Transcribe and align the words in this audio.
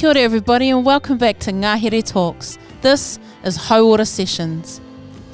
Kia 0.00 0.08
ora 0.08 0.20
everybody 0.20 0.70
and 0.70 0.82
welcome 0.82 1.18
back 1.18 1.38
to 1.40 1.52
Ngahere 1.52 2.02
Talks. 2.02 2.56
This 2.80 3.18
is 3.44 3.58
Hauora 3.58 4.06
Sessions, 4.06 4.80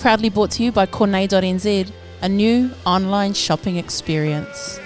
proudly 0.00 0.28
brought 0.28 0.50
to 0.50 0.64
you 0.64 0.72
by 0.72 0.86
Kornei.nz, 0.86 1.92
a 2.20 2.28
new 2.28 2.72
online 2.84 3.32
shopping 3.32 3.76
experience. 3.76 4.80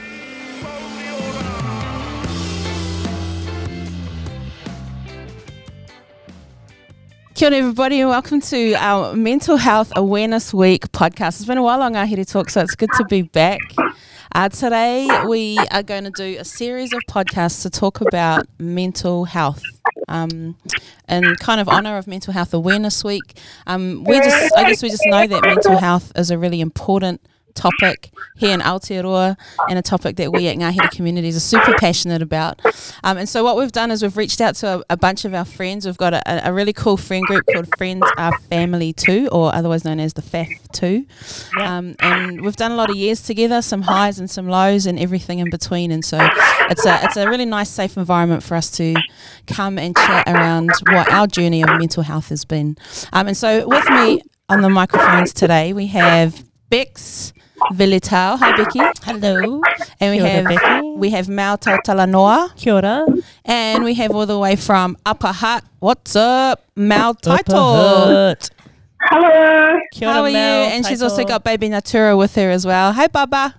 Kia 7.33 7.49
ora 7.49 7.57
everybody 7.57 8.03
and 8.03 8.11
welcome 8.11 8.43
to 8.43 8.75
our 8.75 9.17
Mental 9.17 9.57
Health 9.57 9.95
Awareness 9.97 10.53
Week 10.53 10.93
podcast. 10.93 11.37
It's 11.41 11.47
been 11.47 11.57
a 11.57 11.63
while 11.63 11.81
on 11.81 11.95
Ngahere 11.95 12.31
Talk, 12.31 12.51
so 12.51 12.61
it's 12.61 12.75
good 12.75 12.91
to 12.99 13.05
be 13.07 13.23
back. 13.23 13.63
Uh, 14.33 14.49
today 14.49 15.09
we 15.27 15.59
are 15.73 15.83
going 15.83 16.05
to 16.05 16.11
do 16.11 16.37
a 16.39 16.45
series 16.45 16.93
of 16.93 17.01
podcasts 17.11 17.63
to 17.63 17.71
talk 17.71 18.01
about 18.01 18.47
mental 18.59 19.25
health. 19.25 19.63
Um, 20.07 20.57
in 21.09 21.35
kind 21.37 21.61
of 21.61 21.69
honour 21.69 21.97
of 21.97 22.07
Mental 22.07 22.33
Health 22.33 22.55
Awareness 22.55 23.03
Week, 23.03 23.39
um, 23.67 24.05
we 24.05 24.19
just 24.21 24.57
I 24.57 24.69
guess 24.69 24.83
we 24.83 24.89
just 24.91 25.03
know 25.07 25.27
that 25.27 25.43
mental 25.43 25.77
health 25.79 26.13
is 26.15 26.31
a 26.31 26.39
really 26.39 26.61
important 26.61 27.21
topic 27.55 28.11
here 28.37 28.53
in 28.53 28.61
Aotearoa 28.61 29.37
and 29.69 29.79
a 29.79 29.83
topic 29.83 30.17
that 30.17 30.33
we 30.33 30.49
at 30.49 30.57
Ngāhere 30.57 30.91
communities 30.91 31.37
are 31.37 31.41
super 31.41 31.75
passionate 31.79 32.23
about. 32.23 32.61
Um, 33.05 33.19
and 33.19 33.29
so 33.29 33.45
what 33.45 33.57
we've 33.57 33.73
done 33.73 33.91
is 33.91 34.03
we've 34.03 34.17
reached 34.17 34.41
out 34.41 34.55
to 34.57 34.79
a, 34.79 34.85
a 34.91 34.97
bunch 34.97 35.25
of 35.25 35.35
our 35.35 35.45
friends. 35.45 35.87
We've 35.87 35.97
got 35.97 36.15
a, 36.15 36.49
a, 36.49 36.53
really 36.53 36.73
cool 36.73 36.97
friend 36.97 37.25
group 37.27 37.45
called 37.53 37.69
Friends 37.77 38.05
Are 38.17 38.37
Family 38.51 38.93
Too, 38.93 39.29
or 39.31 39.55
otherwise 39.55 39.85
known 39.85 40.01
as 40.01 40.15
the 40.15 40.23
FAF 40.23 40.49
Too. 40.73 41.07
Um, 41.61 41.95
and 42.01 42.43
we've 42.43 42.57
done 42.57 42.73
a 42.73 42.77
lot 42.77 42.91
of 42.91 42.97
years 42.97 43.23
together, 43.23 43.63
some 43.63 43.83
highs 43.83 44.19
and 44.19 44.31
some 44.31 44.49
lows 44.49 44.87
and 44.87 44.99
everything 44.99 45.39
in 45.39 45.51
between. 45.51 45.91
And 45.91 46.05
so 46.05 46.19
it's 46.71 46.87
a, 46.87 47.01
it's 47.05 47.17
a 47.17 47.29
really 47.29 47.47
nice, 47.47 47.71
safe 47.71 47.97
environment 47.97 48.43
for 48.43 48.55
us 48.55 48.71
to 48.73 48.95
come 49.47 49.79
and 49.79 49.97
chat 49.97 50.29
around 50.29 50.71
what 50.89 51.11
our 51.13 51.27
journey 51.27 51.63
of 51.63 51.69
mental 51.79 52.03
health 52.03 52.29
has 52.29 52.45
been. 52.45 52.77
Um, 53.13 53.29
and 53.29 53.37
so 53.37 53.67
with 53.67 53.89
me 53.91 54.23
on 54.49 54.63
the 54.63 54.69
microphones 54.69 55.33
today, 55.33 55.73
we 55.73 55.87
have 55.89 56.45
Bex, 56.71 57.33
Vilitau. 57.73 58.39
Hi, 58.39 58.57
Becky. 58.57 58.81
Hello. 59.05 59.61
And 60.01 60.13
we 60.13 60.19
Kia 60.19 60.27
have 60.29 60.45
Becky. 60.45 60.91
we 60.97 61.11
have 61.11 61.29
Mal 61.29 61.59
Talanoa, 61.59 62.55
Kia 62.57 62.75
ora. 62.75 63.07
and 63.45 63.85
we 63.85 63.95
have 63.95 64.11
all 64.13 64.27
the 64.27 64.39
way 64.39 64.57
from 64.57 64.97
Upper 65.07 65.29
Hut. 65.33 65.65
What's 65.79 66.17
up, 66.17 66.65
Mal 66.77 67.15
Taito? 67.15 67.39
Uppercut. 67.55 68.51
Hello. 69.03 69.79
Kia 69.93 70.09
How 70.13 70.21
are 70.25 70.31
Mel. 70.31 70.65
you? 70.65 70.71
And 70.75 70.87
she's 70.87 71.03
also 71.03 71.25
got 71.25 71.45
baby 71.45 71.69
Natura 71.69 72.17
with 72.17 72.35
her 72.35 72.51
as 72.51 72.67
well. 72.67 72.93
Hi, 72.93 73.07
Baba. 73.07 73.55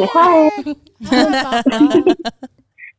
Hi. 0.00 0.74
Hi. 1.04 2.14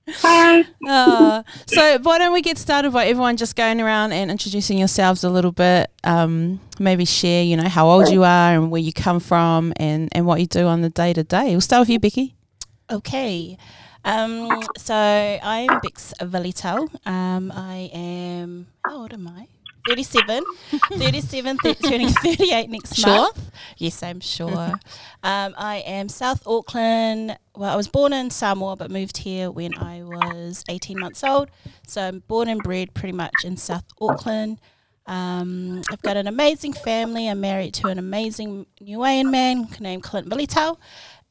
Uh, 0.08 1.44
so 1.66 1.98
why 2.00 2.18
don't 2.18 2.34
we 2.34 2.42
get 2.42 2.58
started 2.58 2.92
by 2.92 3.06
everyone 3.06 3.38
just 3.38 3.56
going 3.56 3.80
around 3.80 4.12
and 4.12 4.30
introducing 4.30 4.78
yourselves 4.78 5.24
a 5.24 5.30
little 5.30 5.52
bit? 5.52 5.90
Um, 6.04 6.60
maybe 6.80 7.06
share, 7.06 7.44
you 7.44 7.56
know, 7.56 7.70
how 7.70 7.88
old 7.90 8.10
you 8.10 8.24
are 8.24 8.54
and 8.54 8.70
where 8.70 8.82
you 8.82 8.92
come 8.94 9.20
from 9.20 9.74
and, 9.78 10.10
and 10.12 10.26
what 10.26 10.40
you 10.40 10.46
do 10.46 10.68
on 10.68 10.82
the 10.82 10.90
day 10.90 11.14
to 11.14 11.24
day. 11.24 11.52
We'll 11.52 11.62
start 11.62 11.82
with 11.82 11.90
you, 11.90 12.00
Becky. 12.00 12.36
Okay. 12.92 13.58
Um, 14.06 14.62
so 14.78 14.94
I'm 14.94 15.80
Bex 15.82 16.14
Vilitau. 16.20 16.90
Um, 17.08 17.52
I 17.56 17.90
am, 17.94 18.68
how 18.86 18.98
old 18.98 19.14
am 19.14 19.28
I? 19.28 19.48
37. 19.88 20.44
37, 20.94 21.58
th- 21.64 21.80
turning 21.80 22.10
38 22.24 22.70
next 22.70 22.96
Sure? 22.96 23.08
month. 23.10 23.52
Yes, 23.78 24.02
I'm 24.04 24.20
sure. 24.20 24.50
um, 25.24 25.54
I 25.58 25.84
am 25.86 26.10
South 26.10 26.46
Auckland. 26.48 27.38
Well, 27.56 27.72
I 27.72 27.76
was 27.76 27.88
born 27.88 28.14
in 28.14 28.30
Samoa 28.30 28.76
but 28.76 28.90
moved 28.92 29.18
here 29.18 29.52
when 29.52 29.74
I 29.78 30.04
was 30.04 30.64
18 30.70 31.00
months 31.00 31.24
old. 31.24 31.50
So 31.88 32.02
I'm 32.02 32.20
born 32.28 32.48
and 32.48 32.62
bred 32.64 32.94
pretty 32.94 33.14
much 33.14 33.34
in 33.44 33.58
South 33.58 33.84
Auckland. 34.02 34.60
Um, 35.06 35.82
I've 35.92 36.02
got 36.02 36.16
an 36.18 36.28
amazing 36.28 36.74
family. 36.74 37.28
I'm 37.28 37.42
married 37.42 37.74
to 37.76 37.88
an 37.88 38.00
amazing 38.00 38.66
Niuean 38.82 39.30
man 39.32 39.68
named 39.80 40.04
Clint 40.04 40.30
Vilitau. 40.30 40.78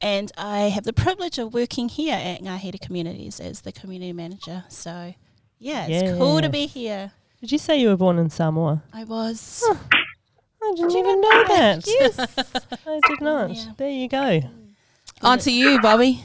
And 0.01 0.31
I 0.37 0.63
have 0.63 0.85
the 0.85 0.93
privilege 0.93 1.39
of 1.39 1.55
working 1.55 1.89
here 1.89 2.17
at 2.21 2.43
Ngāhere 2.43 2.79
Communities 2.81 3.39
as 3.41 3.61
the 3.63 3.73
community 3.73 4.13
manager. 4.13 4.65
So, 4.69 5.15
yeah, 5.59 5.87
it's 5.89 6.19
cool 6.19 6.41
to 6.43 6.49
be 6.49 6.67
here. 6.67 7.13
Did 7.43 7.51
you 7.51 7.59
say 7.59 7.81
you 7.81 7.89
were 7.89 7.97
born 7.97 8.21
in 8.21 8.31
Samoa? 8.31 8.85
I 8.93 9.03
was. 9.03 9.65
I 9.69 10.75
didn't 10.77 10.93
even 10.93 11.21
know 11.21 11.45
that. 11.49 11.85
Yes. 11.85 12.17
I 12.87 13.01
did 13.09 13.21
not. 13.21 13.51
Yeah. 13.51 13.73
There 13.77 13.91
you 13.91 14.09
go. 14.09 14.43
On 15.23 15.41
to 15.41 15.51
you, 15.51 15.81
Bobby. 15.81 16.23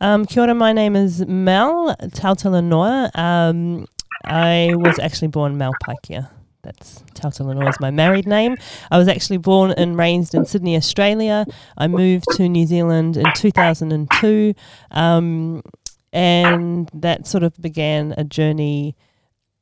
Um, 0.00 0.24
kia 0.24 0.44
ora, 0.44 0.54
my 0.54 0.72
name 0.72 0.94
is 0.94 1.26
Mel 1.26 1.96
Tautalanoa. 1.96 3.10
Um, 3.18 3.86
I 4.24 4.70
was 4.76 5.00
actually 5.00 5.28
born 5.28 5.58
Mel 5.58 5.74
Paikia. 5.82 6.30
That's 6.62 7.00
Tautalanoa 7.14 7.68
is 7.68 7.80
my 7.80 7.90
married 7.90 8.28
name. 8.28 8.56
I 8.88 8.98
was 8.98 9.08
actually 9.08 9.38
born 9.38 9.72
and 9.72 9.98
raised 9.98 10.32
in 10.32 10.44
Sydney, 10.46 10.76
Australia. 10.76 11.44
I 11.76 11.88
moved 11.88 12.26
to 12.36 12.48
New 12.48 12.66
Zealand 12.66 13.16
in 13.16 13.26
2002. 13.34 14.54
Um, 14.92 15.64
and 16.12 16.88
that 16.94 17.26
sort 17.26 17.42
of 17.42 17.60
began 17.60 18.14
a 18.16 18.22
journey 18.22 18.94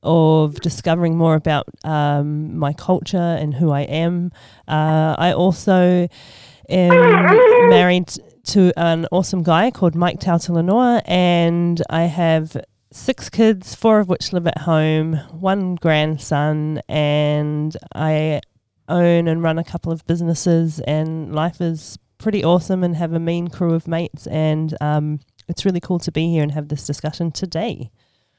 of 0.03 0.55
discovering 0.61 1.17
more 1.17 1.35
about 1.35 1.67
um, 1.85 2.57
my 2.57 2.73
culture 2.73 3.17
and 3.17 3.55
who 3.55 3.71
I 3.71 3.83
am. 3.83 4.33
Uh, 4.67 5.15
I 5.19 5.33
also 5.33 6.09
am 6.69 7.69
married 7.69 8.13
to 8.45 8.73
an 8.77 9.07
awesome 9.13 9.43
guy 9.43 9.71
called 9.71 9.95
Mike 9.95 10.21
Tautalanoa, 10.21 11.03
and 11.05 11.83
I 11.91 12.03
have 12.03 12.57
six 12.93 13.29
kids, 13.29 13.75
four 13.75 14.01
of 14.01 14.09
which 14.09 14.33
live 14.33 14.47
at 14.47 14.59
home, 14.59 15.15
one 15.31 15.77
grandson, 15.77 16.81
and 16.89 17.77
I 17.95 18.41
own 18.89 19.29
and 19.29 19.43
run 19.43 19.59
a 19.59 19.65
couple 19.65 19.93
of 19.93 20.07
businesses, 20.07 20.81
and 20.81 21.35
life 21.35 21.61
is 21.61 21.99
pretty 22.19 22.45
awesome 22.45 22.83
and 22.83 22.97
have 22.97 23.13
a 23.13 23.21
mean 23.21 23.49
crew 23.49 23.75
of 23.75 23.87
mates, 23.87 24.27
and 24.27 24.77
um, 24.81 25.21
it's 25.49 25.65
really 25.65 25.81
cool 25.81 25.99
to 26.01 26.13
be 26.13 26.31
here 26.31 26.43
and 26.43 26.53
have 26.53 26.69
this 26.69 26.87
discussion 26.87 27.31
today. 27.31 27.91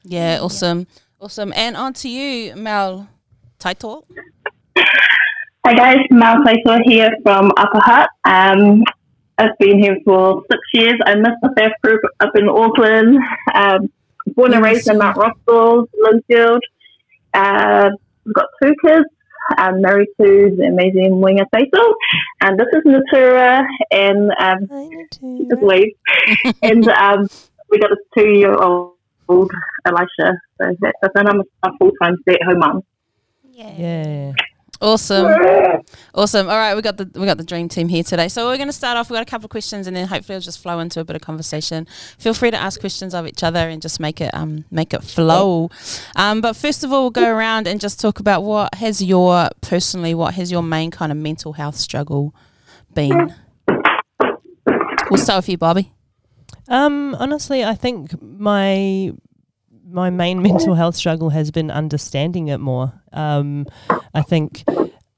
Yeah, 0.04 0.38
awesome. 0.40 0.86
Awesome. 1.22 1.52
And 1.54 1.76
on 1.76 1.92
to 2.02 2.08
you, 2.08 2.56
Mel 2.56 3.08
Taito. 3.60 4.02
Hi 5.64 5.72
guys, 5.72 5.98
Mel 6.10 6.38
Taito 6.38 6.80
here 6.84 7.12
from 7.22 7.52
Upper 7.56 7.78
Hut. 7.78 8.08
Um, 8.24 8.82
I've 9.38 9.56
been 9.60 9.78
here 9.78 9.98
for 10.04 10.42
six 10.50 10.60
years. 10.74 10.98
I 11.06 11.14
missed 11.14 11.38
the 11.42 11.50
FAF 11.50 11.70
group 11.84 12.00
up 12.18 12.34
in 12.34 12.48
Auckland. 12.48 13.20
Um, 13.54 13.92
born 14.34 14.52
and 14.52 14.64
raised 14.64 14.88
in 14.88 14.98
Mount 14.98 15.16
Roskill, 15.16 15.86
Lynfield. 16.02 16.58
Uh, 17.32 17.90
we've 18.24 18.34
got 18.34 18.46
two 18.60 18.74
kids. 18.84 19.06
I'm 19.58 19.80
married 19.80 20.08
to 20.20 20.56
the 20.58 20.64
amazing 20.64 21.20
Winga 21.22 21.46
Taito. 21.54 21.94
And 22.40 22.58
this 22.58 22.66
is 22.72 22.82
Natura 22.84 23.64
and 23.92 24.32
um, 24.40 24.66
just 25.48 25.62
leave. 25.62 25.92
and 26.62 26.88
um, 26.88 27.28
we 27.70 27.78
got 27.78 27.92
a 27.92 27.96
two-year-old 28.18 28.94
Elisha. 29.86 30.38
So 30.58 30.74
that's 30.80 30.94
it. 31.02 31.10
And 31.14 31.28
I'm 31.28 31.40
a 31.40 31.76
full-time 31.78 32.16
stay-at-home 32.22 32.58
mum. 32.58 32.82
Yeah. 33.50 33.74
Yeah. 33.76 34.32
Awesome. 34.82 35.26
Awesome. 36.12 36.48
All 36.48 36.56
right, 36.56 36.74
we 36.74 36.82
got 36.82 36.96
the 36.96 37.08
we 37.14 37.24
got 37.24 37.38
the 37.38 37.44
dream 37.44 37.68
team 37.68 37.88
here 37.88 38.02
today. 38.02 38.26
So 38.26 38.48
we're 38.48 38.56
going 38.56 38.68
to 38.68 38.72
start 38.72 38.98
off. 38.98 39.08
We've 39.08 39.16
got 39.16 39.22
a 39.22 39.30
couple 39.30 39.46
of 39.46 39.50
questions, 39.50 39.86
and 39.86 39.96
then 39.96 40.08
hopefully 40.08 40.34
it'll 40.36 40.44
just 40.44 40.60
flow 40.60 40.80
into 40.80 40.98
a 40.98 41.04
bit 41.04 41.14
of 41.14 41.22
conversation. 41.22 41.86
Feel 42.18 42.34
free 42.34 42.50
to 42.50 42.56
ask 42.56 42.80
questions 42.80 43.14
of 43.14 43.24
each 43.24 43.44
other 43.44 43.60
and 43.60 43.80
just 43.80 44.00
make 44.00 44.20
it 44.20 44.34
um 44.34 44.64
make 44.72 44.92
it 44.92 45.04
flow. 45.04 45.70
Um, 46.16 46.40
but 46.40 46.56
first 46.56 46.82
of 46.82 46.92
all, 46.92 47.02
we'll 47.02 47.10
go 47.10 47.30
around 47.32 47.68
and 47.68 47.80
just 47.80 48.00
talk 48.00 48.18
about 48.18 48.42
what 48.42 48.74
has 48.74 49.00
your 49.00 49.50
personally 49.60 50.14
what 50.16 50.34
has 50.34 50.50
your 50.50 50.64
main 50.64 50.90
kind 50.90 51.12
of 51.12 51.18
mental 51.18 51.52
health 51.52 51.76
struggle 51.76 52.34
been. 52.92 53.32
We'll 55.10 55.18
start 55.18 55.44
with 55.44 55.48
you, 55.48 55.58
Bobby. 55.58 55.92
Um, 56.68 57.14
honestly, 57.18 57.64
I 57.64 57.74
think 57.74 58.20
my 58.22 59.12
my 59.84 60.10
main 60.10 60.40
mental 60.42 60.74
health 60.74 60.96
struggle 60.96 61.30
has 61.30 61.50
been 61.50 61.70
understanding 61.70 62.48
it 62.48 62.58
more. 62.58 62.92
Um, 63.12 63.66
I 64.14 64.22
think 64.22 64.64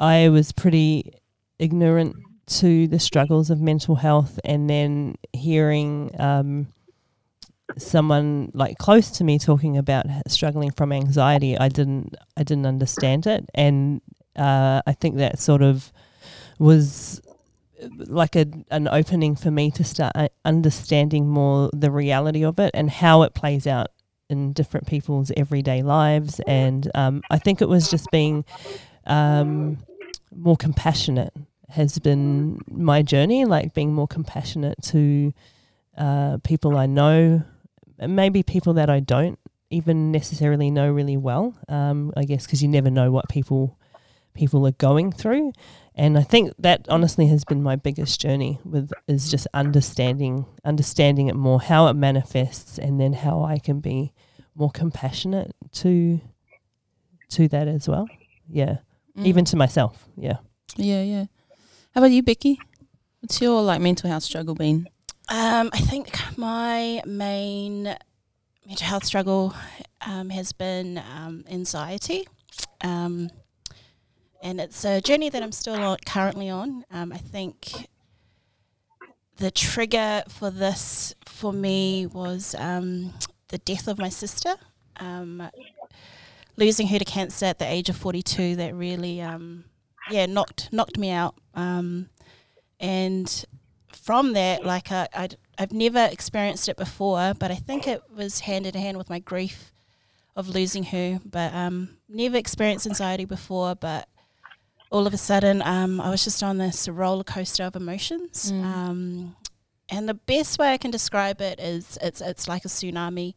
I 0.00 0.28
was 0.28 0.52
pretty 0.52 1.12
ignorant 1.58 2.16
to 2.46 2.88
the 2.88 2.98
struggles 2.98 3.50
of 3.50 3.60
mental 3.60 3.94
health, 3.94 4.38
and 4.44 4.68
then 4.68 5.16
hearing 5.32 6.10
um, 6.18 6.66
someone 7.78 8.50
like 8.54 8.78
close 8.78 9.10
to 9.12 9.24
me 9.24 9.38
talking 9.38 9.76
about 9.76 10.06
struggling 10.28 10.70
from 10.70 10.92
anxiety, 10.92 11.56
I 11.56 11.68
didn't 11.68 12.14
I 12.36 12.42
didn't 12.42 12.66
understand 12.66 13.26
it, 13.26 13.48
and 13.54 14.00
uh, 14.36 14.82
I 14.86 14.92
think 14.92 15.16
that 15.16 15.38
sort 15.38 15.62
of 15.62 15.92
was 16.58 17.20
like 17.98 18.36
a 18.36 18.46
an 18.70 18.88
opening 18.88 19.36
for 19.36 19.50
me 19.50 19.70
to 19.72 19.84
start 19.84 20.12
uh, 20.14 20.28
understanding 20.44 21.28
more 21.28 21.70
the 21.72 21.90
reality 21.90 22.44
of 22.44 22.58
it 22.58 22.70
and 22.74 22.90
how 22.90 23.22
it 23.22 23.34
plays 23.34 23.66
out 23.66 23.88
in 24.28 24.52
different 24.52 24.86
people's 24.86 25.30
everyday 25.36 25.82
lives. 25.82 26.40
And 26.46 26.90
um, 26.94 27.22
I 27.30 27.38
think 27.38 27.60
it 27.60 27.68
was 27.68 27.90
just 27.90 28.10
being 28.10 28.44
um, 29.06 29.78
more 30.34 30.56
compassionate 30.56 31.32
has 31.68 31.98
been 31.98 32.60
my 32.68 33.02
journey, 33.02 33.44
like 33.44 33.74
being 33.74 33.92
more 33.92 34.06
compassionate 34.06 34.80
to 34.82 35.32
uh, 35.96 36.38
people 36.44 36.76
I 36.76 36.86
know, 36.86 37.42
maybe 37.98 38.42
people 38.42 38.74
that 38.74 38.90
I 38.90 39.00
don't 39.00 39.38
even 39.70 40.12
necessarily 40.12 40.70
know 40.70 40.90
really 40.90 41.16
well. 41.16 41.56
Um, 41.68 42.12
I 42.16 42.24
guess 42.24 42.46
because 42.46 42.62
you 42.62 42.68
never 42.68 42.90
know 42.90 43.10
what 43.10 43.28
people 43.28 43.78
people 44.34 44.66
are 44.66 44.72
going 44.72 45.12
through, 45.12 45.52
and 45.94 46.18
I 46.18 46.22
think 46.22 46.52
that 46.58 46.86
honestly 46.88 47.26
has 47.28 47.44
been 47.44 47.62
my 47.62 47.76
biggest 47.76 48.20
journey 48.20 48.58
with 48.64 48.90
is 49.06 49.30
just 49.30 49.46
understanding 49.54 50.46
understanding 50.64 51.28
it 51.28 51.36
more, 51.36 51.60
how 51.60 51.86
it 51.88 51.94
manifests, 51.94 52.78
and 52.78 53.00
then 53.00 53.12
how 53.12 53.42
I 53.44 53.58
can 53.58 53.80
be 53.80 54.12
more 54.54 54.70
compassionate 54.70 55.54
to 55.72 56.20
to 57.30 57.48
that 57.48 57.68
as 57.68 57.88
well. 57.88 58.06
Yeah, 58.48 58.78
Mm. 59.16 59.26
even 59.26 59.44
to 59.46 59.56
myself. 59.56 60.08
Yeah. 60.16 60.38
Yeah, 60.76 61.02
yeah. 61.02 61.24
How 61.94 62.00
about 62.00 62.10
you, 62.10 62.22
Becky? 62.22 62.58
What's 63.20 63.40
your 63.40 63.62
like 63.62 63.80
mental 63.80 64.10
health 64.10 64.24
struggle 64.24 64.54
been? 64.56 64.88
Um, 65.28 65.70
I 65.72 65.78
think 65.78 66.18
my 66.36 67.00
main 67.06 67.96
mental 68.66 68.86
health 68.86 69.04
struggle 69.04 69.54
um, 70.04 70.30
has 70.30 70.52
been 70.52 70.98
um, 70.98 71.44
anxiety. 71.48 72.26
Um, 72.82 73.30
and 74.44 74.60
it's 74.60 74.84
a 74.84 75.00
journey 75.00 75.30
that 75.30 75.42
I'm 75.42 75.52
still 75.52 75.82
on, 75.82 75.96
currently 76.04 76.50
on. 76.50 76.84
Um, 76.90 77.12
I 77.12 77.16
think 77.16 77.88
the 79.38 79.50
trigger 79.50 80.22
for 80.28 80.50
this 80.50 81.14
for 81.24 81.50
me 81.52 82.06
was 82.06 82.54
um, 82.58 83.14
the 83.48 83.58
death 83.58 83.88
of 83.88 83.98
my 83.98 84.10
sister. 84.10 84.54
Um, 85.00 85.48
losing 86.56 86.88
her 86.88 86.98
to 86.98 87.04
cancer 87.04 87.46
at 87.46 87.58
the 87.58 87.66
age 87.66 87.88
of 87.88 87.96
42 87.96 88.54
that 88.56 88.74
really 88.74 89.20
um, 89.20 89.64
yeah 90.10 90.26
knocked 90.26 90.72
knocked 90.72 90.96
me 90.96 91.10
out 91.10 91.34
um, 91.54 92.08
and 92.78 93.44
from 93.88 94.34
that 94.34 94.64
like 94.64 94.92
I, 94.92 95.08
I'd, 95.12 95.36
I've 95.58 95.72
never 95.72 96.08
experienced 96.12 96.68
it 96.68 96.76
before 96.76 97.34
but 97.34 97.50
I 97.50 97.56
think 97.56 97.88
it 97.88 98.02
was 98.14 98.40
hand 98.40 98.66
in 98.66 98.74
hand 98.74 98.98
with 98.98 99.10
my 99.10 99.18
grief 99.18 99.72
of 100.36 100.48
losing 100.48 100.84
her 100.84 101.18
but 101.24 101.52
um, 101.52 101.96
never 102.08 102.36
experienced 102.36 102.86
anxiety 102.86 103.24
before 103.24 103.74
but 103.74 104.08
all 104.94 105.06
of 105.06 105.12
a 105.14 105.18
sudden 105.30 105.60
um, 105.62 106.00
I 106.00 106.08
was 106.14 106.22
just 106.24 106.42
on 106.42 106.58
this 106.58 106.88
roller 106.88 107.24
coaster 107.24 107.64
of 107.64 107.74
emotions 107.76 108.52
Mm. 108.52 108.64
um, 108.74 109.36
and 109.94 110.08
the 110.08 110.14
best 110.14 110.58
way 110.58 110.68
I 110.72 110.78
can 110.78 110.90
describe 110.98 111.40
it 111.50 111.58
is 111.60 111.98
it's 112.00 112.20
it's 112.30 112.46
like 112.52 112.64
a 112.64 112.68
tsunami 112.68 113.34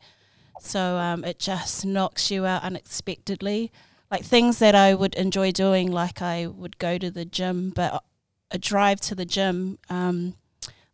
so 0.59 0.79
um, 1.07 1.23
it 1.25 1.37
just 1.39 1.85
knocks 1.85 2.31
you 2.31 2.45
out 2.45 2.63
unexpectedly. 2.63 3.71
Like 4.09 4.23
things 4.23 4.57
that 4.59 4.73
I 4.73 4.95
would 4.95 5.13
enjoy 5.15 5.51
doing, 5.51 5.91
like 5.91 6.19
I 6.21 6.47
would 6.47 6.75
go 6.79 6.97
to 6.97 7.11
the 7.11 7.25
gym, 7.25 7.71
but 7.75 8.03
a 8.49 8.57
drive 8.57 8.99
to 9.01 9.13
the 9.15 9.25
gym, 9.25 9.77
um, 9.89 10.33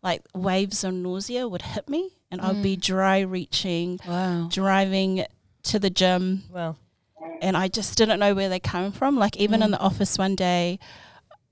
like 0.02 0.22
waves 0.34 0.84
of 0.84 0.94
nausea 0.96 1.48
would 1.48 1.62
hit 1.62 1.88
me, 1.88 2.10
and 2.30 2.42
I'd 2.42 2.62
be 2.64 2.76
dry 2.76 3.20
reaching, 3.22 4.00
Wow. 4.06 4.50
driving 4.52 5.24
to 5.72 5.80
the 5.80 5.90
gym, 6.02 6.44
Well. 6.50 6.76
And 7.42 7.56
I 7.58 7.68
just 7.68 7.98
didn't 7.98 8.20
know 8.20 8.34
where 8.34 8.50
they 8.50 8.60
came 8.60 8.92
from. 8.92 9.18
Like 9.18 9.38
even 9.38 9.62
in 9.64 9.72
the 9.72 9.80
office 9.80 10.18
one 10.18 10.36
day, 10.36 10.80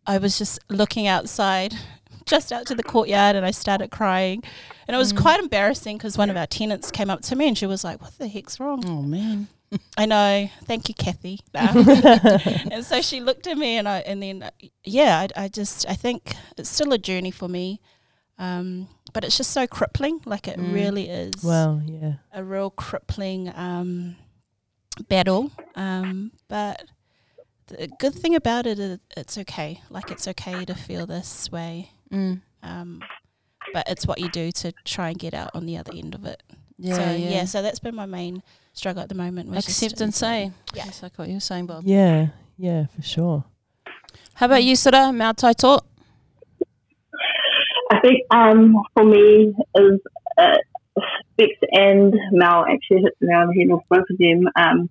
I 0.07 0.17
was 0.17 0.37
just 0.37 0.59
looking 0.69 1.07
outside, 1.07 1.73
just 2.25 2.51
out 2.51 2.65
to 2.67 2.75
the 2.75 2.83
courtyard, 2.83 3.35
and 3.35 3.45
I 3.45 3.51
started 3.51 3.91
crying, 3.91 4.43
and 4.87 4.95
it 4.95 4.97
was 4.97 5.13
quite 5.13 5.39
embarrassing 5.39 5.97
because 5.97 6.17
one 6.17 6.29
of 6.29 6.37
our 6.37 6.47
tenants 6.47 6.91
came 6.91 7.09
up 7.09 7.21
to 7.23 7.35
me 7.35 7.47
and 7.47 7.57
she 7.57 7.65
was 7.65 7.83
like, 7.83 8.01
"What 8.01 8.17
the 8.17 8.27
heck's 8.27 8.59
wrong?" 8.59 8.83
Oh 8.87 9.01
man. 9.01 9.47
I 9.97 10.05
know. 10.05 10.49
Thank 10.65 10.89
you, 10.89 10.95
Kathy. 10.95 11.39
And 12.71 12.83
so 12.85 13.01
she 13.01 13.21
looked 13.21 13.47
at 13.47 13.57
me, 13.57 13.77
and 13.77 13.87
I, 13.87 13.99
and 13.99 14.21
then, 14.21 14.49
yeah, 14.83 15.27
I, 15.37 15.43
I 15.43 15.47
just, 15.47 15.87
I 15.87 15.93
think 15.93 16.33
it's 16.57 16.69
still 16.69 16.91
a 16.91 16.97
journey 16.97 17.31
for 17.31 17.47
me, 17.47 17.79
um, 18.37 18.89
but 19.13 19.23
it's 19.23 19.37
just 19.37 19.51
so 19.51 19.67
crippling. 19.67 20.19
Like 20.25 20.47
it 20.49 20.57
Mm. 20.59 20.73
really 20.73 21.07
is 21.09 21.41
Well. 21.43 21.81
Yeah. 21.85 22.13
a 22.33 22.43
real 22.43 22.69
crippling 22.69 23.49
um, 23.55 24.17
battle. 25.07 25.51
Um, 25.75 26.31
but 26.47 26.83
the 27.67 27.87
good 27.99 28.13
thing 28.13 28.35
about 28.35 28.65
it 28.65 28.79
is 28.79 28.99
it's 29.15 29.37
okay. 29.37 29.81
Like 29.89 30.11
it's 30.11 30.27
okay 30.27 30.65
to 30.65 30.75
feel 30.75 31.05
this 31.05 31.51
way. 31.51 31.91
Mm. 32.11 32.41
Um, 32.63 33.01
but 33.73 33.87
it's 33.89 34.05
what 34.05 34.19
you 34.19 34.29
do 34.29 34.51
to 34.51 34.73
try 34.85 35.09
and 35.09 35.19
get 35.19 35.33
out 35.33 35.51
on 35.53 35.65
the 35.65 35.77
other 35.77 35.93
end 35.95 36.15
of 36.15 36.25
it. 36.25 36.41
Yeah, 36.77 36.95
so, 36.95 37.01
yeah. 37.01 37.29
yeah. 37.29 37.45
So 37.45 37.61
that's 37.61 37.79
been 37.79 37.95
my 37.95 38.05
main 38.05 38.43
struggle 38.73 39.03
at 39.03 39.09
the 39.09 39.15
moment. 39.15 39.49
was 39.49 39.67
Accept 39.67 40.01
and 40.01 40.13
say. 40.13 40.43
anxiety. 40.43 40.55
Yeah. 40.73 40.85
That's 40.85 41.03
like 41.03 41.17
what 41.17 41.27
you 41.27 41.35
were 41.35 41.39
saying, 41.39 41.67
Bob. 41.67 41.83
Yeah. 41.85 42.27
Yeah. 42.57 42.87
For 42.87 43.01
sure. 43.01 43.45
How 44.33 44.47
about 44.47 44.63
you, 44.63 44.75
Sura? 44.75 45.13
Mao 45.13 45.31
Tai 45.33 45.53
Taught? 45.53 45.85
I 47.91 47.99
think 47.99 48.21
um, 48.31 48.81
for 48.93 49.03
me 49.03 49.53
is 49.75 49.99
uh, 50.37 50.57
And 51.71 52.13
Mel 52.31 52.65
actually 52.65 53.01
hit 53.03 53.13
the 53.19 53.27
nail 53.27 53.41
on 53.41 53.47
the 53.47 53.59
head 53.59 53.69
with 53.69 53.83
both 53.89 54.05
of 54.09 54.17
them. 54.17 54.47
Um, 54.55 54.89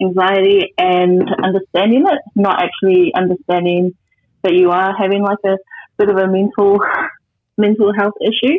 anxiety 0.00 0.72
and 0.78 1.22
understanding 1.42 2.04
it, 2.06 2.20
not 2.36 2.62
actually 2.62 3.12
understanding 3.14 3.94
that 4.42 4.54
you 4.54 4.70
are 4.70 4.94
having 4.96 5.22
like 5.22 5.38
a 5.44 5.56
bit 5.98 6.08
of 6.08 6.16
a 6.16 6.26
mental 6.26 6.78
mental 7.58 7.92
health 7.92 8.14
issue 8.22 8.56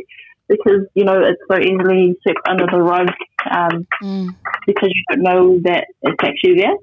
because 0.50 0.82
you 0.94 1.06
know 1.06 1.22
it's 1.22 1.42
so 1.50 1.58
easily 1.58 2.16
swept 2.24 2.40
under 2.50 2.66
the 2.66 2.82
rug 2.82 3.08
um, 3.50 3.88
Mm. 4.02 4.36
because 4.68 4.90
you 4.94 5.04
don't 5.10 5.24
know 5.24 5.60
that 5.64 5.88
it's 6.02 6.22
actually 6.22 6.56
there. 6.56 6.76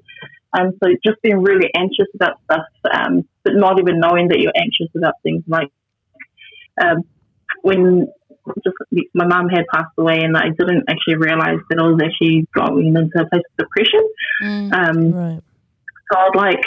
Um, 0.59 0.73
so 0.83 0.91
just 1.05 1.21
being 1.23 1.43
really 1.43 1.71
anxious 1.77 2.07
about 2.15 2.41
stuff, 2.45 2.65
um, 2.91 3.29
but 3.45 3.55
not 3.55 3.79
even 3.79 4.01
knowing 4.01 4.29
that 4.29 4.39
you're 4.41 4.53
anxious 4.57 4.89
about 4.97 5.15
things 5.23 5.43
like 5.47 5.69
um, 6.83 7.03
when 7.63 8.09
just 8.64 8.76
my 9.14 9.26
mum 9.26 9.48
had 9.48 9.64
passed 9.72 9.93
away 9.98 10.20
and 10.22 10.37
I 10.37 10.48
didn't 10.48 10.84
actually 10.88 11.16
realize 11.16 11.58
that 11.70 11.78
I 11.78 11.82
was 11.82 12.00
actually 12.02 12.46
going 12.54 12.88
into 12.96 13.20
a 13.20 13.26
place 13.26 13.43
of 13.50 13.56
depression. 13.58 14.08
Mm. 14.43 14.72
Um, 14.72 15.12
Right. 15.12 15.40
so 16.12 16.19
I'd 16.19 16.37
like 16.37 16.60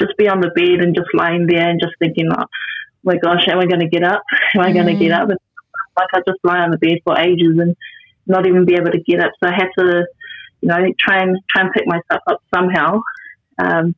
just 0.00 0.16
be 0.16 0.28
on 0.28 0.40
the 0.40 0.50
bed 0.54 0.80
and 0.80 0.94
just 0.94 1.08
lying 1.12 1.46
there 1.46 1.68
and 1.68 1.80
just 1.80 1.94
thinking, 1.98 2.28
oh 2.36 2.44
my 3.02 3.16
gosh, 3.16 3.46
am 3.48 3.58
I 3.58 3.66
going 3.66 3.80
to 3.80 3.88
get 3.88 4.04
up? 4.04 4.22
Am 4.54 4.60
I 4.60 4.72
going 4.72 4.86
to 4.86 4.94
get 4.94 5.12
up? 5.12 5.28
And 5.28 5.38
like 5.96 6.08
I 6.14 6.20
just 6.26 6.38
lie 6.44 6.58
on 6.60 6.70
the 6.70 6.78
bed 6.78 6.98
for 7.04 7.18
ages 7.18 7.58
and 7.58 7.76
not 8.26 8.46
even 8.46 8.64
be 8.64 8.74
able 8.74 8.92
to 8.92 9.00
get 9.00 9.20
up. 9.20 9.32
So 9.42 9.48
I 9.50 9.54
had 9.54 9.68
to, 9.78 10.06
you 10.60 10.68
know, 10.68 10.76
try 10.98 11.22
and 11.22 11.38
try 11.50 11.62
and 11.62 11.72
pick 11.72 11.86
myself 11.86 12.22
up 12.26 12.42
somehow, 12.54 13.00
um, 13.58 13.94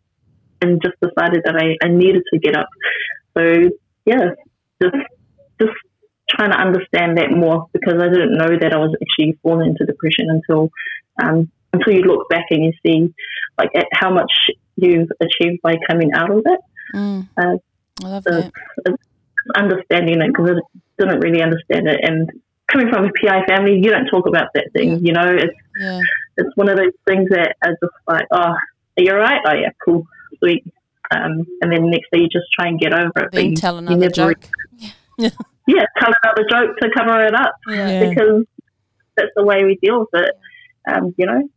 and 0.62 0.80
just 0.82 0.94
decided 1.00 1.42
that 1.44 1.56
I, 1.56 1.76
I 1.84 1.88
needed 1.88 2.22
to 2.32 2.38
get 2.38 2.56
up. 2.56 2.68
So 3.36 3.70
yeah, 4.06 4.30
just 4.82 4.96
just 5.60 5.72
trying 6.30 6.50
to 6.52 6.56
understand 6.58 7.18
that 7.18 7.30
more 7.32 7.66
because 7.72 7.94
I 8.00 8.08
didn't 8.08 8.36
know 8.38 8.48
that 8.60 8.72
I 8.72 8.78
was 8.78 8.94
actually 9.02 9.38
falling 9.42 9.70
into 9.70 9.84
depression 9.84 10.26
until 10.30 10.70
um, 11.22 11.50
until 11.72 11.92
you 11.92 12.02
look 12.02 12.28
back 12.28 12.46
and 12.50 12.64
you 12.64 12.72
see 12.84 13.12
like 13.58 13.70
at 13.76 13.86
how 13.92 14.10
much 14.12 14.32
you've 14.76 15.10
achieved 15.20 15.60
by 15.62 15.74
coming 15.88 16.12
out 16.14 16.30
of 16.30 16.42
it, 16.46 16.60
Mm. 16.94 17.28
Uh, 17.36 17.56
I 18.04 18.08
love 18.08 18.24
the- 18.24 18.50
that. 18.84 18.96
understanding 19.56 20.20
it 20.20 20.28
because 20.28 20.56
I 20.58 20.60
didn't 21.04 21.20
really 21.20 21.42
understand 21.42 21.86
it. 21.88 22.00
And 22.02 22.30
coming 22.66 22.88
from 22.90 23.04
a 23.04 23.10
PI 23.20 23.44
family, 23.46 23.76
you 23.76 23.90
don't 23.90 24.06
talk 24.06 24.26
about 24.26 24.48
that 24.54 24.72
thing. 24.72 25.04
You 25.06 25.12
know, 25.12 25.26
it's 25.26 25.54
Yeah. 25.80 26.00
it's 26.36 26.56
one 26.56 26.68
of 26.68 26.76
those 26.76 26.92
things 27.06 27.28
that 27.30 27.56
are 27.62 27.70
just 27.82 27.92
like, 28.08 28.26
oh, 28.32 28.38
are 28.38 28.58
you 28.96 29.12
alright? 29.12 29.40
Oh 29.46 29.54
yeah, 29.54 29.70
cool, 29.84 30.06
sweet. 30.38 30.64
Um, 31.12 31.44
and 31.60 31.72
then 31.72 31.90
next 31.90 32.10
day 32.12 32.20
you 32.20 32.28
just 32.28 32.50
try 32.52 32.68
and 32.68 32.78
get 32.78 32.92
over 32.92 33.28
it. 33.32 33.34
you- 33.44 33.56
tell 33.56 33.78
another 33.78 34.08
joke. 34.10 34.38
Yeah, 35.18 35.28
tell 35.98 36.12
another 36.22 36.46
joke 36.50 36.76
to 36.78 36.90
cover 36.96 37.24
it 37.24 37.34
up 37.34 37.54
Yeah. 37.68 38.08
because 38.08 38.44
that's 39.16 39.30
the 39.36 39.44
way 39.44 39.64
we 39.64 39.76
deal 39.82 40.00
with 40.00 40.22
it. 40.24 40.34
Um, 40.90 41.14
you 41.18 41.26
know, 41.26 41.48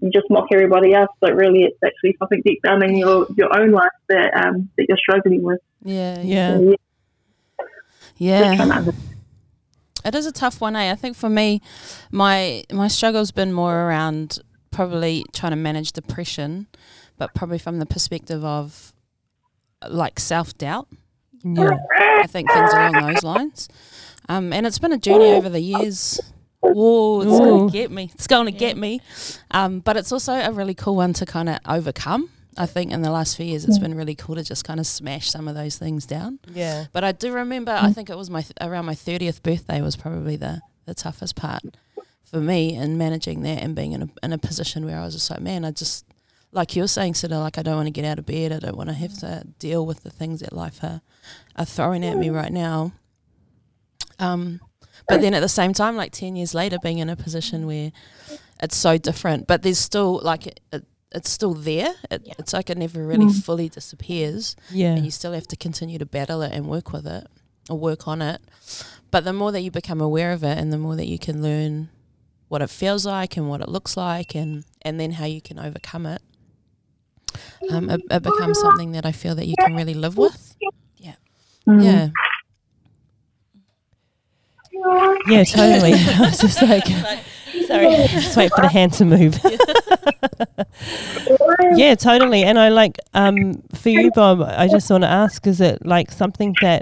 you 0.00 0.10
just 0.12 0.26
mock 0.30 0.46
everybody 0.52 0.94
else, 0.94 1.10
but 1.20 1.34
really 1.34 1.64
it's 1.64 1.78
actually 1.84 2.16
something 2.18 2.40
deep 2.44 2.62
down 2.62 2.82
in 2.84 2.96
your, 2.96 3.26
your 3.36 3.54
own 3.58 3.72
life 3.72 3.90
that 4.08 4.32
um, 4.36 4.68
that 4.76 4.86
you're 4.88 4.98
struggling 4.98 5.42
with. 5.42 5.60
Yeah. 5.82 6.20
Yeah. 6.22 6.56
So, 6.58 6.74
yeah, 8.16 8.40
Yeah. 8.40 8.40
just 8.44 8.56
trying 8.56 8.68
to 8.68 8.74
understand. 8.76 9.04
It 10.04 10.14
is 10.14 10.26
a 10.26 10.32
tough 10.32 10.60
one, 10.60 10.76
eh? 10.76 10.92
I 10.92 10.94
think 10.94 11.16
for 11.16 11.28
me, 11.28 11.60
my 12.12 12.64
my 12.72 12.88
struggle's 12.88 13.32
been 13.32 13.52
more 13.52 13.74
around 13.88 14.38
probably 14.70 15.24
trying 15.32 15.50
to 15.52 15.56
manage 15.56 15.92
depression, 15.92 16.68
but 17.18 17.34
probably 17.34 17.58
from 17.58 17.78
the 17.80 17.86
perspective 17.86 18.44
of 18.44 18.92
like 19.88 20.20
self 20.20 20.56
doubt. 20.56 20.88
Yeah. 21.44 21.78
I 22.00 22.26
think 22.26 22.50
things 22.50 22.72
along 22.72 22.92
those 22.92 23.22
lines. 23.22 23.68
Um, 24.28 24.52
and 24.52 24.66
it's 24.66 24.78
been 24.78 24.92
a 24.92 24.98
journey 24.98 25.32
over 25.32 25.48
the 25.48 25.60
years. 25.60 26.20
Whoa, 26.60 27.20
it's 27.22 27.30
going 27.38 27.68
to 27.68 27.72
get 27.72 27.90
me. 27.90 28.10
It's 28.14 28.26
going 28.26 28.46
to 28.46 28.52
Yeah. 28.52 28.58
get 28.58 28.76
me. 28.76 29.00
Um, 29.50 29.80
but 29.80 29.96
it's 29.96 30.12
also 30.12 30.32
a 30.34 30.52
really 30.52 30.74
cool 30.74 30.96
one 30.96 31.12
to 31.14 31.24
kind 31.26 31.48
of 31.48 31.58
overcome. 31.66 32.30
I 32.56 32.66
think 32.66 32.90
in 32.92 33.02
the 33.02 33.10
last 33.12 33.36
few 33.36 33.46
years, 33.46 33.64
it's 33.64 33.78
been 33.78 33.94
really 33.94 34.16
cool 34.16 34.34
to 34.34 34.42
just 34.42 34.64
kind 34.64 34.80
of 34.80 34.86
smash 34.86 35.30
some 35.30 35.46
of 35.46 35.54
those 35.54 35.76
things 35.78 36.04
down. 36.06 36.40
Yeah. 36.52 36.86
But 36.92 37.04
I 37.04 37.12
do 37.12 37.32
remember, 37.32 37.70
I 37.72 37.92
think 37.92 38.10
it 38.10 38.16
was 38.16 38.30
my 38.30 38.44
around 38.60 38.84
my 38.86 38.96
thirtieth 38.96 39.42
birthday 39.44 39.80
was 39.80 39.94
probably 39.96 40.34
the 40.36 40.60
the 40.84 40.94
toughest 40.94 41.36
part 41.36 41.62
for 42.24 42.40
me 42.40 42.74
in 42.74 42.98
managing 42.98 43.42
that 43.42 43.62
and 43.62 43.76
being 43.76 43.92
in 43.92 44.02
a 44.02 44.08
in 44.24 44.32
a 44.32 44.38
position 44.38 44.84
where 44.84 44.98
I 44.98 45.04
was 45.04 45.14
just 45.14 45.30
like, 45.30 45.40
man, 45.40 45.64
I 45.64 45.70
just 45.70 46.04
like 46.52 46.74
you 46.76 46.82
were 46.82 46.88
saying, 46.88 47.14
sort 47.14 47.32
of 47.32 47.38
like 47.40 47.58
I 47.58 47.62
don't 47.62 47.76
want 47.76 47.86
to 47.86 47.90
get 47.92 48.04
out 48.04 48.18
of 48.18 48.26
bed. 48.26 48.52
I 48.52 48.58
don't 48.58 48.76
want 48.76 48.88
to 48.88 48.94
have 48.94 49.18
to 49.20 49.44
deal 49.58 49.84
with 49.86 50.02
the 50.02 50.10
things 50.10 50.40
that 50.40 50.52
life 50.52 50.82
are 50.82 51.00
are 51.56 51.64
throwing 51.64 52.04
at 52.04 52.16
me 52.16 52.30
right 52.30 52.52
now. 52.52 52.92
Um, 54.18 54.60
but 55.08 55.20
then 55.20 55.34
at 55.34 55.40
the 55.40 55.48
same 55.48 55.72
time, 55.72 55.96
like 55.96 56.12
ten 56.12 56.36
years 56.36 56.54
later, 56.54 56.78
being 56.82 56.98
in 56.98 57.08
a 57.08 57.16
position 57.16 57.66
where 57.66 57.92
it's 58.62 58.76
so 58.76 58.98
different. 58.98 59.46
But 59.46 59.62
there's 59.62 59.78
still 59.78 60.20
like 60.22 60.46
it, 60.46 60.60
it 60.72 60.84
it's 61.12 61.30
still 61.30 61.54
there. 61.54 61.94
It, 62.10 62.22
Yeah. 62.26 62.34
It's 62.38 62.52
like 62.52 62.68
it 62.70 62.76
never 62.78 63.06
really 63.06 63.26
Mm. 63.26 63.42
fully 63.42 63.68
disappears, 63.68 64.56
Yeah. 64.70 64.94
and 64.94 65.04
you 65.04 65.10
still 65.10 65.32
have 65.32 65.46
to 65.48 65.56
continue 65.56 65.98
to 65.98 66.06
battle 66.06 66.42
it 66.42 66.52
and 66.52 66.66
work 66.68 66.92
with 66.92 67.06
it 67.06 67.26
or 67.70 67.78
work 67.78 68.06
on 68.08 68.20
it. 68.20 68.40
But 69.10 69.24
the 69.24 69.32
more 69.32 69.52
that 69.52 69.60
you 69.62 69.70
become 69.70 70.00
aware 70.02 70.32
of 70.32 70.42
it, 70.44 70.58
and 70.58 70.70
the 70.72 70.78
more 70.78 70.96
that 70.96 71.06
you 71.06 71.18
can 71.18 71.42
learn 71.42 71.88
what 72.48 72.60
it 72.60 72.68
feels 72.70 73.06
like 73.06 73.36
and 73.38 73.48
what 73.48 73.60
it 73.62 73.68
looks 73.68 73.96
like, 73.96 74.34
and 74.34 74.64
and 74.82 74.98
then 75.00 75.12
how 75.12 75.24
you 75.26 75.40
can 75.40 75.58
overcome 75.58 76.04
it, 76.06 76.20
um, 77.70 77.90
it, 77.90 78.00
it 78.10 78.22
becomes 78.22 78.58
something 78.60 78.92
that 78.92 79.06
I 79.06 79.12
feel 79.12 79.34
that 79.34 79.46
you 79.46 79.54
can 79.58 79.74
really 79.74 79.94
live 79.94 80.16
with. 80.16 80.56
Mm. 81.68 81.84
Yeah. 81.84 82.08
Yeah, 85.28 85.44
totally. 85.44 85.92
I 85.96 86.20
was 86.20 86.38
just 86.38 86.62
like, 86.62 86.86
sorry, 87.66 87.90
just 88.08 88.36
wait 88.36 88.52
for 88.54 88.62
the 88.62 88.68
hand 88.68 88.92
to 88.94 89.04
move. 89.04 89.38
yeah, 91.76 91.94
totally. 91.94 92.44
And 92.44 92.58
I 92.58 92.68
like, 92.68 92.98
um, 93.14 93.62
for 93.74 93.90
you, 93.90 94.10
Bob, 94.12 94.40
I 94.42 94.68
just 94.68 94.90
want 94.90 95.02
to 95.04 95.08
ask: 95.08 95.46
is 95.46 95.60
it 95.60 95.84
like 95.84 96.10
something 96.10 96.54
that 96.62 96.80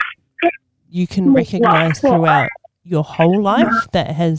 you 0.89 1.07
can 1.07 1.33
recognize 1.33 2.01
throughout 2.01 2.49
your 2.85 3.03
whole 3.03 3.43
life 3.43 3.89
that 3.93 4.15
has 4.15 4.39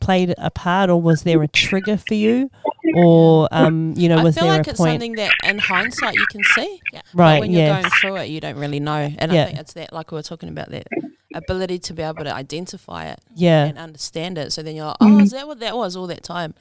played 0.00 0.34
a 0.38 0.50
part, 0.50 0.90
or 0.90 1.00
was 1.00 1.22
there 1.22 1.42
a 1.42 1.48
trigger 1.48 1.96
for 1.96 2.14
you, 2.14 2.50
or 2.96 3.48
um, 3.50 3.94
you 3.96 4.08
know, 4.08 4.18
I 4.18 4.24
was 4.24 4.34
feel 4.36 4.44
there 4.44 4.58
like 4.58 4.66
a 4.66 4.70
it's 4.70 4.78
something 4.78 5.12
that 5.16 5.32
in 5.44 5.58
hindsight 5.58 6.14
you 6.14 6.26
can 6.30 6.42
see. 6.54 6.80
Yeah. 6.92 7.00
But 7.14 7.20
Right. 7.20 7.40
when 7.40 7.50
you're 7.52 7.66
going 7.68 7.84
through 8.00 8.16
it, 8.16 8.26
you 8.30 8.40
don't 8.40 8.56
really 8.56 8.80
know. 8.80 9.12
And 9.18 9.32
Yeah. 9.32 9.42
I 9.42 9.46
think 9.46 9.58
it's 9.58 9.72
that, 9.74 9.92
like 9.92 10.10
we 10.10 10.16
were 10.16 10.22
talking 10.22 10.48
about, 10.48 10.70
that 10.70 10.86
ability 11.34 11.78
to 11.78 11.92
be 11.92 12.02
able 12.02 12.24
to 12.24 12.34
identify 12.34 13.06
it 13.06 13.20
Yeah. 13.34 13.66
and 13.66 13.76
understand 13.78 14.38
it. 14.38 14.52
So 14.52 14.62
then 14.62 14.76
you're 14.76 14.86
like, 14.86 14.96
oh, 15.00 15.20
is 15.20 15.30
that 15.32 15.46
what 15.46 15.60
that 15.60 15.76
was 15.76 15.94
all 15.96 16.06
that 16.06 16.22
time? 16.22 16.54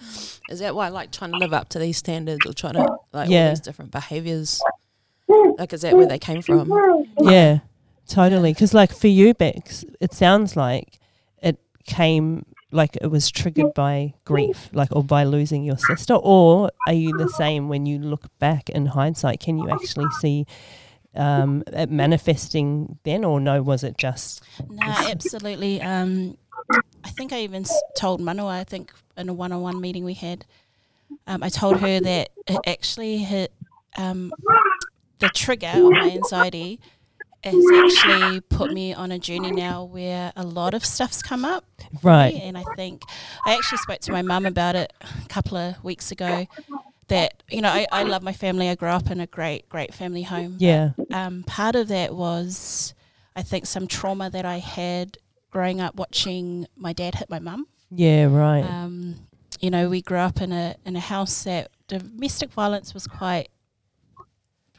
Is 0.49 0.59
that 0.59 0.75
why 0.75 0.87
I 0.87 0.89
like 0.89 1.11
trying 1.11 1.31
to 1.31 1.37
live 1.37 1.53
up 1.53 1.69
to 1.69 1.79
these 1.79 1.97
standards 1.97 2.45
or 2.45 2.51
trying 2.53 2.73
to, 2.73 2.97
like, 3.13 3.29
Yeah. 3.29 3.43
all 3.45 3.49
these 3.51 3.61
different 3.61 3.91
behaviors? 3.91 4.61
Like, 5.57 5.71
is 5.73 5.81
that 5.81 5.95
where 5.95 6.05
they 6.05 6.19
came 6.19 6.41
from? 6.41 6.69
Yeah, 7.21 7.59
totally. 8.07 8.53
Because 8.53 8.73
like 8.73 8.93
for 8.93 9.07
you, 9.07 9.33
Bex, 9.33 9.85
it 10.01 10.13
sounds 10.13 10.55
like 10.57 10.99
it 11.41 11.57
came 11.85 12.45
like 12.71 12.97
it 13.01 13.07
was 13.07 13.31
triggered 13.31 13.73
by 13.73 14.13
grief, 14.25 14.69
like 14.73 14.89
or 14.91 15.03
by 15.03 15.23
losing 15.23 15.63
your 15.63 15.77
sister, 15.77 16.15
or 16.15 16.71
are 16.85 16.93
you 16.93 17.17
the 17.17 17.29
same 17.29 17.69
when 17.69 17.85
you 17.85 17.99
look 17.99 18.25
back 18.39 18.69
in 18.69 18.87
hindsight? 18.87 19.39
Can 19.39 19.57
you 19.57 19.69
actually 19.69 20.07
see 20.19 20.45
um, 21.15 21.63
it 21.67 21.89
manifesting 21.89 22.99
then, 23.03 23.23
or 23.23 23.39
no? 23.39 23.61
Was 23.61 23.83
it 23.83 23.97
just 23.97 24.43
No, 24.69 24.85
absolutely. 24.85 25.81
Um, 25.81 26.37
I 27.03 27.09
think 27.09 27.31
I 27.31 27.39
even 27.39 27.65
told 27.95 28.19
Manoa, 28.19 28.59
I 28.59 28.63
think 28.63 28.91
in 29.15 29.29
a 29.29 29.33
one 29.33 29.51
on 29.51 29.61
one 29.61 29.79
meeting 29.79 30.03
we 30.03 30.13
had, 30.13 30.45
um, 31.25 31.41
I 31.43 31.49
told 31.49 31.77
her 31.77 31.99
that 31.99 32.29
it 32.47 32.59
actually 32.65 33.19
hit 33.19 33.53
um, 33.97 34.33
the 35.19 35.29
trigger 35.29 35.71
of 35.73 35.91
my 35.91 36.11
anxiety 36.11 36.79
has 37.43 37.55
actually 37.73 38.41
put 38.41 38.73
me 38.73 38.93
on 38.93 39.11
a 39.11 39.19
journey 39.19 39.51
now 39.51 39.83
where 39.83 40.31
a 40.35 40.43
lot 40.43 40.73
of 40.73 40.83
stuff's 40.85 41.21
come 41.21 41.45
up. 41.45 41.63
right? 42.03 42.33
And 42.35 42.57
I 42.57 42.63
think 42.75 43.03
I 43.45 43.53
actually 43.55 43.77
spoke 43.79 43.99
to 44.01 44.11
my 44.11 44.21
mum 44.21 44.45
about 44.45 44.75
it 44.75 44.91
a 45.01 45.27
couple 45.29 45.57
of 45.57 45.83
weeks 45.83 46.11
ago. 46.11 46.45
That 47.07 47.41
you 47.49 47.61
know, 47.61 47.69
I, 47.69 47.87
I 47.91 48.03
love 48.03 48.21
my 48.21 48.33
family. 48.33 48.67
I 48.67 48.75
grew 48.75 48.89
up 48.89 49.09
in 49.09 49.21
a 49.21 49.27
great, 49.27 49.69
great 49.69 49.93
family 49.93 50.23
home. 50.23 50.57
Yeah, 50.59 50.89
Um, 51.13 51.43
part 51.43 51.75
of 51.77 51.87
that 51.87 52.13
was, 52.13 52.93
I 53.33 53.43
think, 53.43 53.65
some 53.65 53.87
trauma 53.87 54.29
that 54.29 54.43
I 54.43 54.57
had 54.57 55.17
growing 55.49 55.79
up 55.79 55.95
watching 55.95 56.67
my 56.75 56.91
dad 56.91 57.15
hit 57.15 57.29
my 57.29 57.39
mum. 57.39 57.67
yeah, 57.91 58.25
right. 58.25 58.61
Um, 58.65 59.15
you 59.61 59.69
know, 59.71 59.87
we 59.89 60.01
grew 60.01 60.17
up 60.17 60.41
in 60.41 60.51
a 60.51 60.75
in 60.85 60.97
a 60.97 60.99
house 60.99 61.45
that 61.45 61.71
domestic 61.87 62.51
violence 62.51 62.93
was 62.93 63.07
quite 63.07 63.47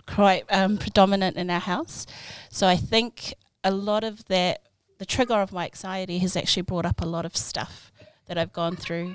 quite 0.08 0.44
um, 0.50 0.78
predominant 0.78 1.36
in 1.36 1.50
our 1.50 1.60
house. 1.60 2.06
So 2.50 2.66
I 2.66 2.76
think 2.76 3.34
a 3.62 3.70
lot 3.70 4.04
of 4.04 4.24
that, 4.26 4.62
the 4.98 5.06
trigger 5.06 5.34
of 5.34 5.52
my 5.52 5.66
anxiety, 5.66 6.18
has 6.18 6.36
actually 6.36 6.62
brought 6.62 6.86
up 6.86 7.00
a 7.00 7.06
lot 7.06 7.24
of 7.24 7.36
stuff 7.36 7.92
that 8.26 8.38
I've 8.38 8.52
gone 8.52 8.76
through. 8.76 9.14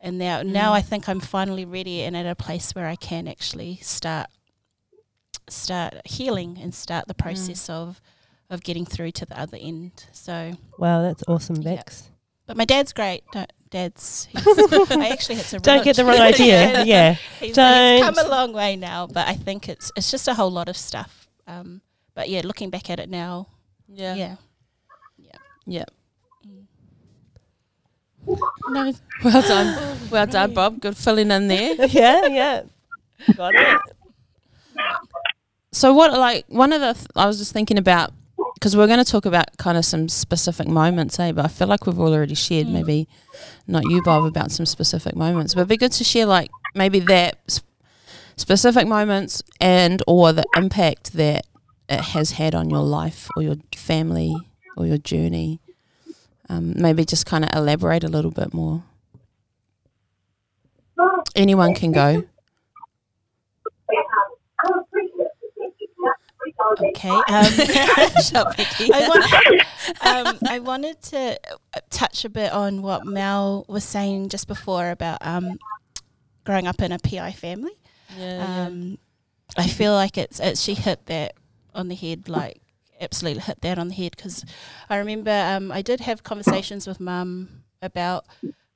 And 0.00 0.18
now, 0.18 0.42
now 0.42 0.72
I 0.72 0.82
think 0.82 1.08
I'm 1.08 1.20
finally 1.20 1.64
ready 1.64 2.02
and 2.02 2.16
at 2.16 2.26
a 2.26 2.34
place 2.34 2.74
where 2.74 2.86
I 2.86 2.96
can 2.96 3.26
actually 3.26 3.76
start 3.82 4.28
start 5.48 5.94
healing 6.06 6.58
and 6.60 6.74
start 6.74 7.06
the 7.06 7.14
process 7.14 7.68
of 7.68 8.00
of 8.50 8.62
getting 8.62 8.86
through 8.86 9.10
to 9.10 9.26
the 9.26 9.38
other 9.38 9.58
end. 9.60 10.06
So 10.12 10.52
wow, 10.78 11.02
that's 11.02 11.22
awesome, 11.26 11.56
yeah. 11.56 11.76
Bex. 11.76 12.10
But 12.46 12.56
my 12.56 12.64
dad's 12.64 12.92
great. 12.92 13.22
Don't, 13.32 13.50
dad's. 13.70 14.26
He's, 14.30 14.46
I 14.90 15.08
actually 15.08 15.36
had 15.36 15.46
some. 15.46 15.60
Don't 15.60 15.84
get 15.84 15.96
the 15.96 16.04
wrong 16.04 16.18
idea. 16.20 16.84
yeah, 16.86 17.14
He's, 17.40 17.48
he's 17.48 17.56
come 17.56 18.18
a 18.18 18.28
long 18.28 18.52
way 18.52 18.76
now, 18.76 19.06
but 19.06 19.26
I 19.28 19.34
think 19.34 19.68
it's 19.68 19.90
it's 19.96 20.10
just 20.10 20.28
a 20.28 20.34
whole 20.34 20.50
lot 20.50 20.68
of 20.68 20.76
stuff. 20.76 21.28
Um, 21.46 21.80
but 22.14 22.28
yeah, 22.28 22.42
looking 22.44 22.70
back 22.70 22.88
at 22.90 22.98
it 23.00 23.08
now, 23.10 23.48
Yeah. 23.88 24.14
yeah, 24.14 24.36
Yeah. 25.66 25.84
Mm. 26.46 28.38
No, 28.70 28.92
well 29.24 29.42
done. 29.42 29.98
Well 30.10 30.26
done, 30.26 30.54
Bob. 30.54 30.80
Good 30.80 30.96
filling 30.96 31.30
in 31.30 31.48
there. 31.48 31.74
yeah, 31.86 32.26
yeah. 32.26 32.62
Got 33.36 33.54
it. 33.54 33.78
So 35.72 35.92
what 35.92 36.12
like 36.12 36.44
one 36.48 36.72
of 36.72 36.80
the 36.80 36.94
th- 36.94 37.06
I 37.16 37.26
was 37.26 37.38
just 37.38 37.52
thinking 37.52 37.78
about 37.78 38.12
because 38.54 38.76
we're 38.76 38.86
going 38.86 39.04
to 39.04 39.10
talk 39.10 39.26
about 39.26 39.56
kind 39.58 39.76
of 39.76 39.84
some 39.84 40.08
specific 40.08 40.66
moments, 40.68 41.18
eh? 41.20 41.32
But 41.32 41.44
I 41.44 41.48
feel 41.48 41.68
like 41.68 41.86
we've 41.86 41.98
already 41.98 42.34
shared 42.34 42.66
Mm. 42.66 42.72
maybe 42.72 43.08
not 43.66 43.82
you, 43.84 44.02
Bob, 44.02 44.24
about 44.24 44.50
some 44.50 44.64
specific 44.66 45.14
moments. 45.16 45.54
But 45.54 45.60
it'd 45.62 45.68
be 45.68 45.76
good 45.76 45.92
to 45.92 46.04
share 46.04 46.26
like 46.26 46.50
maybe 46.74 47.00
that 47.00 47.38
s- 47.48 47.60
specific 48.36 48.86
moments 48.86 49.42
and 49.60 50.02
or 50.06 50.32
the 50.32 50.44
impact 50.56 51.12
that 51.14 51.46
it 51.88 52.00
has 52.00 52.32
had 52.32 52.54
on 52.54 52.70
your 52.70 52.82
life 52.82 53.28
or 53.36 53.42
your 53.42 53.56
family 53.76 54.34
or 54.76 54.86
your 54.86 54.98
journey. 54.98 55.60
Um, 56.48 56.74
maybe 56.76 57.04
just 57.04 57.26
kind 57.26 57.44
of 57.44 57.50
elaborate 57.54 58.04
a 58.04 58.08
little 58.08 58.30
bit 58.30 58.52
more. 58.54 58.82
Anyone 61.34 61.74
can 61.74 61.92
go. 61.92 62.24
Okay. 66.80 67.08
Um, 67.10 67.22
I, 68.92 69.08
want, 69.08 69.56
um, 70.00 70.38
I 70.48 70.58
wanted 70.60 71.02
to 71.02 71.38
uh, 71.74 71.80
touch 71.90 72.24
a 72.24 72.28
bit 72.28 72.52
on 72.52 72.82
what 72.82 73.04
Mel 73.06 73.64
was 73.68 73.84
saying 73.84 74.28
just 74.28 74.48
before 74.48 74.90
about 74.90 75.18
um, 75.20 75.58
growing 76.44 76.66
up 76.66 76.80
in 76.80 76.92
a 76.92 76.98
PI 76.98 77.32
family. 77.32 77.72
Yeah, 78.18 78.66
Um, 78.66 78.98
I 79.56 79.66
feel 79.66 79.92
like 79.92 80.16
it's, 80.18 80.40
it's 80.40 80.60
she 80.60 80.74
hit 80.74 81.06
that 81.06 81.34
on 81.74 81.88
the 81.88 81.94
head, 81.94 82.28
like 82.28 82.60
absolutely 83.00 83.42
hit 83.42 83.60
that 83.62 83.78
on 83.78 83.88
the 83.88 83.94
head. 83.94 84.14
Because 84.16 84.44
I 84.88 84.96
remember 84.96 85.30
um, 85.30 85.70
I 85.72 85.82
did 85.82 86.00
have 86.00 86.22
conversations 86.22 86.86
with 86.86 87.00
mum 87.00 87.64
about 87.82 88.24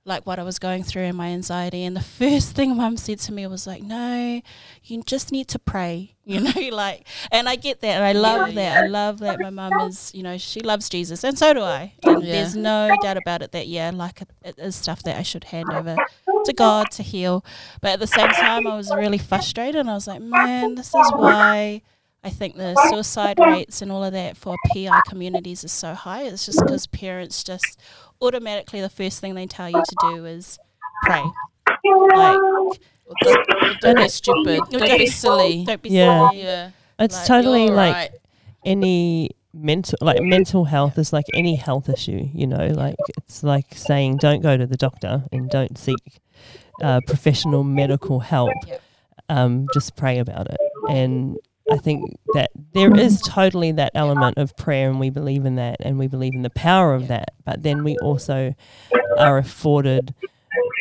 like 0.08 0.26
what 0.26 0.38
I 0.38 0.42
was 0.42 0.58
going 0.58 0.82
through 0.82 1.02
and 1.02 1.16
my 1.16 1.28
anxiety, 1.28 1.84
and 1.84 1.94
the 1.94 2.00
first 2.20 2.56
thing 2.56 2.76
mum 2.76 2.96
said 2.96 3.18
to 3.20 3.32
me 3.32 3.46
was 3.46 3.66
like, 3.66 3.82
"No, 3.82 4.40
you 4.82 5.02
just 5.04 5.30
need 5.30 5.48
to 5.48 5.58
pray." 5.58 6.14
You 6.24 6.40
mm. 6.40 6.70
know, 6.70 6.76
like, 6.76 7.06
and 7.30 7.48
I 7.48 7.56
get 7.56 7.80
that, 7.82 7.96
and 7.96 8.04
I 8.04 8.12
love 8.12 8.54
that. 8.54 8.84
I 8.84 8.86
love 8.86 9.20
that 9.20 9.40
my 9.40 9.50
mum 9.50 9.72
is, 9.80 10.12
you 10.14 10.22
know, 10.22 10.36
she 10.36 10.60
loves 10.60 10.88
Jesus, 10.88 11.22
and 11.24 11.38
so 11.38 11.54
do 11.54 11.62
I. 11.62 11.92
And 12.02 12.22
Yeah. 12.22 12.32
there's 12.32 12.56
no 12.56 12.96
doubt 13.00 13.16
about 13.16 13.42
it 13.42 13.52
that 13.52 13.68
yeah, 13.68 13.90
like 13.94 14.22
it, 14.22 14.30
it 14.44 14.58
is 14.58 14.74
stuff 14.74 15.02
that 15.04 15.16
I 15.16 15.22
should 15.22 15.44
hand 15.44 15.72
over 15.72 15.96
to 16.44 16.52
God 16.52 16.90
to 16.92 17.02
heal. 17.02 17.44
But 17.80 17.92
at 17.92 18.00
the 18.00 18.06
same 18.06 18.30
time, 18.30 18.66
I 18.66 18.76
was 18.76 18.92
really 18.94 19.18
frustrated, 19.18 19.76
and 19.76 19.90
I 19.90 19.94
was 19.94 20.06
like, 20.06 20.20
man, 20.20 20.74
this 20.74 20.88
is 20.88 21.12
why 21.12 21.82
I 22.24 22.30
think 22.30 22.56
the 22.56 22.74
suicide 22.90 23.38
rates 23.38 23.80
and 23.80 23.92
all 23.92 24.02
of 24.02 24.12
that 24.12 24.36
for 24.36 24.56
PI 24.72 25.00
communities 25.08 25.62
is 25.64 25.72
so 25.72 25.94
high. 25.94 26.22
It's 26.24 26.44
just 26.46 26.60
because 26.60 26.86
parents 26.88 27.44
just 27.44 27.80
automatically 28.20 28.80
the 28.80 28.88
first 28.88 29.20
thing 29.20 29.34
they 29.34 29.46
tell 29.46 29.70
you 29.70 29.82
to 29.82 29.96
do 30.14 30.24
is 30.26 30.58
pray. 31.04 31.22
Like, 32.14 32.38
Don't 33.80 33.96
be 33.96 34.08
stupid. 34.08 34.60
Don't 34.70 34.98
be 34.98 35.06
silly. 35.06 35.64
Don't 35.64 35.80
be 35.82 35.90
Yeah. 35.90 36.28
silly. 36.30 36.42
Yeah. 36.42 36.70
It's 36.98 37.14
Like, 37.16 37.26
totally 37.26 37.68
like 37.70 37.94
right. 37.94 38.10
any 38.64 39.30
mental 39.54 39.96
like 40.02 40.20
mental 40.20 40.64
health 40.64 40.98
is 40.98 41.12
like 41.12 41.24
any 41.34 41.54
health 41.56 41.88
issue 41.88 42.28
you 42.34 42.46
know 42.46 42.66
like 42.76 42.96
it's 43.16 43.42
like 43.42 43.64
saying 43.74 44.16
don't 44.18 44.42
go 44.42 44.56
to 44.58 44.66
the 44.66 44.76
doctor 44.76 45.24
and 45.32 45.48
don't 45.48 45.78
seek 45.78 46.20
uh, 46.82 47.00
professional 47.06 47.64
medical 47.64 48.20
help 48.20 48.52
Yep. 48.66 48.82
um, 49.30 49.66
just 49.72 49.96
pray 49.96 50.18
about 50.18 50.48
it 50.50 50.58
and 50.90 51.38
i 51.70 51.76
think 51.78 52.16
that 52.34 52.50
there 52.72 52.94
is 52.94 53.20
totally 53.22 53.72
that 53.72 53.92
element 53.94 54.36
of 54.38 54.56
prayer 54.56 54.88
and 54.90 54.98
we 55.00 55.10
believe 55.10 55.44
in 55.44 55.56
that 55.56 55.76
and 55.80 55.98
we 55.98 56.06
believe 56.06 56.34
in 56.34 56.42
the 56.42 56.50
power 56.50 56.94
of 56.94 57.08
that 57.08 57.30
but 57.44 57.62
then 57.62 57.84
we 57.84 57.96
also 57.98 58.54
are 59.16 59.38
afforded 59.38 60.14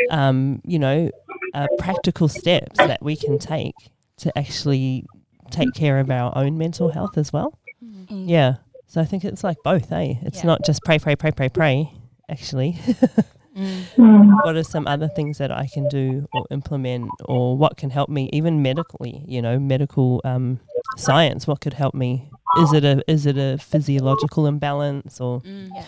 um, 0.09 0.61
you 0.65 0.79
know 0.79 1.09
uh, 1.53 1.67
practical 1.79 2.27
steps 2.27 2.77
that 2.77 3.01
we 3.01 3.15
can 3.15 3.37
take 3.39 3.75
to 4.17 4.35
actually 4.37 5.05
take 5.51 5.73
care 5.73 5.99
of 5.99 6.09
our 6.11 6.31
own 6.37 6.57
mental 6.57 6.89
health 6.89 7.17
as 7.17 7.31
well 7.33 7.57
Mm. 7.83 8.23
yeah. 8.25 8.55
So 8.87 8.99
I 9.01 9.05
think 9.05 9.23
it's 9.23 9.43
like 9.43 9.61
both, 9.63 9.91
eh? 9.91 10.15
It's 10.23 10.39
Yeah. 10.39 10.47
not 10.47 10.63
just 10.65 10.83
pray, 10.83 10.97
pray, 10.97 11.15
pray, 11.15 11.31
pray, 11.31 11.49
pray, 11.49 11.91
actually. 12.29 12.79
Mm. 13.57 14.43
what 14.45 14.55
are 14.55 14.63
some 14.63 14.85
other 14.87 15.07
things 15.07 15.39
that 15.39 15.51
I 15.51 15.65
can 15.73 15.87
do 15.87 16.27
or 16.33 16.45
implement, 16.51 17.09
or 17.25 17.57
what 17.57 17.75
can 17.77 17.89
help 17.89 18.09
me, 18.09 18.29
even 18.31 18.61
medically? 18.61 19.23
You 19.27 19.41
know, 19.41 19.57
medical 19.59 20.21
um, 20.23 20.59
science. 20.97 21.47
What 21.47 21.61
could 21.61 21.73
help 21.73 21.95
me? 21.95 22.29
Is 22.61 22.73
it 22.73 22.83
a 22.85 23.03
is 23.07 23.25
it 23.25 23.37
a 23.37 23.57
physiological 23.57 24.45
imbalance 24.47 25.19
or? 25.19 25.41
Mm. 25.41 25.69
Yeah. 25.73 25.83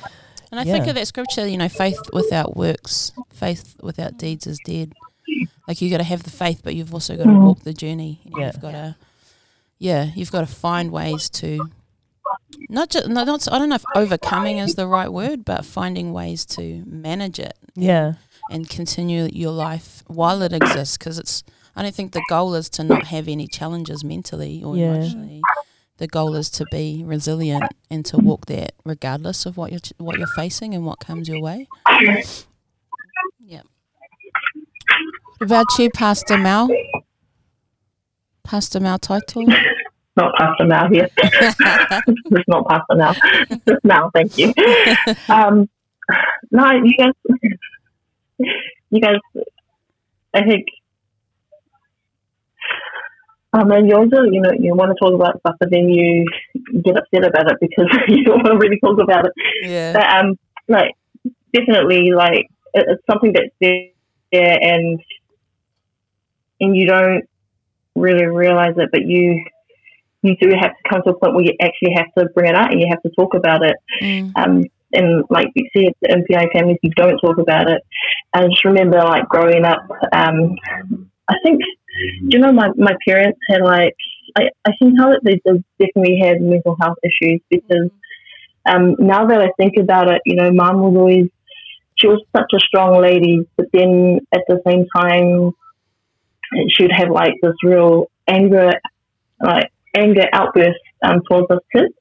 And 0.52 0.60
I 0.60 0.64
think 0.64 0.88
of 0.88 0.96
that 0.96 1.08
scripture, 1.08 1.46
you 1.48 1.58
know, 1.58 1.70
faith 1.70 2.00
without 2.12 2.58
works, 2.58 3.12
faith 3.32 3.76
without 3.82 4.18
deeds 4.18 4.48
is 4.48 4.60
dead. 4.66 4.94
Like 5.68 5.80
you 5.80 5.92
got 5.92 5.98
to 6.00 6.04
have 6.04 6.24
the 6.24 6.32
faith, 6.32 6.62
but 6.64 6.74
you've 6.74 6.92
also 6.92 7.16
got 7.16 7.26
to 7.26 7.30
Mm. 7.30 7.44
walk 7.44 7.60
the 7.60 7.74
journey. 7.74 8.20
Yeah. 8.26 8.48
You've 8.48 8.62
got 8.62 8.72
to, 8.72 8.96
yeah, 9.78 10.06
you've 10.16 10.32
got 10.32 10.42
to 10.42 10.48
find 10.48 10.92
ways 10.92 11.30
to, 11.42 11.70
not 12.70 12.90
just, 12.90 13.08
not, 13.10 13.28
not, 13.28 13.48
I 13.52 13.58
don't 13.60 13.70
know 13.70 13.76
if 13.76 13.86
overcoming 13.96 14.58
is 14.58 14.76
the 14.76 14.88
right 14.88 15.12
word, 15.12 15.46
but 15.46 15.66
finding 15.66 16.14
ways 16.14 16.46
to 16.48 16.84
manage 16.86 17.40
it 17.40 17.54
Yeah, 17.76 18.14
and 18.50 18.70
continue 18.70 19.30
your 19.32 19.52
life 19.52 20.04
while 20.08 20.42
it 20.42 20.54
exists. 20.54 20.98
Because 20.98 21.18
it's, 21.20 21.44
I 21.76 21.82
don't 21.84 21.96
think 21.96 22.12
the 22.14 22.24
goal 22.30 22.56
is 22.56 22.70
to 22.72 22.84
not 22.84 23.06
have 23.08 23.28
any 23.28 23.48
challenges 23.48 24.04
mentally 24.04 24.64
or 24.64 24.76
Yeah. 24.78 24.94
emotionally. 24.94 25.42
The 25.98 26.08
goal 26.08 26.36
is 26.36 26.50
to 26.52 26.66
be 26.72 27.04
resilient 27.06 27.66
and 27.92 28.06
to 28.06 28.18
walk 28.18 28.46
that 28.46 28.72
regardless 28.86 29.46
of 29.46 29.58
what 29.58 29.72
you're 29.72 29.82
what 29.98 30.18
you're 30.18 30.28
facing 30.28 30.74
and 30.74 30.86
what 30.86 31.00
comes 31.00 31.28
your 31.28 31.42
way. 31.42 31.68
Yeah. 33.40 33.64
What 35.40 35.46
about 35.48 35.66
you, 35.78 35.90
Pastor 35.90 36.38
Mal? 36.38 36.70
Pastor 38.44 38.80
Mal 38.80 38.98
title? 38.98 39.46
Not 40.16 40.36
Pastor 40.36 40.66
Mal 40.66 40.90
here. 40.90 41.10
it's 41.18 42.48
not 42.48 42.68
Pastor 42.68 42.96
Mal. 42.96 43.14
Just 43.68 43.84
Mal, 43.84 44.12
thank 44.14 44.38
you. 44.38 44.54
Um, 45.30 45.70
no, 46.52 46.72
you 46.72 46.98
guys, 46.98 47.14
you 48.90 49.00
guys, 49.00 49.18
I 50.34 50.42
think, 50.44 50.66
um, 53.54 53.72
and 53.72 53.88
you 53.88 53.96
also, 53.96 54.24
you 54.24 54.42
know, 54.42 54.52
you 54.60 54.76
want 54.76 54.92
to 54.92 55.00
talk 55.00 55.14
about 55.14 55.40
stuff, 55.40 55.56
but 55.60 55.70
then 55.72 55.90
you 55.90 56.26
get 56.84 56.98
upset 56.98 57.26
about 57.26 57.52
it 57.52 57.58
because 57.60 57.88
you 58.08 58.24
don't 58.24 58.44
want 58.44 58.54
to 58.54 58.58
really 58.58 58.80
talk 58.80 59.00
about 59.00 59.26
it. 59.26 59.34
yeah. 59.64 59.94
But 59.94 60.08
um, 60.08 60.40
like 60.68 60.94
definitely, 61.54 62.12
like 62.12 62.48
it, 62.74 62.86
it's 62.88 63.04
something 63.10 63.34
that's 63.34 63.54
there, 63.60 64.58
and 64.62 65.00
and 66.62 66.76
you 66.76 66.86
don't 66.86 67.28
really 67.96 68.26
realize 68.26 68.76
it, 68.78 68.90
but 68.92 69.06
you 69.06 69.44
you 70.22 70.36
do 70.42 70.50
have 70.60 70.72
to 70.72 70.90
come 70.90 71.02
to 71.04 71.12
a 71.12 71.18
point 71.18 71.36
where 71.36 71.46
you 71.46 71.54
actually 71.62 71.94
have 71.96 72.08
to 72.18 72.26
bring 72.34 72.50
it 72.50 72.56
out 72.56 72.72
and 72.72 72.82
you 72.82 72.88
have 72.90 73.02
to 73.04 73.10
talk 73.10 73.34
about 73.34 73.64
it. 73.64 73.76
Mm. 74.02 74.32
Um, 74.36 74.64
and 74.92 75.24
like 75.30 75.48
you 75.56 75.70
said, 75.76 75.94
in 76.02 76.24
MPI 76.24 76.52
families, 76.52 76.80
you 76.82 76.92
don't 76.92 77.20
talk 77.20 77.38
about 77.38 77.70
it. 77.70 77.82
I 78.34 78.48
just 78.48 78.66
remember 78.66 78.98
like 78.98 79.28
growing 79.30 79.64
up. 79.64 79.88
Um, 80.14 80.58
I 81.28 81.36
think 81.44 81.62
you 82.28 82.40
know 82.40 82.52
my 82.52 82.70
my 82.76 82.96
parents 83.08 83.40
had 83.48 83.62
like 83.62 83.96
I, 84.36 84.50
I 84.66 84.72
can 84.80 84.96
tell 84.96 85.10
that 85.10 85.22
they 85.24 85.40
they 85.46 85.64
definitely 85.80 86.20
had 86.20 86.42
mental 86.42 86.76
health 86.80 86.98
issues 87.04 87.42
because 87.50 87.90
um, 88.66 88.96
now 89.00 89.26
that 89.26 89.42
I 89.42 89.50
think 89.58 89.78
about 89.80 90.10
it, 90.10 90.22
you 90.26 90.36
know, 90.36 90.52
mom 90.52 90.82
was 90.82 90.96
always, 90.96 91.30
she 91.96 92.08
was 92.08 92.22
such 92.36 92.52
a 92.54 92.60
strong 92.60 93.02
lady, 93.02 93.48
but 93.58 93.68
then 93.74 94.20
at 94.34 94.42
the 94.48 94.62
same 94.66 94.86
time, 94.96 95.52
she 96.70 96.84
would 96.84 96.92
have 96.92 97.10
like 97.10 97.34
this 97.42 97.56
real 97.64 98.10
anger, 98.28 98.72
like 99.42 99.72
anger 100.00 100.26
outburst 100.34 100.80
um, 101.04 101.22
towards 101.30 101.52
us 101.52 101.60
kids. 101.76 101.94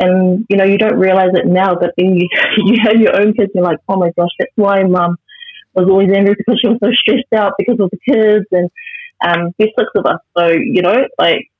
And, 0.00 0.44
you 0.48 0.56
know, 0.56 0.64
you 0.64 0.78
don't 0.78 0.98
realize 0.98 1.30
it 1.34 1.46
now, 1.46 1.74
but 1.74 1.92
then 1.96 2.16
you, 2.16 2.28
you 2.56 2.76
have 2.82 3.00
your 3.00 3.20
own 3.20 3.32
kids, 3.34 3.52
you're 3.54 3.64
like, 3.64 3.78
oh 3.88 3.96
my 3.96 4.10
gosh, 4.16 4.30
that's 4.38 4.52
why 4.56 4.82
mom 4.82 5.16
was 5.74 5.88
always 5.88 6.10
angry 6.14 6.34
because 6.36 6.60
she 6.60 6.68
was 6.68 6.78
so 6.82 6.90
stressed 6.92 7.32
out 7.34 7.52
because 7.58 7.78
of 7.80 7.90
the 7.90 7.98
kids. 8.12 8.46
And 8.52 8.70
um, 9.24 9.54
there's 9.58 9.70
six 9.78 9.90
of 9.96 10.06
us. 10.06 10.20
So, 10.36 10.48
you 10.48 10.82
know, 10.82 11.06
like, 11.18 11.50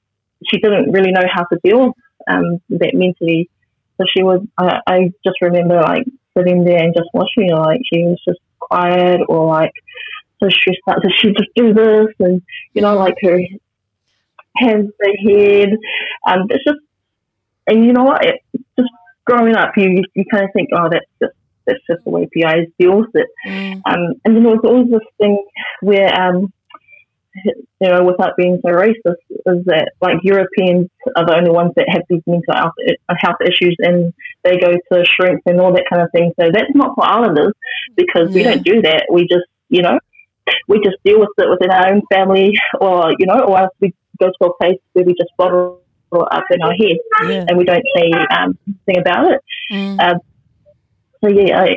she 0.50 0.58
didn't 0.58 0.92
really 0.92 1.12
know 1.12 1.24
how 1.32 1.44
to 1.44 1.58
deal 1.62 1.94
um, 2.28 2.60
with 2.68 2.80
that 2.80 2.94
mentally. 2.94 3.48
So 3.96 4.04
she 4.14 4.22
was, 4.22 4.40
I, 4.58 4.80
I 4.86 4.98
just 5.24 5.40
remember 5.40 5.80
like 5.80 6.04
sitting 6.36 6.64
there 6.64 6.82
and 6.82 6.94
just 6.94 7.08
watching 7.14 7.50
her, 7.50 7.56
like 7.56 7.80
she 7.92 8.02
was 8.02 8.20
just 8.26 8.40
quiet 8.58 9.20
or 9.28 9.46
like 9.46 9.72
so 10.42 10.48
stressed 10.50 10.80
out. 10.88 10.98
So 11.02 11.08
she 11.16 11.28
just 11.28 11.50
do 11.54 11.72
this 11.72 12.08
and, 12.18 12.42
you 12.72 12.82
know, 12.82 12.96
like 12.96 13.14
her 13.22 13.38
hands, 14.56 14.90
the 14.98 15.16
head. 15.26 15.70
Um, 16.26 16.46
it's 16.50 16.64
just, 16.64 16.80
and 17.66 17.84
you 17.84 17.92
know 17.92 18.04
what, 18.04 18.24
it, 18.24 18.40
just 18.78 18.90
growing 19.24 19.56
up, 19.56 19.72
you, 19.76 20.02
you 20.14 20.24
kind 20.30 20.44
of 20.44 20.50
think, 20.52 20.68
oh, 20.74 20.88
that's 20.90 21.06
just, 21.20 21.34
that's 21.66 21.80
just 21.90 22.04
the 22.04 22.10
way 22.10 22.28
PIs 22.32 22.68
deal 22.78 22.98
with 22.98 23.10
it. 23.14 23.28
Mm. 23.46 23.82
Um, 23.86 24.14
and 24.24 24.36
then 24.36 24.42
there 24.42 24.54
was 24.54 24.64
always 24.64 24.90
this 24.90 25.08
thing 25.18 25.42
where, 25.80 26.12
um, 26.14 26.52
you 27.44 27.88
know, 27.88 28.04
without 28.04 28.36
being 28.36 28.60
so 28.62 28.70
racist, 28.70 29.24
is 29.30 29.64
that 29.66 29.92
like 30.00 30.18
Europeans 30.22 30.88
are 31.16 31.26
the 31.26 31.36
only 31.36 31.50
ones 31.50 31.72
that 31.76 31.88
have 31.88 32.02
these 32.08 32.22
mental 32.26 32.54
health, 32.54 32.74
health 33.18 33.36
issues 33.44 33.76
and 33.80 34.12
they 34.44 34.58
go 34.58 34.72
to 34.72 35.04
shrinks 35.04 35.42
and 35.46 35.60
all 35.60 35.72
that 35.72 35.86
kind 35.90 36.02
of 36.02 36.12
thing. 36.12 36.32
So 36.38 36.50
that's 36.52 36.70
not 36.74 36.94
for 36.94 37.04
Islanders 37.04 37.54
because 37.96 38.30
we 38.32 38.44
don't 38.44 38.62
do 38.62 38.82
that. 38.82 39.06
We 39.12 39.22
just, 39.22 39.46
you 39.68 39.82
know, 39.82 39.98
we 40.68 40.78
just 40.78 40.96
deal 41.04 41.18
with 41.18 41.30
it 41.38 41.48
within 41.50 41.70
our 41.70 41.92
own 41.92 42.02
family 42.12 42.52
or, 42.80 43.12
you 43.18 43.26
know, 43.26 43.40
or 43.40 43.58
else 43.58 43.74
we 43.80 43.94
go 44.20 44.26
to 44.26 44.46
a 44.48 44.56
place 44.56 44.78
where 44.92 45.04
we 45.04 45.12
just 45.12 45.30
bottle 45.36 45.80
it 46.12 46.28
up 46.30 46.44
in 46.50 46.62
our 46.62 46.72
head 46.72 46.96
yeah. 47.28 47.44
and 47.48 47.58
we 47.58 47.64
don't 47.64 47.84
say 47.96 48.10
um, 48.30 48.56
anything 48.66 49.00
about 49.00 49.32
it. 49.32 49.40
Mm. 49.72 50.00
Um, 50.00 50.18
so 51.22 51.28
yeah, 51.28 51.60
I, 51.62 51.74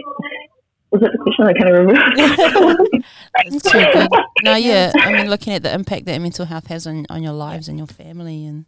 was 0.91 1.02
that 1.02 1.12
the 1.12 1.17
question? 1.17 1.47
I 1.47 1.54
can't 1.54 1.71
remember. 1.71 3.00
It's 3.45 3.71
too 3.71 3.86
good. 3.93 4.10
No, 4.43 4.56
yeah. 4.56 4.91
I 4.95 5.12
mean, 5.12 5.30
looking 5.30 5.54
at 5.54 5.62
the 5.63 5.73
impact 5.73 6.06
that 6.06 6.19
mental 6.21 6.45
health 6.45 6.67
has 6.67 6.88
on, 6.88 7.06
on 7.10 7.21
your 7.23 7.34
lives 7.34 7.67
and 7.67 7.78
your 7.78 7.88
family 7.88 8.45
and 8.45 8.65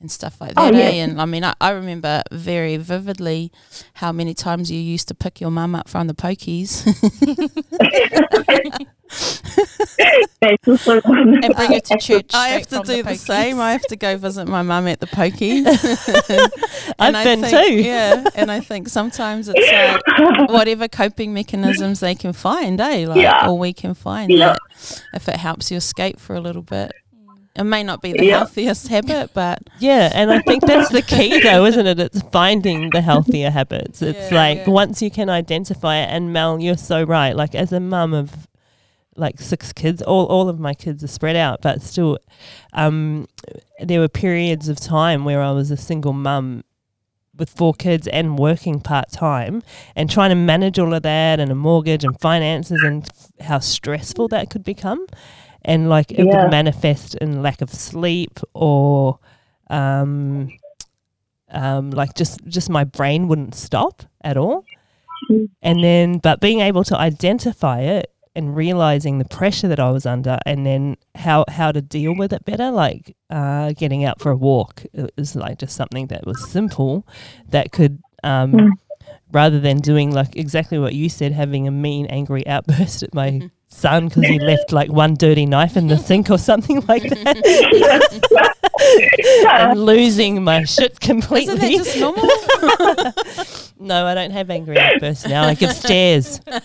and 0.00 0.10
stuff 0.10 0.40
like 0.42 0.52
Oh, 0.58 0.70
that. 0.70 0.74
yeah. 0.74 0.84
eh? 0.90 1.04
And 1.04 1.20
I 1.20 1.24
mean, 1.24 1.42
I, 1.42 1.54
I 1.60 1.70
remember 1.70 2.22
very 2.30 2.76
vividly 2.76 3.50
how 3.94 4.12
many 4.12 4.34
times 4.34 4.70
you 4.70 4.78
used 4.78 5.08
to 5.08 5.14
pick 5.14 5.40
your 5.40 5.50
mum 5.50 5.74
up 5.74 5.88
from 5.88 6.06
the 6.06 6.14
pokies 6.14 6.84
It's 9.08 10.64
just 10.64 10.84
so 10.84 11.00
fun. 11.00 11.42
and 11.44 11.54
bring 11.54 11.72
it 11.72 11.84
to 11.86 11.98
church. 11.98 12.30
I 12.34 12.48
have 12.50 12.66
to 12.68 12.80
do 12.84 13.02
the, 13.02 13.10
pokies. 13.10 13.18
same. 13.18 13.60
I 13.60 13.72
have 13.72 13.82
to 13.86 13.96
go 13.96 14.16
visit 14.16 14.46
my 14.46 14.62
mum 14.62 14.86
at 14.86 15.00
the 15.00 15.06
pokies. 15.06 15.64
I've 16.98 17.24
been 17.24 17.40
think- 17.42 17.66
too. 17.68 17.74
Yeah, 17.82 18.24
and 18.34 18.50
I 18.50 18.60
think 18.60 18.88
sometimes 18.88 19.48
it's 19.52 20.06
like 20.08 20.48
whatever 20.50 20.88
coping 20.88 21.32
mechanisms 21.34 22.00
they 22.00 22.14
can 22.14 22.32
find, 22.32 22.80
eh? 22.80 23.06
Like, 23.08 23.20
Yeah. 23.20 23.48
or 23.48 23.58
we 23.58 23.72
can 23.72 23.94
find 23.94 24.30
Yeah. 24.30 24.56
that 24.78 25.02
if 25.14 25.28
it 25.28 25.36
helps 25.36 25.70
you 25.70 25.76
escape 25.78 26.20
for 26.20 26.34
a 26.34 26.40
little 26.40 26.62
bit. 26.62 26.92
It 27.58 27.64
may 27.64 27.82
not 27.82 28.02
be 28.02 28.12
the 28.12 28.26
Yeah. 28.26 28.38
healthiest 28.38 28.88
habit, 28.88 29.30
but 29.32 29.62
Yeah, 29.78 30.10
and 30.14 30.30
I 30.30 30.40
think 30.40 30.62
that's 30.66 30.90
the 30.90 31.00
key, 31.00 31.40
though, 31.42 31.64
isn't 31.64 31.86
it? 31.86 31.98
It's 31.98 32.20
finding 32.30 32.90
the 32.90 33.00
healthier 33.00 33.50
habits. 33.50 34.02
It's 34.02 34.30
Yeah, 34.30 34.36
like 34.38 34.58
yeah. 34.58 34.70
once 34.70 35.00
you 35.00 35.10
can 35.10 35.30
identify 35.30 35.96
it, 35.96 36.08
and 36.10 36.34
Mel, 36.34 36.60
you're 36.60 36.76
so 36.76 37.02
right. 37.02 37.34
Like 37.34 37.54
as 37.54 37.72
a 37.72 37.80
mum 37.80 38.12
of 38.12 38.46
like 39.16 39.40
six 39.40 39.72
kids, 39.72 40.02
all 40.02 40.26
all 40.26 40.48
of 40.48 40.58
my 40.58 40.74
kids 40.74 41.02
are 41.04 41.08
spread 41.08 41.36
out, 41.36 41.62
but 41.62 41.82
still, 41.82 42.18
um, 42.72 43.26
there 43.80 44.00
were 44.00 44.08
periods 44.08 44.68
of 44.68 44.78
time 44.78 45.24
where 45.24 45.42
I 45.42 45.52
was 45.52 45.70
a 45.70 45.76
single 45.76 46.12
mum 46.12 46.62
with 47.36 47.50
four 47.50 47.74
kids 47.74 48.06
and 48.08 48.38
working 48.38 48.80
part 48.80 49.10
time 49.12 49.62
and 49.94 50.08
trying 50.10 50.30
to 50.30 50.34
manage 50.34 50.78
all 50.78 50.94
of 50.94 51.02
that 51.02 51.38
and 51.38 51.50
a 51.50 51.54
mortgage 51.54 52.02
and 52.02 52.18
finances 52.20 52.82
and 52.82 53.04
f- 53.06 53.46
how 53.46 53.58
stressful 53.58 54.28
that 54.28 54.48
could 54.48 54.64
become. 54.64 55.06
And 55.62 55.88
like 55.90 56.10
it 56.12 56.24
Yeah. 56.24 56.44
would 56.44 56.50
manifest 56.50 57.14
in 57.16 57.42
lack 57.42 57.60
of 57.60 57.70
sleep 57.74 58.38
or 58.54 59.18
um, 59.68 60.48
um, 61.50 61.90
like 61.90 62.14
just 62.14 62.40
just 62.46 62.70
my 62.70 62.84
brain 62.84 63.28
wouldn't 63.28 63.54
stop 63.54 64.02
at 64.22 64.36
all. 64.36 64.64
Mm. 65.30 65.48
And 65.62 65.84
then, 65.84 66.18
but 66.18 66.40
being 66.40 66.60
able 66.60 66.84
to 66.84 66.96
identify 66.96 67.80
it 67.80 68.12
and 68.36 68.54
realizing 68.54 69.18
the 69.18 69.24
pressure 69.24 69.66
that 69.66 69.80
I 69.80 69.90
was 69.90 70.06
under, 70.06 70.38
and 70.46 70.64
then 70.64 70.96
how 71.16 71.44
how 71.48 71.72
to 71.72 71.82
deal 71.82 72.14
with 72.14 72.32
it 72.32 72.44
better, 72.44 72.70
like 72.70 73.16
uh, 73.30 73.72
getting 73.72 74.04
out 74.04 74.20
for 74.20 74.30
a 74.30 74.36
walk 74.36 74.84
it 74.92 75.10
was 75.16 75.34
like 75.34 75.58
just 75.58 75.74
something 75.74 76.06
that 76.08 76.24
was 76.26 76.48
simple 76.48 77.06
that 77.48 77.72
could. 77.72 78.00
Um, 78.22 78.52
Mm. 78.52 78.70
Rather 79.32 79.58
than 79.60 79.78
doing 79.78 80.12
like 80.12 80.36
exactly 80.36 80.78
what 80.78 80.94
you 80.94 81.08
said, 81.08 81.32
having 81.32 81.66
a 81.66 81.70
mean, 81.70 82.06
angry 82.06 82.46
outburst 82.46 83.02
at 83.02 83.12
my 83.12 83.50
son 83.68 84.08
because 84.08 84.24
he 84.24 84.38
left 84.38 84.72
like 84.72 84.90
one 84.90 85.14
dirty 85.14 85.46
knife 85.46 85.76
in 85.76 85.88
the 85.88 85.98
sink 85.98 86.30
or 86.30 86.38
something 86.38 86.80
like 86.88 87.02
that, 87.02 88.60
and 89.48 89.80
losing 89.86 90.42
my 90.44 90.64
shit 90.64 91.00
completely. 91.00 91.54
isn't 91.54 91.60
that 91.60 91.72
just 91.72 91.98
normal? 91.98 92.24
No, 93.78 94.06
I 94.06 94.14
don't 94.14 94.30
have 94.30 94.50
angry 94.50 94.78
outbursts 94.78 95.26
now. 95.26 95.44
I 95.44 95.54
give 95.54 95.72
stares. 95.72 96.40
you 96.48 96.64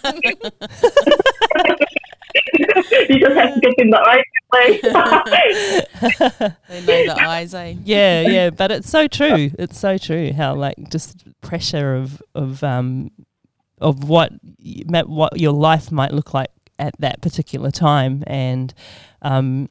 just 3.20 3.36
have 3.36 3.54
to 3.54 3.60
get 3.60 3.74
in 3.78 3.90
the 3.90 4.02
right 4.06 4.26
place. 4.52 4.82
they 6.70 6.82
know 6.82 7.14
the 7.14 7.16
eyes, 7.20 7.54
eh? 7.54 7.76
Yeah, 7.84 8.22
yeah, 8.22 8.50
but 8.50 8.72
it's 8.72 8.90
so 8.90 9.08
true. 9.08 9.52
It's 9.60 9.80
so 9.80 9.98
true 9.98 10.34
how 10.34 10.56
like 10.56 10.90
just 10.90 11.26
pressure 11.42 11.96
of 11.96 12.22
of 12.36 12.64
um 12.64 13.12
of 13.80 14.08
what 14.08 14.32
what 15.06 15.40
your 15.40 15.54
life 15.54 15.92
might 15.92 16.14
look 16.14 16.34
like 16.34 16.52
at 16.82 16.96
that 17.00 17.22
particular 17.22 17.72
time, 17.72 18.24
and 18.28 18.74
um, 19.22 19.70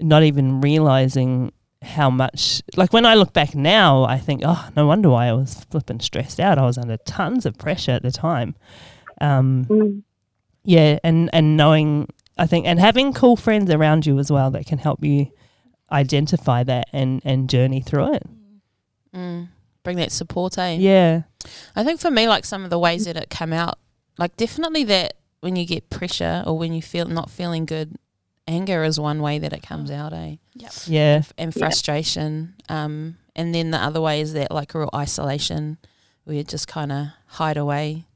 not 0.00 0.22
even 0.22 0.60
realizing 0.60 1.52
how 1.86 2.10
much. 2.10 2.62
Like 2.76 2.92
when 2.92 3.06
I 3.06 3.14
look 3.14 3.32
back 3.32 3.54
now, 3.54 4.04
I 4.04 4.18
think, 4.18 4.42
oh, 4.44 4.68
no 4.76 4.86
wonder 4.86 5.08
why 5.10 5.26
I 5.28 5.32
was 5.32 5.64
flipping 5.70 6.00
stressed 6.00 6.38
out. 6.40 6.58
I 6.58 6.64
was 6.66 6.78
under 6.78 6.96
tons 6.98 7.46
of 7.46 7.56
pressure 7.58 7.92
at 7.92 8.02
the 8.02 8.10
time. 8.12 8.54
Um, 9.20 9.64
Mm. 9.70 10.02
yeah, 10.64 10.98
and 11.04 11.30
and 11.32 11.56
knowing, 11.56 12.08
I 12.36 12.46
think, 12.46 12.66
and 12.66 12.78
having 12.78 13.12
cool 13.12 13.36
friends 13.36 13.70
around 13.70 14.04
you 14.06 14.18
as 14.18 14.30
well 14.30 14.50
that 14.50 14.66
can 14.66 14.78
help 14.78 15.02
you 15.04 15.30
identify 15.90 16.62
that 16.64 16.88
and 16.92 17.22
and 17.24 17.48
journey 17.48 17.80
through 17.80 18.14
it. 18.14 18.22
Mm. 19.14 19.48
Bring 19.82 19.96
that 19.98 20.12
support, 20.12 20.58
eh? 20.58 20.76
Yeah, 20.78 21.22
I 21.76 21.84
think 21.84 22.00
for 22.00 22.10
me, 22.10 22.26
like 22.28 22.44
some 22.44 22.64
of 22.64 22.70
the 22.70 22.78
ways 22.78 23.04
that 23.04 23.16
it 23.16 23.30
come 23.30 23.52
out, 23.52 23.78
like 24.18 24.36
definitely 24.36 24.84
that 24.84 25.14
when 25.40 25.54
you 25.56 25.64
get 25.64 25.88
pressure 25.90 26.42
or 26.46 26.58
when 26.58 26.72
you 26.72 26.82
feel 26.82 27.06
not 27.06 27.30
feeling 27.30 27.64
good, 27.66 27.96
anger 28.46 28.84
is 28.84 28.98
one 29.00 29.20
way 29.22 29.38
that 29.38 29.52
it 29.52 29.62
comes 29.62 29.90
out, 29.90 30.12
eh? 30.12 30.36
yeah, 30.54 31.22
And 31.38 31.54
Yeah. 31.54 31.60
frustration. 31.60 32.54
Um, 32.68 33.18
and 33.34 33.54
then 33.54 33.70
the 33.70 33.78
other 33.78 34.00
way 34.00 34.20
is 34.20 34.32
that 34.34 34.50
like 34.50 34.74
a 34.74 34.78
real 34.78 34.90
isolation, 34.94 35.78
where 36.24 36.36
you 36.36 36.44
just 36.44 36.66
kind 36.68 36.90
of 36.92 37.08
hide 37.26 37.56
away, 37.56 38.06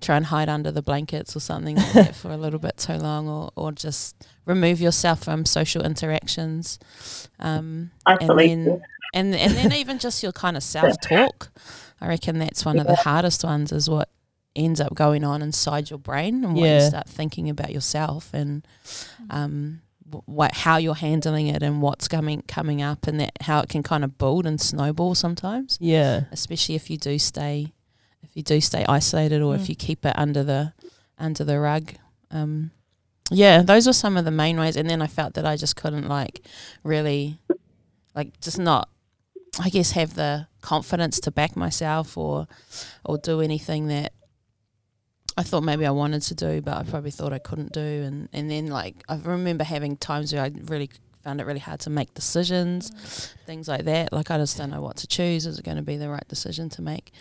try 0.00 0.16
and 0.16 0.26
hide 0.26 0.48
under 0.48 0.70
the 0.70 0.82
blankets 0.82 1.34
or 1.36 1.40
something 1.40 1.76
like 1.76 1.92
that 1.92 2.14
for 2.22 2.30
a 2.30 2.36
little 2.36 2.58
bit 2.60 2.76
too 2.76 2.94
long, 2.94 3.28
or 3.28 3.50
or 3.56 3.72
just 3.72 4.14
remove 4.46 4.80
yourself 4.80 5.24
from 5.24 5.44
social 5.44 5.82
interactions. 5.82 6.78
Um, 7.40 7.90
and 8.06 8.22
Isolation. 8.22 8.64
then 8.64 8.82
and 9.14 9.34
and 9.34 9.52
then 9.54 9.72
even 9.72 9.98
just 9.98 10.22
your 10.22 10.32
kind 10.32 10.56
of 10.56 10.62
self 10.62 11.00
talk. 11.00 11.50
I 12.00 12.06
reckon 12.08 12.38
that's 12.38 12.64
one 12.64 12.78
of 12.78 12.86
the 12.86 12.94
hardest 12.96 13.42
ones 13.42 13.72
is 13.72 13.90
what 13.90 14.08
ends 14.58 14.80
up 14.80 14.94
going 14.94 15.24
on 15.24 15.40
inside 15.42 15.88
your 15.90 15.98
brain 15.98 16.44
and 16.44 16.54
what 16.54 16.68
you 16.68 16.88
start 16.88 17.08
thinking 17.08 17.48
about 17.48 17.70
yourself 17.72 18.32
and 18.34 18.66
um 19.30 19.80
what 20.26 20.54
how 20.54 20.78
you're 20.78 20.94
handling 20.94 21.48
it 21.48 21.62
and 21.62 21.82
what's 21.82 22.08
coming 22.08 22.42
coming 22.48 22.80
up 22.80 23.06
and 23.06 23.20
that 23.20 23.32
how 23.42 23.60
it 23.60 23.68
can 23.68 23.82
kind 23.82 24.02
of 24.04 24.16
build 24.18 24.46
and 24.46 24.58
snowball 24.60 25.14
sometimes. 25.14 25.76
Yeah, 25.80 26.24
especially 26.32 26.74
if 26.76 26.88
you 26.90 26.96
do 26.96 27.18
stay 27.18 27.72
if 28.22 28.30
you 28.36 28.42
do 28.42 28.60
stay 28.60 28.84
isolated 28.88 29.42
or 29.42 29.54
if 29.54 29.62
Mm. 29.62 29.68
you 29.68 29.74
keep 29.76 30.04
it 30.06 30.18
under 30.18 30.42
the 30.42 30.72
under 31.18 31.44
the 31.44 31.58
rug. 31.60 31.92
Um 32.30 32.70
yeah 33.30 33.60
those 33.62 33.86
were 33.86 33.92
some 33.92 34.16
of 34.16 34.24
the 34.24 34.30
main 34.30 34.58
ways. 34.58 34.76
And 34.76 34.88
then 34.88 35.02
i 35.02 35.06
felt 35.06 35.34
that 35.34 35.44
i 35.44 35.56
just 35.56 35.76
couldn't 35.76 36.08
like 36.08 36.40
really 36.82 37.38
like 38.14 38.40
just 38.40 38.58
not 38.58 38.88
i 39.60 39.68
guess 39.68 39.90
have 39.92 40.14
the 40.14 40.46
confidence 40.62 41.20
to 41.20 41.30
back 41.30 41.54
myself 41.56 42.16
or 42.16 42.48
or 43.04 43.18
do 43.18 43.40
anything 43.42 43.88
that 43.88 44.12
I 45.38 45.44
thought 45.44 45.62
maybe 45.62 45.86
I 45.86 45.92
wanted 45.92 46.22
to 46.22 46.34
do, 46.34 46.60
but 46.60 46.76
I 46.76 46.82
probably 46.82 47.12
thought 47.12 47.32
I 47.32 47.38
couldn't 47.38 47.72
do. 47.72 47.80
And, 47.80 48.28
and 48.32 48.50
then, 48.50 48.66
like, 48.66 49.04
I 49.08 49.16
remember 49.16 49.62
having 49.62 49.96
times 49.96 50.32
where 50.32 50.42
I 50.42 50.50
really 50.64 50.90
found 51.22 51.40
it 51.40 51.46
really 51.46 51.60
hard 51.60 51.78
to 51.80 51.90
make 51.90 52.12
decisions, 52.12 52.90
things 53.46 53.68
like 53.68 53.84
that. 53.84 54.12
Like, 54.12 54.32
I 54.32 54.38
just 54.38 54.58
don't 54.58 54.70
know 54.70 54.80
what 54.80 54.96
to 54.96 55.06
choose. 55.06 55.46
Is 55.46 55.60
it 55.60 55.64
going 55.64 55.76
to 55.76 55.82
be 55.84 55.96
the 55.96 56.08
right 56.08 56.26
decision 56.26 56.68
to 56.70 56.82
make? 56.82 57.12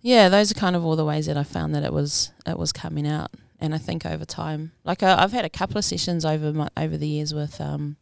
Yeah, 0.00 0.28
those 0.28 0.50
are 0.50 0.54
kind 0.54 0.74
of 0.74 0.84
all 0.84 0.96
the 0.96 1.04
ways 1.04 1.26
that 1.26 1.36
I 1.36 1.44
found 1.44 1.76
that 1.76 1.84
it 1.84 1.92
was 1.92 2.32
it 2.44 2.58
was 2.58 2.72
coming 2.72 3.06
out. 3.06 3.30
And 3.60 3.72
I 3.72 3.78
think 3.78 4.04
over 4.04 4.24
time, 4.24 4.72
like 4.82 5.04
I, 5.04 5.22
I've 5.22 5.32
had 5.32 5.44
a 5.44 5.48
couple 5.48 5.78
of 5.78 5.84
sessions 5.84 6.24
over 6.24 6.52
my, 6.52 6.68
over 6.76 6.96
the 6.96 7.06
years 7.06 7.32
with 7.32 7.60
um, 7.60 7.96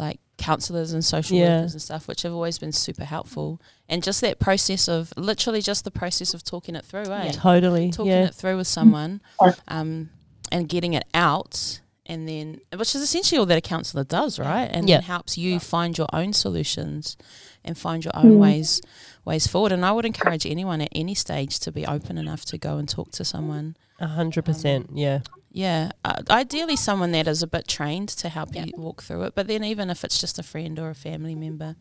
like 0.00 0.18
counselors 0.38 0.92
and 0.92 1.04
social 1.04 1.36
Yeah. 1.36 1.58
workers 1.58 1.72
and 1.74 1.82
stuff, 1.82 2.08
which 2.08 2.22
have 2.22 2.32
always 2.32 2.58
been 2.58 2.72
super 2.72 3.04
helpful. 3.04 3.60
And 3.88 4.02
just 4.02 4.20
that 4.22 4.38
process 4.40 4.88
of 4.88 5.12
literally 5.16 5.60
just 5.60 5.84
the 5.84 5.90
process 5.90 6.32
of 6.34 6.42
talking 6.42 6.74
it 6.74 6.84
through, 6.84 7.12
eh? 7.12 7.30
totally. 7.32 7.90
talking 7.92 8.10
yeah, 8.10 8.24
it 8.26 8.34
through 8.34 8.56
with 8.56 8.66
someone 8.66 9.20
um, 9.68 10.10
and 10.50 10.68
getting 10.68 10.94
it 10.94 11.04
out 11.14 11.80
and 12.06 12.26
then 12.26 12.58
which 12.76 12.94
is 12.96 13.02
essentially 13.02 13.38
all 13.38 13.46
that 13.46 13.58
a 13.58 13.60
counsellor 13.60 14.02
does 14.02 14.38
right 14.38 14.68
and 14.72 14.88
Yeah. 14.88 14.96
then 14.96 15.02
helps 15.04 15.38
you 15.38 15.60
find 15.60 15.96
your 15.96 16.08
own 16.12 16.32
solutions 16.32 17.16
and 17.64 17.78
find 17.78 18.04
your 18.04 18.16
own 18.16 18.32
Mm. 18.32 18.38
ways 18.38 18.80
ways 19.24 19.46
forward 19.46 19.70
and 19.70 19.84
i 19.84 19.92
would 19.92 20.04
encourage 20.06 20.44
anyone 20.46 20.80
at 20.80 20.88
any 20.92 21.14
stage 21.14 21.60
to 21.60 21.70
be 21.70 21.86
open 21.86 22.18
enough 22.18 22.44
to 22.46 22.58
go 22.58 22.78
and 22.78 22.88
talk 22.88 23.12
to 23.12 23.24
someone 23.24 23.76
a 24.00 24.08
hundred 24.08 24.44
percent. 24.46 24.90
Yeah, 24.94 25.20
yeah 25.52 25.90
uh, 26.04 26.22
ideally 26.30 26.76
someone 26.76 27.12
that 27.12 27.26
is 27.26 27.42
a 27.42 27.46
bit 27.46 27.66
trained 27.66 28.08
to 28.08 28.28
help 28.28 28.54
Yeah. 28.54 28.64
you 28.66 28.72
walk 28.76 29.02
through 29.02 29.22
it 29.24 29.34
but 29.34 29.46
then 29.48 29.64
even 29.64 29.90
if 29.90 30.04
it's 30.04 30.18
just 30.20 30.38
a 30.38 30.42
friend 30.42 30.78
or 30.78 30.90
a 30.90 30.94
family 30.94 31.34
member. 31.34 31.76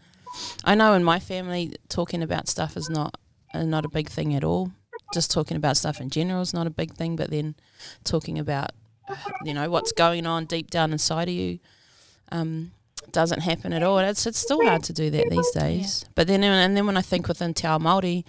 I 0.63 0.75
know 0.75 0.93
in 0.93 1.03
my 1.03 1.19
family 1.19 1.73
talking 1.87 2.21
about 2.21 2.47
stuff 2.47 2.77
is 2.77 2.87
not 2.89 3.17
uh, 3.53 3.63
not 3.63 3.83
a 3.83 3.89
big 3.89 4.09
thing 4.09 4.35
at 4.35 4.43
all. 4.43 4.71
Just 5.11 5.31
talking 5.31 5.57
about 5.57 5.75
stuff 5.75 5.99
in 5.99 6.11
general 6.11 6.41
is 6.41 6.53
not 6.53 6.67
a 6.67 6.69
big 6.69 6.93
thing 6.93 7.15
but 7.15 7.31
then 7.31 7.55
talking 8.03 8.37
about 8.37 8.69
you 9.43 9.55
know 9.55 9.69
what's 9.71 9.91
going 9.91 10.27
on 10.27 10.45
deep 10.45 10.69
down 10.69 10.91
inside 10.91 11.27
of 11.29 11.33
you 11.33 11.57
um, 12.31 12.71
doesn't 13.11 13.39
happen 13.41 13.73
at 13.73 13.81
all. 13.81 13.97
And 13.97 14.07
it's, 14.07 14.27
it's 14.27 14.37
still 14.37 14.63
hard 14.63 14.83
to 14.83 14.93
do 14.93 15.09
that 15.09 15.29
these 15.31 15.49
days. 15.51 16.05
But 16.13 16.27
then 16.27 16.43
and 16.43 16.77
then 16.77 16.85
when 16.85 16.97
i 16.97 17.01
think 17.01 17.27
within 17.27 17.53
te 17.55 17.65
ao 17.67 17.79
Māori 17.79 18.23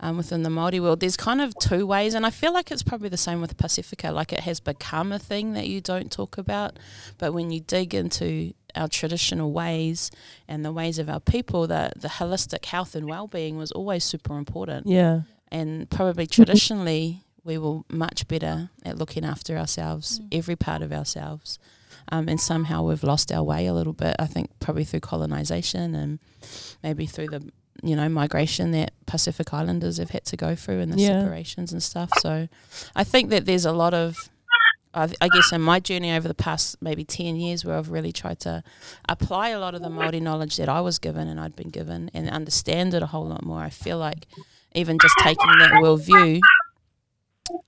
um, 0.00 0.16
within 0.16 0.42
the 0.44 0.50
Māori 0.50 0.80
world, 0.80 1.00
there's 1.00 1.16
kind 1.16 1.40
of 1.40 1.54
two 1.58 1.86
ways, 1.86 2.14
and 2.14 2.24
I 2.24 2.30
feel 2.30 2.52
like 2.52 2.70
it's 2.70 2.82
probably 2.82 3.08
the 3.08 3.16
same 3.16 3.40
with 3.40 3.56
Pacifica. 3.56 4.12
Like 4.12 4.32
it 4.32 4.40
has 4.40 4.60
become 4.60 5.10
a 5.12 5.18
thing 5.18 5.54
that 5.54 5.66
you 5.68 5.80
don't 5.80 6.10
talk 6.12 6.38
about, 6.38 6.78
but 7.18 7.32
when 7.34 7.50
you 7.50 7.60
dig 7.60 7.94
into 7.94 8.52
our 8.76 8.86
traditional 8.88 9.50
ways 9.52 10.10
and 10.46 10.64
the 10.64 10.72
ways 10.72 10.98
of 10.98 11.08
our 11.08 11.20
people, 11.20 11.66
the 11.66 11.90
the 11.96 12.08
holistic 12.08 12.64
health 12.66 12.94
and 12.94 13.06
well-being 13.08 13.56
was 13.56 13.72
always 13.72 14.04
super 14.04 14.36
important, 14.38 14.86
yeah, 14.86 15.22
and 15.50 15.88
probably 15.90 16.26
traditionally 16.26 17.24
we 17.44 17.56
were 17.58 17.80
much 17.88 18.28
better 18.28 18.70
at 18.84 18.98
looking 18.98 19.24
after 19.24 19.56
ourselves, 19.56 20.20
Mm. 20.20 20.28
every 20.38 20.56
part 20.56 20.82
of 20.82 20.92
ourselves. 20.92 21.58
Um, 22.10 22.28
and 22.28 22.40
somehow 22.40 22.82
we've 22.84 23.02
lost 23.02 23.30
our 23.32 23.42
way 23.42 23.66
a 23.66 23.72
little 23.74 23.92
bit. 23.92 24.16
I 24.18 24.26
think 24.26 24.50
probably 24.60 24.84
through 24.84 25.00
colonization 25.00 25.94
and 25.94 26.18
maybe 26.82 27.04
through 27.06 27.28
the 27.28 27.42
you 27.82 27.94
know 27.96 28.08
migration 28.08 28.70
that 28.72 28.92
Pacific 29.06 29.52
Islanders 29.54 29.98
have 29.98 30.10
had 30.10 30.24
to 30.26 30.36
go 30.36 30.54
through 30.56 30.80
and 30.80 30.92
the 30.92 30.98
Yeah. 31.00 31.20
separations 31.22 31.72
and 31.72 31.82
stuff. 31.82 32.10
So 32.20 32.48
I 32.96 33.04
think 33.04 33.30
that 33.30 33.46
there's 33.46 33.64
a 33.64 33.72
lot 33.72 33.94
of 33.94 34.16
I 34.94 35.08
I 35.20 35.28
guess 35.28 35.52
in 35.52 35.60
my 35.60 35.78
journey 35.80 36.10
over 36.12 36.26
the 36.26 36.34
past 36.34 36.76
maybe 36.80 37.04
10 37.04 37.36
years 37.36 37.64
where 37.64 37.76
I've 37.76 37.90
really 37.90 38.10
tried 38.12 38.40
to 38.40 38.62
apply 39.08 39.50
a 39.50 39.60
lot 39.60 39.74
of 39.74 39.82
the 39.82 39.88
Māori 39.90 40.20
knowledge 40.20 40.56
that 40.56 40.68
I 40.68 40.80
was 40.80 40.98
given 40.98 41.28
and 41.28 41.38
I'd 41.38 41.54
been 41.54 41.68
given 41.70 42.10
and 42.14 42.28
understand 42.30 42.94
it 42.94 43.02
a 43.02 43.06
whole 43.06 43.26
lot 43.28 43.44
more. 43.44 43.60
I 43.60 43.70
feel 43.70 43.98
like 43.98 44.26
even 44.74 44.98
just 44.98 45.14
taking 45.22 45.46
that 45.58 45.72
worldview, 45.82 46.40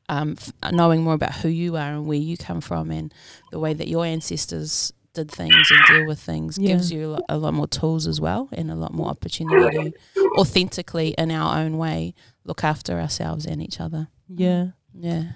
um, 0.08 0.36
f- 0.38 0.52
knowing 0.72 1.02
more 1.02 1.14
about 1.14 1.34
who 1.36 1.48
you 1.48 1.76
are 1.76 1.92
and 1.92 2.06
where 2.06 2.18
you 2.18 2.36
come 2.36 2.60
from 2.60 2.90
and 2.90 3.12
the 3.52 3.58
way 3.58 3.72
that 3.74 3.88
your 3.88 4.04
ancestors 4.04 4.92
did 5.12 5.30
things 5.30 5.70
and 5.70 5.80
deal 5.88 6.06
with 6.06 6.20
things 6.20 6.56
Yeah. 6.58 6.68
gives 6.68 6.92
you 6.92 7.18
a 7.28 7.36
lot, 7.36 7.54
more 7.54 7.66
tools 7.66 8.06
as 8.06 8.20
well 8.20 8.48
and 8.52 8.70
a 8.70 8.74
lot 8.74 8.92
more 8.94 9.08
opportunity 9.08 9.92
to 10.14 10.30
authentically 10.38 11.14
in 11.18 11.30
our 11.30 11.58
own 11.58 11.78
way 11.78 12.14
look 12.44 12.62
after 12.64 13.00
ourselves 13.00 13.44
and 13.46 13.62
each 13.62 13.80
other. 13.80 14.08
yeah, 14.28 14.68
Yeah. 14.94 15.32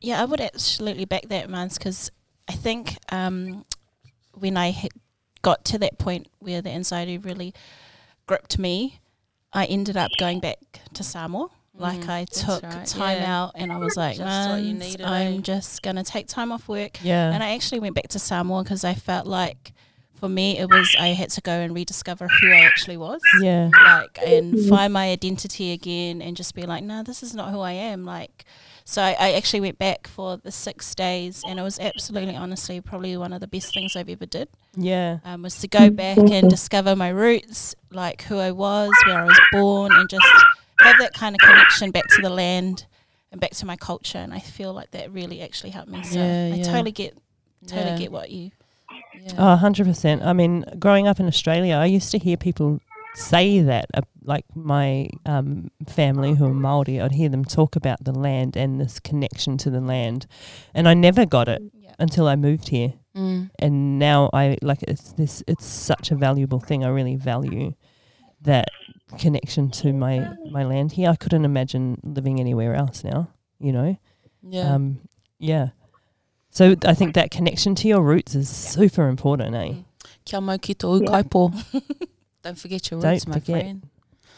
Yeah, 0.00 0.20
I 0.20 0.24
would 0.24 0.40
absolutely 0.40 1.04
back 1.04 1.28
that, 1.28 1.48
Mans, 1.48 1.78
because 1.78 2.10
I 2.48 2.52
think 2.54 2.96
um, 3.12 3.64
when 4.34 4.56
I 4.56 4.72
hit, 4.72 4.92
got 5.42 5.64
to 5.66 5.78
that 5.78 5.98
point 5.98 6.26
where 6.40 6.60
the 6.60 6.70
anxiety 6.70 7.16
really 7.18 7.54
gripped 8.26 8.58
me, 8.58 8.98
I 9.52 9.66
ended 9.66 9.96
up 9.96 10.10
going 10.18 10.40
back 10.40 10.58
to 10.94 11.02
Samoa. 11.04 11.48
Like 11.80 12.00
Mm, 12.00 12.08
I 12.08 12.24
took 12.26 12.62
right, 12.62 12.86
time 12.86 13.18
yeah. 13.22 13.42
out, 13.42 13.52
and 13.54 13.72
I 13.72 13.78
was 13.78 13.96
like, 13.96 14.16
Just 14.16 14.48
what 14.50 14.56
you 14.62 14.74
"Mans, 14.74 14.78
needed, 14.92 15.06
I'm 15.06 15.38
eh?" 15.38 15.40
just 15.40 15.82
gonna 15.82 16.04
take 16.04 16.26
time 16.28 16.52
off 16.52 16.68
work. 16.68 16.98
yeah, 17.02 17.32
And 17.32 17.42
I 17.42 17.54
actually 17.54 17.80
went 17.80 17.94
back 17.94 18.08
to 18.08 18.18
Samoa 18.18 18.62
because 18.62 18.84
I 18.84 18.94
felt 18.94 19.26
like, 19.26 19.72
for 20.14 20.28
me, 20.28 20.58
it 20.58 20.68
was 20.68 20.94
I 21.00 21.08
had 21.08 21.30
to 21.30 21.40
go 21.40 21.52
and 21.52 21.74
rediscover 21.74 22.28
who 22.28 22.52
I 22.52 22.58
actually 22.60 22.98
was. 22.98 23.20
Yeah, 23.40 23.70
like 23.82 24.18
and 24.24 24.58
find 24.68 24.92
my 24.92 25.10
identity 25.10 25.72
again 25.72 26.20
and 26.20 26.36
just 26.36 26.54
be 26.54 26.66
like 26.66 26.84
no 26.84 27.02
this 27.02 27.22
is 27.22 27.34
not 27.34 27.50
who 27.50 27.60
i 27.60 27.72
am. 27.72 28.04
Like 28.04 28.44
so 28.84 29.00
I, 29.02 29.16
I 29.18 29.32
actually 29.32 29.60
went 29.60 29.78
back 29.78 30.06
for 30.08 30.36
the 30.36 30.50
six 30.52 30.94
days 30.94 31.42
and 31.46 31.58
it 31.58 31.62
was 31.62 31.78
absolutely 31.78 32.34
honestly 32.36 32.80
probably 32.82 33.16
one 33.16 33.32
of 33.32 33.40
the 33.40 33.46
best 33.46 33.72
things 33.72 33.96
i've 33.96 34.08
ever 34.10 34.26
did. 34.26 34.48
Yeah, 34.76 35.18
um, 35.24 35.42
was 35.42 35.58
to 35.60 35.68
go 35.68 35.88
back 35.90 36.18
and 36.18 36.50
discover 36.50 36.94
my 36.96 37.08
roots 37.08 37.74
like 37.90 38.22
who 38.22 38.36
i 38.38 38.50
was 38.50 38.90
where 39.06 39.20
i 39.20 39.24
was 39.24 39.40
born 39.52 39.90
and 39.92 40.08
just 40.08 40.26
have 40.82 40.98
that 40.98 41.14
kind 41.14 41.34
of 41.34 41.38
connection 41.40 41.90
back 41.90 42.06
to 42.08 42.22
the 42.22 42.30
land 42.30 42.86
and 43.32 43.40
back 43.40 43.52
to 43.52 43.66
my 43.66 43.76
culture 43.76 44.18
and 44.18 44.32
i 44.34 44.38
feel 44.40 44.72
like 44.72 44.90
that 44.90 45.10
really 45.12 45.40
actually 45.40 45.70
helped 45.70 45.90
me 45.90 46.02
so 46.02 46.18
Yeah, 46.18 46.50
i 46.52 46.56
yeah. 46.56 46.62
totally 46.64 46.92
get 46.92 47.16
totally 47.66 47.90
Yeah. 47.92 47.98
get 47.98 48.12
what 48.12 48.30
you 48.30 48.50
Yeah. 49.14 49.32
Oh, 49.38 49.56
100%. 49.56 50.24
I 50.24 50.32
mean, 50.32 50.64
growing 50.78 51.06
up 51.06 51.20
in 51.20 51.26
Australia, 51.26 51.74
I 51.74 51.86
used 51.86 52.10
to 52.12 52.18
hear 52.18 52.36
people 52.36 52.80
say 53.14 53.60
that, 53.60 53.86
uh, 53.94 54.00
like 54.22 54.44
my 54.54 55.08
um, 55.26 55.70
family 55.88 56.34
who 56.34 56.46
are 56.46 56.54
Māori, 56.54 57.02
I'd 57.02 57.12
hear 57.12 57.28
them 57.28 57.44
talk 57.44 57.76
about 57.76 58.02
the 58.04 58.12
land 58.12 58.56
and 58.56 58.80
this 58.80 58.98
connection 59.00 59.58
to 59.58 59.70
the 59.70 59.80
land. 59.80 60.26
And 60.74 60.88
I 60.88 60.94
never 60.94 61.26
got 61.26 61.48
it 61.48 61.62
yeah 61.74 61.92
until 61.98 62.26
I 62.28 62.36
moved 62.36 62.68
here. 62.68 62.94
Mm. 63.16 63.50
And 63.58 63.98
now 63.98 64.30
I 64.32 64.56
like 64.62 64.82
it's 64.84 65.12
this 65.12 65.42
it's 65.46 65.66
such 65.66 66.10
a 66.10 66.16
valuable 66.16 66.60
thing. 66.60 66.84
I 66.84 66.88
really 66.88 67.16
value 67.16 67.74
that 68.42 68.68
connection 69.18 69.70
to 69.70 69.92
my 69.92 70.28
my 70.50 70.64
land 70.64 70.92
here. 70.92 71.10
I 71.10 71.16
couldn't 71.16 71.44
imagine 71.44 72.00
living 72.02 72.40
anywhere 72.40 72.74
else 72.74 73.04
now. 73.04 73.28
you 73.58 73.72
know. 73.72 73.96
Yeah. 74.42 74.74
Um, 74.74 75.00
yeah. 75.38 75.68
So 76.50 76.74
I 76.84 76.94
think 76.94 77.14
that 77.14 77.30
connection 77.30 77.74
to 77.76 77.88
your 77.88 78.02
roots 78.02 78.34
is 78.34 78.48
super 78.48 79.08
important, 79.08 79.54
eh? 79.54 79.58
Mm. 79.58 79.84
Kia 80.24 80.40
mau 80.40 80.56
ki 80.58 80.74
tō 80.74 81.00
Yeah. 81.02 81.08
kaipo. 81.22 81.52
Don't 82.42 82.58
forget 82.58 82.90
your 82.90 83.00
Don't 83.00 83.12
roots, 83.12 83.26
my 83.26 83.34
forget. 83.34 83.60
friend. 83.62 83.86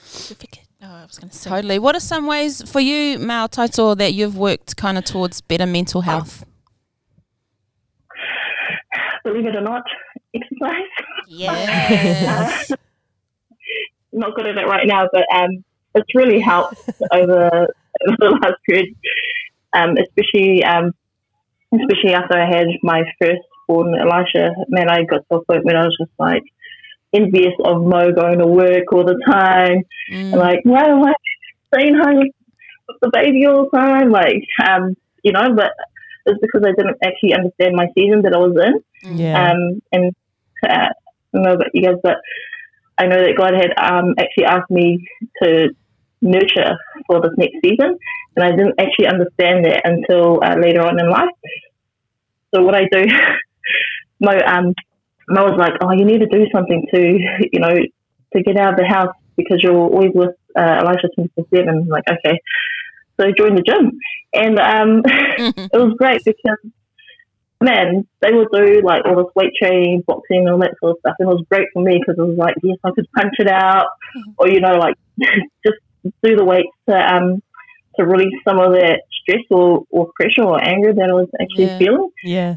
forget. 0.02 0.66
Oh, 0.82 0.86
I 1.02 1.04
was 1.06 1.18
going 1.18 1.30
to 1.30 1.36
say. 1.36 1.48
Totally. 1.50 1.78
What 1.78 1.94
are 1.94 2.00
some 2.00 2.26
ways 2.26 2.60
for 2.68 2.80
you, 2.80 3.18
Mao 3.20 3.46
Taito, 3.46 3.96
that 3.96 4.12
you've 4.14 4.36
worked 4.36 4.76
kind 4.76 4.98
of 4.98 5.04
towards 5.04 5.40
better 5.40 5.66
mental 5.66 6.00
health? 6.00 6.44
Believe 9.24 9.46
it 9.46 9.54
or 9.54 9.60
not, 9.60 9.84
exercise. 10.34 10.90
Yes. 11.28 12.72
Not 14.12 14.34
good 14.34 14.46
at 14.46 14.58
it 14.58 14.66
right 14.66 14.86
now, 14.86 15.08
but 15.12 15.24
um, 15.34 15.64
it's 15.94 16.14
really 16.14 16.40
helped 16.40 16.76
over, 17.12 17.46
over 18.08 18.16
the 18.18 18.38
last 18.42 18.54
period, 18.68 18.94
um, 19.72 19.96
especially 19.96 20.64
um, 20.64 20.92
especially 21.72 22.14
after 22.14 22.38
I 22.38 22.46
had 22.46 22.66
my 22.82 23.02
first 23.20 23.42
born, 23.66 23.94
Elisha. 23.94 24.54
Man, 24.68 24.90
I 24.90 25.04
got 25.04 25.26
to 25.30 25.36
a 25.36 25.44
point 25.44 25.64
when 25.64 25.76
I 25.76 25.84
was 25.84 25.96
just 25.98 26.12
like 26.18 26.42
envious 27.12 27.54
of 27.64 27.82
Mo 27.82 28.12
going 28.12 28.38
to 28.38 28.46
work 28.46 28.92
all 28.92 29.04
the 29.04 29.20
time. 29.26 29.82
Mm. 30.10 30.34
like, 30.34 30.60
why 30.64 30.84
am 30.84 31.04
I 31.04 31.14
staying 31.74 31.94
home 31.94 32.18
with 32.88 32.96
the 33.00 33.10
baby 33.12 33.46
all 33.46 33.68
the 33.70 33.78
time? 33.78 34.10
Like, 34.10 34.44
um, 34.68 34.96
you 35.22 35.32
know, 35.32 35.54
but 35.54 35.72
it's 36.26 36.40
because 36.40 36.62
I 36.64 36.72
didn't 36.76 36.98
actually 37.02 37.34
understand 37.34 37.74
my 37.74 37.86
season 37.94 38.22
that 38.22 38.34
I 38.34 38.38
was 38.38 38.56
in. 38.56 39.18
Yeah. 39.18 39.50
Um, 39.50 39.82
and 39.92 40.14
uh, 40.62 40.68
I 40.72 40.88
don't 41.32 41.42
know 41.42 41.54
about 41.54 41.74
you 41.74 41.82
guys, 41.82 41.96
but 42.02 42.16
I 43.02 43.06
know 43.06 43.20
that 43.20 43.36
God 43.36 43.54
had 43.54 43.72
um, 43.82 44.14
actually 44.16 44.44
asked 44.44 44.70
me 44.70 45.04
to 45.42 45.70
nurture 46.20 46.78
for 47.08 47.20
this 47.20 47.32
next 47.36 47.56
season, 47.64 47.98
and 48.36 48.44
I 48.44 48.50
didn't 48.50 48.78
actually 48.78 49.08
understand 49.08 49.64
that 49.64 49.82
until 49.84 50.38
uh, 50.42 50.54
later 50.54 50.82
on 50.82 51.00
in 51.00 51.10
life. 51.10 51.34
So 52.54 52.62
what 52.62 52.76
I 52.76 52.84
do, 52.92 53.04
Mo, 54.20 54.32
um, 54.46 54.74
Mo 55.28 55.42
was 55.50 55.58
like, 55.58 55.74
"Oh, 55.82 55.90
you 55.92 56.04
need 56.04 56.20
to 56.20 56.26
do 56.26 56.46
something 56.54 56.86
to, 56.94 57.00
you 57.52 57.58
know, 57.58 57.74
to 57.74 58.42
get 58.42 58.56
out 58.56 58.74
of 58.74 58.78
the 58.78 58.86
house 58.86 59.14
because 59.36 59.58
you're 59.62 59.74
always 59.74 60.12
with 60.14 60.36
uh, 60.56 60.82
Elisha 60.84 61.08
twenty 61.14 61.30
four 61.34 61.44
seven." 61.52 61.88
Like, 61.88 62.04
okay, 62.08 62.38
so 63.16 63.26
I 63.26 63.32
joined 63.36 63.58
the 63.58 63.66
gym, 63.66 63.98
and 64.32 64.60
um, 64.60 65.02
it 65.06 65.76
was 65.76 65.94
great 65.98 66.22
because 66.24 66.58
man, 67.62 68.06
they 68.20 68.32
would 68.32 68.48
do 68.52 68.80
like 68.84 69.02
all 69.04 69.16
this 69.16 69.32
weight 69.34 69.52
training, 69.60 70.02
boxing, 70.06 70.48
all 70.48 70.58
that 70.58 70.74
sort 70.80 70.92
of 70.92 70.96
stuff, 71.00 71.14
and 71.18 71.28
it 71.28 71.32
was 71.34 71.44
great 71.50 71.68
for 71.72 71.82
me 71.82 71.98
because 71.98 72.18
it 72.18 72.26
was 72.28 72.36
like, 72.38 72.54
yes, 72.62 72.76
I 72.84 72.90
could 72.94 73.06
punch 73.16 73.34
it 73.38 73.48
out, 73.48 73.86
or 74.38 74.48
you 74.48 74.60
know, 74.60 74.72
like 74.74 74.94
just 75.66 75.78
do 76.22 76.36
the 76.36 76.44
weights 76.44 76.68
to 76.88 76.96
um 76.96 77.42
to 77.96 78.04
release 78.04 78.34
some 78.46 78.58
of 78.58 78.72
that 78.72 79.02
stress 79.22 79.44
or, 79.50 79.84
or 79.90 80.10
pressure 80.18 80.42
or 80.44 80.62
anger 80.62 80.92
that 80.92 81.08
I 81.10 81.14
was 81.14 81.28
actually 81.40 81.66
Yeah. 81.66 81.78
feeling, 81.78 82.10
yeah. 82.24 82.56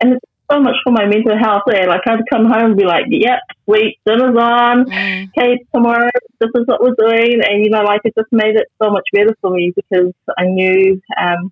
and 0.00 0.12
it's 0.14 0.24
so 0.50 0.60
much 0.60 0.76
for 0.84 0.92
my 0.92 1.06
mental 1.06 1.38
health. 1.38 1.62
There, 1.66 1.86
like 1.88 2.02
I'd 2.06 2.20
come 2.30 2.44
home 2.44 2.66
and 2.72 2.76
be 2.76 2.84
like, 2.84 3.04
yep, 3.08 3.40
sweet, 3.64 3.98
dinner's 4.06 4.36
on. 4.36 4.84
Mm. 4.84 5.28
Okay, 5.36 5.64
tomorrow 5.74 6.10
this 6.40 6.50
is 6.54 6.66
what 6.66 6.82
we're 6.82 6.94
doing, 6.98 7.40
and 7.42 7.64
you 7.64 7.70
know, 7.70 7.82
like 7.82 8.02
it 8.04 8.14
just 8.16 8.30
made 8.32 8.56
it 8.56 8.68
so 8.82 8.90
much 8.90 9.04
better 9.12 9.34
for 9.40 9.50
me 9.50 9.72
because 9.74 10.12
I 10.38 10.44
knew, 10.44 11.00
um, 11.20 11.50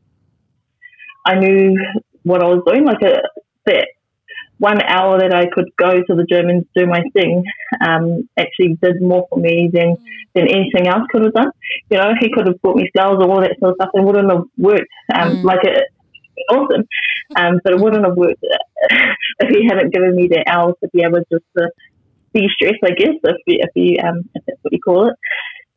I 1.27 1.35
knew 1.37 1.77
what 2.25 2.43
I 2.43 2.47
was 2.47 2.63
doing. 2.67 2.85
Like 2.85 3.03
a 3.03 3.23
that 3.67 3.89
one 4.59 4.81
hour 4.83 5.19
that 5.19 5.35
I 5.35 5.47
could 5.53 5.71
go 5.77 5.91
to 5.91 6.15
the 6.15 6.27
gym 6.31 6.49
and 6.49 6.67
do 6.77 6.87
my 6.87 7.03
thing, 7.13 7.43
um, 7.81 8.29
actually 8.39 8.79
did 8.83 9.03
more 9.03 9.27
for 9.29 9.39
me 9.39 9.71
than 9.73 9.97
than 10.35 10.49
anything 10.49 10.87
else 10.87 11.03
could 11.11 11.25
have 11.25 11.35
done. 11.35 11.51
You 11.91 11.99
know, 11.99 12.13
he 12.21 12.31
could 12.33 12.47
have 12.47 12.61
bought 12.63 12.77
me 12.77 12.89
flowers 12.95 13.19
or 13.21 13.31
all 13.31 13.41
that 13.41 13.57
sort 13.59 13.73
of 13.73 13.77
stuff, 13.77 13.91
and 13.95 14.07
wouldn't 14.07 14.31
have 14.31 14.45
worked. 14.57 14.93
Um, 15.15 15.37
Mm. 15.37 15.45
like 15.45 15.65
it, 15.65 15.85
awesome, 16.51 16.85
um, 17.37 17.61
but 17.65 17.75
it 17.75 17.81
wouldn't 17.81 18.05
have 18.07 18.17
worked 18.17 18.43
if 19.41 19.49
he 19.49 19.67
hadn't 19.69 19.93
given 19.93 20.15
me 20.15 20.29
that 20.29 20.45
hour 20.47 20.75
to 20.81 20.89
be 20.93 21.03
able 21.03 21.21
just 21.31 21.45
to 21.59 21.71
de-stress, 22.35 22.79
I 22.85 22.91
guess, 22.91 23.17
if 23.23 23.37
you, 23.47 23.59
if 23.61 23.71
you 23.75 23.99
um, 24.07 24.29
if 24.35 24.43
that's 24.47 24.59
what 24.63 24.73
you 24.73 24.81
call 24.81 25.09
it. 25.09 25.17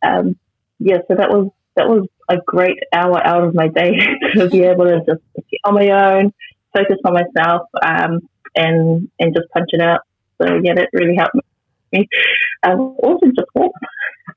Um, 0.06 0.38
yeah, 0.80 0.98
so 1.08 1.16
that 1.16 1.30
was 1.30 1.50
that 1.76 1.88
was 1.88 2.08
a 2.30 2.38
great 2.46 2.78
hour 2.94 3.26
out 3.26 3.44
of 3.44 3.54
my 3.54 3.68
day 3.68 3.92
to 4.36 4.50
be 4.50 4.62
able 4.64 4.86
to 4.86 5.00
just 5.06 5.22
be 5.50 5.60
on 5.64 5.74
my 5.76 5.90
own, 5.90 6.34
focus 6.74 6.98
on 7.06 7.14
myself, 7.14 7.68
um, 7.84 8.20
and 8.56 9.10
and 9.20 9.36
just 9.36 9.50
punch 9.54 9.70
it 9.74 9.82
out. 9.82 10.02
So 10.42 10.60
yeah, 10.64 10.74
that 10.76 10.90
really 10.94 11.16
helped 11.16 11.36
me. 11.92 12.08
Um, 12.64 12.80
also, 13.04 13.28
just 13.28 13.48
walk, 13.56 13.72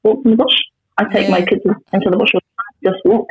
walk 0.03 0.21
in 0.25 0.33
the 0.33 0.37
bush. 0.37 0.55
I 0.97 1.05
take 1.13 1.29
my 1.29 1.41
kids 1.43 1.63
into 1.93 2.11
the 2.11 2.17
bush, 2.17 2.31
all 2.35 2.41
the 2.41 2.91
time, 2.91 2.93
just 2.95 3.05
walk 3.05 3.29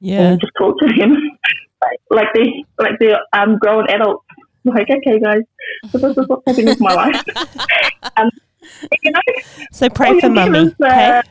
Yeah. 0.00 0.20
and 0.32 0.40
just 0.40 0.52
talk 0.58 0.78
to 0.80 0.86
them 0.98 1.12
like, 1.82 2.00
like 2.10 2.28
they 2.34 2.64
like 2.78 2.98
they're 3.00 3.20
um, 3.32 3.58
grown 3.58 3.88
adults. 3.90 4.24
Like, 4.64 4.88
okay, 4.90 5.18
guys, 5.18 5.42
so 5.90 5.98
this 5.98 6.16
is 6.16 6.28
what's 6.28 6.42
happening 6.46 6.66
with 6.68 6.80
my 6.80 6.94
life. 6.94 7.20
um, 8.16 8.30
you 9.02 9.10
know, 9.10 9.20
So 9.72 9.88
pray 9.88 10.20
for 10.20 10.28
mummy. 10.28 10.58
uh, 10.58 10.62
okay? 10.62 10.72
yeah, 10.80 11.22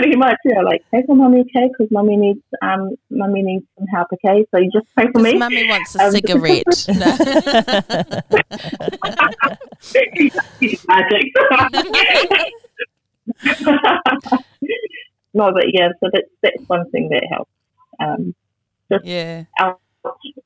pretty 0.00 0.16
much, 0.16 0.36
yeah. 0.44 0.62
Like, 0.62 0.82
pray 0.90 1.02
for 1.06 1.14
mummy, 1.14 1.40
okay, 1.40 1.68
because 1.68 1.90
mummy 1.90 2.16
needs 2.16 2.40
um, 2.62 2.90
mummy 3.10 3.42
needs 3.42 3.64
some 3.78 3.86
help, 3.88 4.08
okay. 4.14 4.46
So 4.50 4.58
you 4.58 4.70
just 4.72 4.86
pray 4.94 5.06
for 5.12 5.20
me. 5.20 5.36
Mummy 5.36 5.68
wants 5.68 5.94
a 5.96 6.04
Um, 6.04 6.12
cigarette. 6.12 6.86
Magic. 10.88 11.24
no, 15.34 15.52
but 15.52 15.64
yeah, 15.72 15.88
so 16.00 16.10
that's 16.12 16.30
that's 16.42 16.62
one 16.66 16.90
thing 16.90 17.08
that 17.10 17.26
helps. 17.30 17.50
Um, 18.00 18.34
yeah. 19.04 19.44
out 19.58 19.80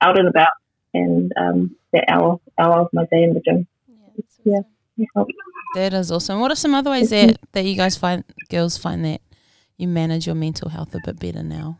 out 0.01 0.19
and 0.19 0.29
about, 0.29 0.53
and 0.93 1.33
um, 1.37 1.77
that 1.93 2.05
hour 2.09 2.40
hour 2.59 2.81
of 2.81 2.88
my 2.93 3.05
day 3.07 3.23
in 3.23 3.35
the 3.35 3.40
gym. 3.40 3.67
Yeah. 4.45 4.61
helps. 5.14 5.33
That 5.75 5.93
is 5.95 6.11
awesome. 6.12 6.40
What 6.40 6.53
are 6.53 6.57
some 6.57 6.75
other 6.75 6.90
ways 6.90 7.11
that, 7.11 7.37
that 7.53 7.64
you 7.64 7.75
guys 7.77 7.97
find, 7.97 8.23
girls 8.49 8.79
find 8.79 9.05
that 9.05 9.21
you 9.77 9.89
manage 9.89 10.27
your 10.27 10.35
mental 10.35 10.69
health 10.69 10.95
a 10.95 11.01
bit 11.05 11.19
better 11.19 11.43
now 11.43 11.79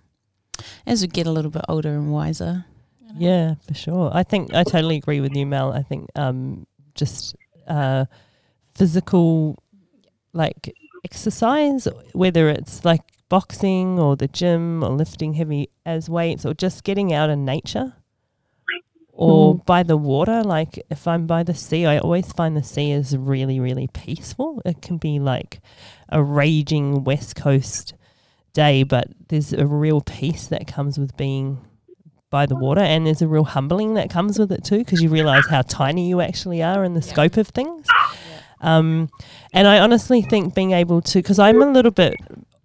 as 0.87 1.03
we 1.03 1.09
get 1.09 1.27
a 1.27 1.31
little 1.31 1.51
bit 1.51 1.65
older 1.69 1.91
and 1.91 2.13
wiser? 2.13 2.65
Yeah, 3.17 3.55
for 3.67 3.75
sure. 3.75 4.11
I 4.13 4.25
think 4.25 4.53
I 4.53 4.65
totally 4.65 4.97
agree 4.97 5.21
with 5.21 5.37
you, 5.37 5.47
Mel. 5.47 5.73
I 5.73 5.83
think 5.83 6.11
um, 6.17 6.67
just 6.95 7.37
uh, 7.69 8.07
physical, 8.75 9.63
like 10.33 10.75
exercise, 11.05 11.87
whether 12.13 12.49
it's 12.49 12.85
like 12.85 13.03
boxing 13.29 13.99
or 13.99 14.17
the 14.17 14.29
gym 14.29 14.83
or 14.83 14.91
lifting 14.91 15.35
heavy 15.35 15.69
as 15.87 16.11
weights 16.11 16.45
or 16.45 16.55
just 16.55 16.85
getting 16.85 17.13
out 17.13 17.31
in 17.31 17.45
nature 17.45 17.95
or 19.17 19.55
by 19.55 19.83
the 19.83 19.97
water. 19.97 20.43
Like 20.43 20.83
if 20.91 21.07
I'm 21.07 21.27
by 21.27 21.43
the 21.43 21.55
sea, 21.55 21.87
I 21.87 21.99
always 21.99 22.33
find 22.33 22.57
the 22.57 22.63
sea 22.63 22.91
is 22.91 23.17
really, 23.17 23.61
really 23.61 23.87
peaceful. 23.89 24.61
It 24.65 24.83
can 24.83 24.99
be 24.99 25.19
like 25.19 25.61
a 26.09 26.23
raging 26.23 27.05
west 27.05 27.37
coast 27.37 27.95
day, 28.53 28.83
but 28.83 29.09
there's 29.29 29.53
a 29.53 29.67
real 29.67 30.01
peace 30.01 30.47
that 30.49 30.67
comes 30.67 30.99
with 30.99 31.17
being 31.17 31.59
by 32.31 32.47
the 32.47 32.57
water, 32.57 32.81
and 32.81 33.07
there's 33.07 33.23
a 33.23 33.29
real 33.29 33.45
humbling 33.45 33.95
that 33.95 34.11
comes 34.11 34.41
with 34.41 34.51
it 34.51 34.65
too, 34.65 34.79
because 34.79 35.01
you 35.01 35.09
realize 35.09 35.47
how 35.47 35.63
tiny 35.63 36.09
you 36.09 36.21
actually 36.21 36.63
are 36.65 36.83
in 36.83 36.95
the 36.95 37.03
scope 37.03 37.37
of 37.37 37.47
things. 37.49 37.87
Um, 38.61 39.09
and 39.53 39.69
I 39.69 39.79
honestly 39.79 40.21
think 40.21 40.53
being 40.53 40.73
able 40.73 41.01
to, 41.03 41.19
because 41.21 41.39
I'm 41.39 41.63
a 41.63 41.71
little 41.71 41.93
bit 41.93 42.15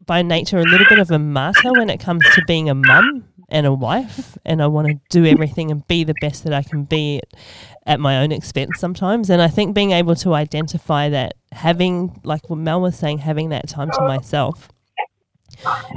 by 0.08 0.24
nature 0.24 0.58
a 0.58 0.64
little 0.64 0.88
bit 0.90 0.98
of 0.98 1.12
a 1.12 1.20
martyr 1.20 1.72
when 1.74 1.92
it 1.92 2.00
comes 2.00 2.24
to 2.34 2.42
being 2.48 2.68
a 2.68 2.74
mum 2.74 3.26
and 3.52 3.66
a 3.66 3.74
wife, 3.74 4.38
and 4.46 4.62
I 4.62 4.68
want 4.68 4.88
to 4.88 5.00
do 5.10 5.26
everything 5.26 5.72
and 5.72 5.88
be 5.88 6.04
the 6.04 6.14
best 6.22 6.44
that 6.44 6.54
I 6.54 6.64
can 6.64 6.84
be 6.84 7.18
at, 7.18 7.40
at 7.86 8.00
my 8.00 8.20
own 8.20 8.32
expense 8.32 8.80
sometimes. 8.80 9.30
And 9.30 9.42
I 9.42 9.48
think 9.48 9.74
being 9.76 9.92
able 9.92 10.16
to 10.18 10.34
identify 10.34 11.10
that, 11.10 11.34
having 11.52 12.20
like 12.24 12.50
what 12.50 12.58
Mel 12.60 12.82
was 12.82 12.98
saying, 12.98 13.20
having 13.20 13.50
that 13.50 13.68
time 13.68 13.90
to 13.92 14.02
myself 14.02 14.70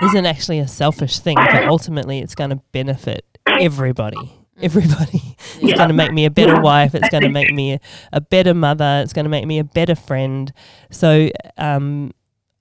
isn't 0.02 0.26
actually 0.26 0.58
a 0.58 0.66
selfish 0.68 1.18
thing, 1.18 1.36
but 1.36 1.64
ultimately 1.68 2.18
it's 2.20 2.34
going 2.34 2.50
to 2.50 2.60
benefit 2.72 3.24
everybody. 3.60 4.38
Everybody. 4.60 5.20
It's 5.38 5.62
Yeah. 5.62 5.76
going 5.76 5.88
to 5.88 5.94
make 5.94 6.12
me 6.12 6.24
a 6.24 6.30
better 6.30 6.60
wife. 6.60 6.94
It's 6.94 7.08
going 7.08 7.22
to 7.22 7.28
make 7.28 7.50
me 7.52 7.74
a, 7.74 7.80
a 8.12 8.20
better 8.20 8.54
mother. 8.54 9.00
It's 9.02 9.12
going 9.12 9.24
to 9.24 9.30
make 9.30 9.46
me 9.46 9.58
a 9.58 9.64
better 9.64 9.94
friend. 9.94 10.52
So, 10.90 11.30
um, 11.58 12.12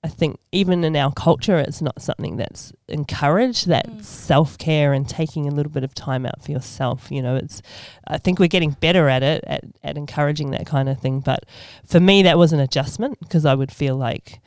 I 0.04 0.08
think 0.08 0.40
even 0.50 0.82
in 0.82 0.96
our 0.96 1.12
culture, 1.12 1.58
it's 1.58 1.80
not 1.80 2.02
something 2.02 2.36
that's 2.36 2.72
encouraged. 2.88 3.68
That 3.68 3.88
Mm. 3.88 4.04
self 4.04 4.58
care 4.58 4.92
and 4.92 5.08
taking 5.08 5.46
a 5.46 5.52
little 5.52 5.70
bit 5.70 5.84
of 5.84 5.94
time 5.94 6.26
out 6.26 6.42
for 6.42 6.50
yourself. 6.50 7.06
You 7.10 7.22
know, 7.22 7.36
it's. 7.36 7.62
I 8.08 8.18
think 8.18 8.40
we're 8.40 8.48
getting 8.48 8.72
better 8.80 9.08
at 9.08 9.22
it 9.22 9.44
at, 9.46 9.62
at 9.84 9.96
encouraging 9.96 10.50
that 10.50 10.66
kind 10.66 10.88
of 10.88 10.98
thing. 10.98 11.20
But 11.20 11.44
for 11.86 12.00
me, 12.00 12.22
that 12.24 12.36
was 12.36 12.52
an 12.52 12.58
adjustment 12.60 13.20
because 13.20 13.44
I 13.44 13.54
would 13.54 13.70
feel 13.70 13.94
like, 13.96 14.40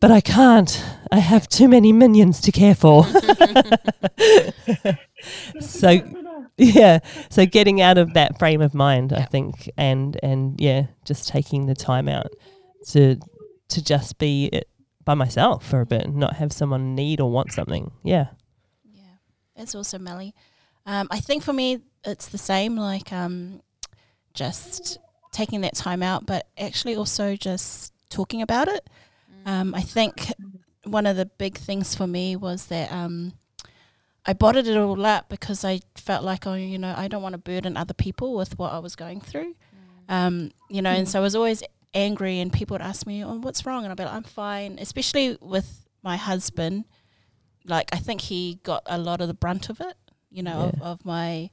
but 0.00 0.10
I 0.10 0.20
can't. 0.20 0.84
I 1.12 1.18
have 1.18 1.48
too 1.48 1.68
many 1.68 1.92
minions 1.92 2.40
to 2.40 2.50
care 2.50 2.74
for. 2.74 3.06
so 5.60 6.00
yeah 6.56 6.98
so 7.30 7.46
getting 7.46 7.80
out 7.80 7.98
of 7.98 8.14
that 8.14 8.38
frame 8.38 8.60
of 8.60 8.74
mind 8.74 9.12
i 9.12 9.22
think 9.22 9.70
and 9.78 10.18
and 10.22 10.60
yeah 10.60 10.86
just 11.04 11.28
taking 11.28 11.66
the 11.66 11.74
time 11.74 12.08
out 12.08 12.32
to 12.86 13.16
to 13.68 13.82
just 13.82 14.18
be 14.18 14.50
by 15.04 15.14
myself 15.14 15.66
for 15.66 15.80
a 15.80 15.86
bit, 15.86 16.02
and 16.02 16.16
not 16.16 16.36
have 16.36 16.52
someone 16.52 16.94
need 16.94 17.20
or 17.20 17.30
want 17.30 17.52
something. 17.52 17.90
Yeah. 18.02 18.28
Yeah, 18.92 19.02
that's 19.56 19.74
also 19.74 19.98
Melly. 19.98 20.34
Um, 20.86 21.08
I 21.10 21.20
think 21.20 21.42
for 21.42 21.52
me, 21.52 21.80
it's 22.04 22.28
the 22.28 22.38
same. 22.38 22.76
Like 22.76 23.12
um, 23.12 23.62
just 24.34 24.98
taking 25.32 25.62
that 25.62 25.74
time 25.74 26.02
out, 26.02 26.26
but 26.26 26.46
actually 26.58 26.96
also 26.96 27.36
just 27.36 27.92
talking 28.10 28.42
about 28.42 28.68
it. 28.68 28.88
Um, 29.46 29.74
I 29.74 29.80
think 29.80 30.32
one 30.84 31.06
of 31.06 31.16
the 31.16 31.26
big 31.26 31.56
things 31.56 31.94
for 31.94 32.06
me 32.06 32.36
was 32.36 32.66
that 32.66 32.92
um, 32.92 33.32
I 34.26 34.32
bottled 34.34 34.66
it 34.66 34.76
all 34.76 35.04
up 35.04 35.28
because 35.28 35.64
I 35.64 35.80
felt 35.96 36.22
like, 36.24 36.46
oh, 36.46 36.54
you 36.54 36.78
know, 36.78 36.94
I 36.96 37.08
don't 37.08 37.22
want 37.22 37.32
to 37.32 37.38
burden 37.38 37.76
other 37.76 37.94
people 37.94 38.36
with 38.36 38.58
what 38.58 38.72
I 38.72 38.78
was 38.78 38.94
going 38.94 39.20
through. 39.20 39.56
Um, 40.08 40.50
you 40.68 40.82
know, 40.82 40.90
and 40.90 41.08
so 41.08 41.18
I 41.20 41.22
was 41.22 41.34
always 41.34 41.62
angry, 41.94 42.40
and 42.40 42.52
people 42.52 42.74
would 42.74 42.82
ask 42.82 43.06
me, 43.06 43.24
"Oh, 43.24 43.38
what's 43.38 43.64
wrong?" 43.66 43.84
And 43.84 43.90
I'd 43.92 43.96
be 43.96 44.04
like, 44.04 44.14
"I'm 44.14 44.22
fine." 44.22 44.78
Especially 44.80 45.36
with 45.40 45.88
my 46.02 46.16
husband, 46.16 46.84
like 47.64 47.88
I 47.92 47.98
think 47.98 48.22
he 48.22 48.58
got 48.62 48.82
a 48.86 48.98
lot 48.98 49.20
of 49.20 49.28
the 49.28 49.34
brunt 49.34 49.68
of 49.68 49.80
it. 49.80 49.96
You 50.30 50.42
know, 50.42 50.60
of, 50.60 50.74
Yeah. 50.78 50.84
of 50.86 51.04
my, 51.04 51.50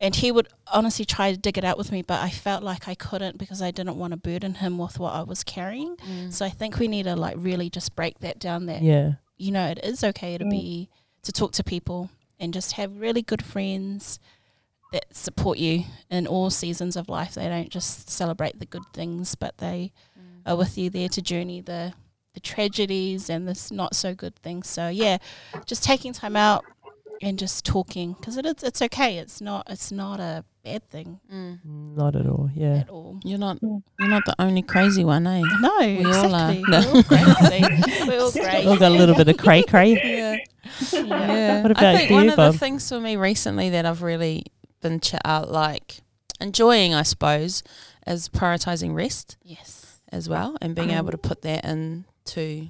and 0.00 0.14
he 0.14 0.30
would 0.30 0.46
honestly 0.72 1.04
try 1.04 1.32
to 1.32 1.36
dig 1.36 1.58
it 1.58 1.64
out 1.64 1.76
with 1.76 1.90
me, 1.90 2.02
but 2.02 2.20
I 2.20 2.30
felt 2.30 2.62
like 2.62 2.86
I 2.86 2.94
couldn't 2.94 3.36
because 3.36 3.60
I 3.60 3.72
didn't 3.72 3.96
want 3.96 4.12
to 4.12 4.16
burden 4.16 4.54
him 4.54 4.78
with 4.78 5.00
what 5.00 5.12
I 5.12 5.22
was 5.22 5.42
carrying. 5.42 5.96
Mm. 5.96 6.32
So 6.32 6.46
I 6.46 6.50
think 6.50 6.78
we 6.78 6.86
need 6.86 7.04
to 7.04 7.16
like 7.16 7.34
really 7.36 7.68
just 7.68 7.96
break 7.96 8.20
that 8.20 8.38
down. 8.38 8.66
That 8.66 8.80
Yeah. 8.82 9.14
you 9.36 9.50
know, 9.50 9.66
it 9.66 9.80
is 9.82 10.04
okay 10.04 10.38
to 10.38 10.44
mm. 10.44 10.50
be 10.50 10.88
to 11.22 11.32
talk 11.32 11.50
to 11.52 11.64
people 11.64 12.10
and 12.38 12.54
just 12.54 12.72
have 12.72 12.96
really 13.00 13.22
good 13.22 13.44
friends 13.44 14.20
that 14.92 15.06
support 15.14 15.58
you 15.58 15.84
in 16.10 16.26
all 16.26 16.50
seasons 16.50 16.96
of 16.96 17.08
life. 17.08 17.34
They 17.34 17.48
don't 17.48 17.68
just 17.70 18.08
celebrate 18.10 18.58
the 18.58 18.66
good 18.66 18.84
things, 18.92 19.34
but 19.34 19.58
they 19.58 19.92
are 20.46 20.56
with 20.56 20.76
you 20.78 20.90
there 20.90 21.08
to 21.10 21.22
journey 21.22 21.60
the 21.60 21.94
the 22.34 22.40
tragedies 22.40 23.28
and 23.28 23.46
the 23.46 23.68
not 23.74 23.94
so 23.94 24.14
good 24.14 24.34
things. 24.36 24.68
So 24.68 24.88
yeah, 24.88 25.18
just 25.66 25.84
taking 25.84 26.12
time 26.12 26.34
out 26.36 26.64
and 27.20 27.38
just 27.38 27.64
talking 27.64 28.14
because 28.14 28.36
it 28.36 28.46
is 28.46 28.62
it's 28.62 28.80
okay. 28.82 29.18
It's 29.18 29.40
not 29.40 29.66
it's 29.70 29.92
not 29.92 30.18
a 30.20 30.44
bad 30.64 30.88
thing 30.90 31.18
Not 31.64 32.14
at 32.16 32.26
all. 32.26 32.48
Yeah. 32.54 32.78
at 32.78 32.88
all. 32.88 33.18
You're 33.24 33.38
not 33.38 33.58
you're 33.62 34.08
not 34.08 34.24
the 34.24 34.34
only 34.38 34.62
crazy 34.62 35.04
one, 35.04 35.26
eh? 35.26 35.42
No, 35.60 35.78
We 35.80 36.04
all 36.06 36.34
are. 36.34 36.52
exactly. 36.52 36.62
We're 36.70 36.94
all 36.94 37.02
crazy. 37.02 38.06
We're 38.08 38.20
all 38.20 38.32
crazy. 38.32 38.66
All 38.68 38.76
got 38.78 38.92
a 38.92 38.94
little 38.94 39.14
bit 39.14 39.28
of 39.28 39.36
cray 39.36 39.62
cray. 39.62 39.92
Yeah. 40.02 40.36
Yeah. 40.92 41.00
Yeah. 41.04 41.62
What 41.62 41.70
I 41.78 41.80
about 41.80 41.96
think 41.98 42.10
you, 42.10 42.16
one 42.16 42.28
of 42.30 42.36
the 42.36 42.52
things 42.58 42.88
for 42.88 43.00
me 43.00 43.16
recently 43.16 43.70
that 43.70 43.84
I've 43.84 44.00
really 44.02 44.46
been 44.82 45.00
ch- 45.00 45.14
uh, 45.24 45.44
like 45.48 46.00
enjoying, 46.40 46.92
I 46.94 47.02
suppose, 47.02 47.62
is 48.06 48.28
prioritizing 48.28 48.94
rest 48.94 49.36
Yes. 49.42 50.00
as 50.10 50.28
well 50.28 50.56
and 50.60 50.74
being 50.74 50.90
able 50.90 51.12
to 51.12 51.18
put 51.18 51.42
that 51.42 51.64
into 51.64 52.68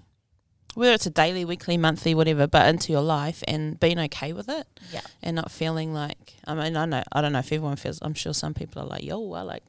whether 0.75 0.93
it's 0.93 1.05
a 1.07 1.11
daily, 1.11 1.45
weekly, 1.45 1.77
monthly, 1.77 2.15
whatever, 2.15 2.47
but 2.47 2.67
into 2.67 2.93
your 2.93 3.03
life 3.03 3.43
and 3.47 3.79
being 3.79 3.99
okay 3.99 4.33
with 4.33 4.49
it 4.49 4.67
Yeah. 4.91 5.01
and 5.23 5.37
not 5.37 5.51
feeling 5.51 5.93
like 5.93 6.35
I 6.47 6.55
mean 6.55 6.77
I 6.77 6.85
know 6.87 7.03
I 7.13 7.21
don't 7.21 7.33
know 7.33 7.41
if 7.41 7.47
everyone 7.53 7.77
feels 7.77 7.99
I'm 8.03 8.15
sure 8.15 8.33
some 8.33 8.55
people 8.55 8.83
are 8.83 8.87
like 8.87 9.03
yo 9.05 9.33
I 9.33 9.43
like 9.43 9.63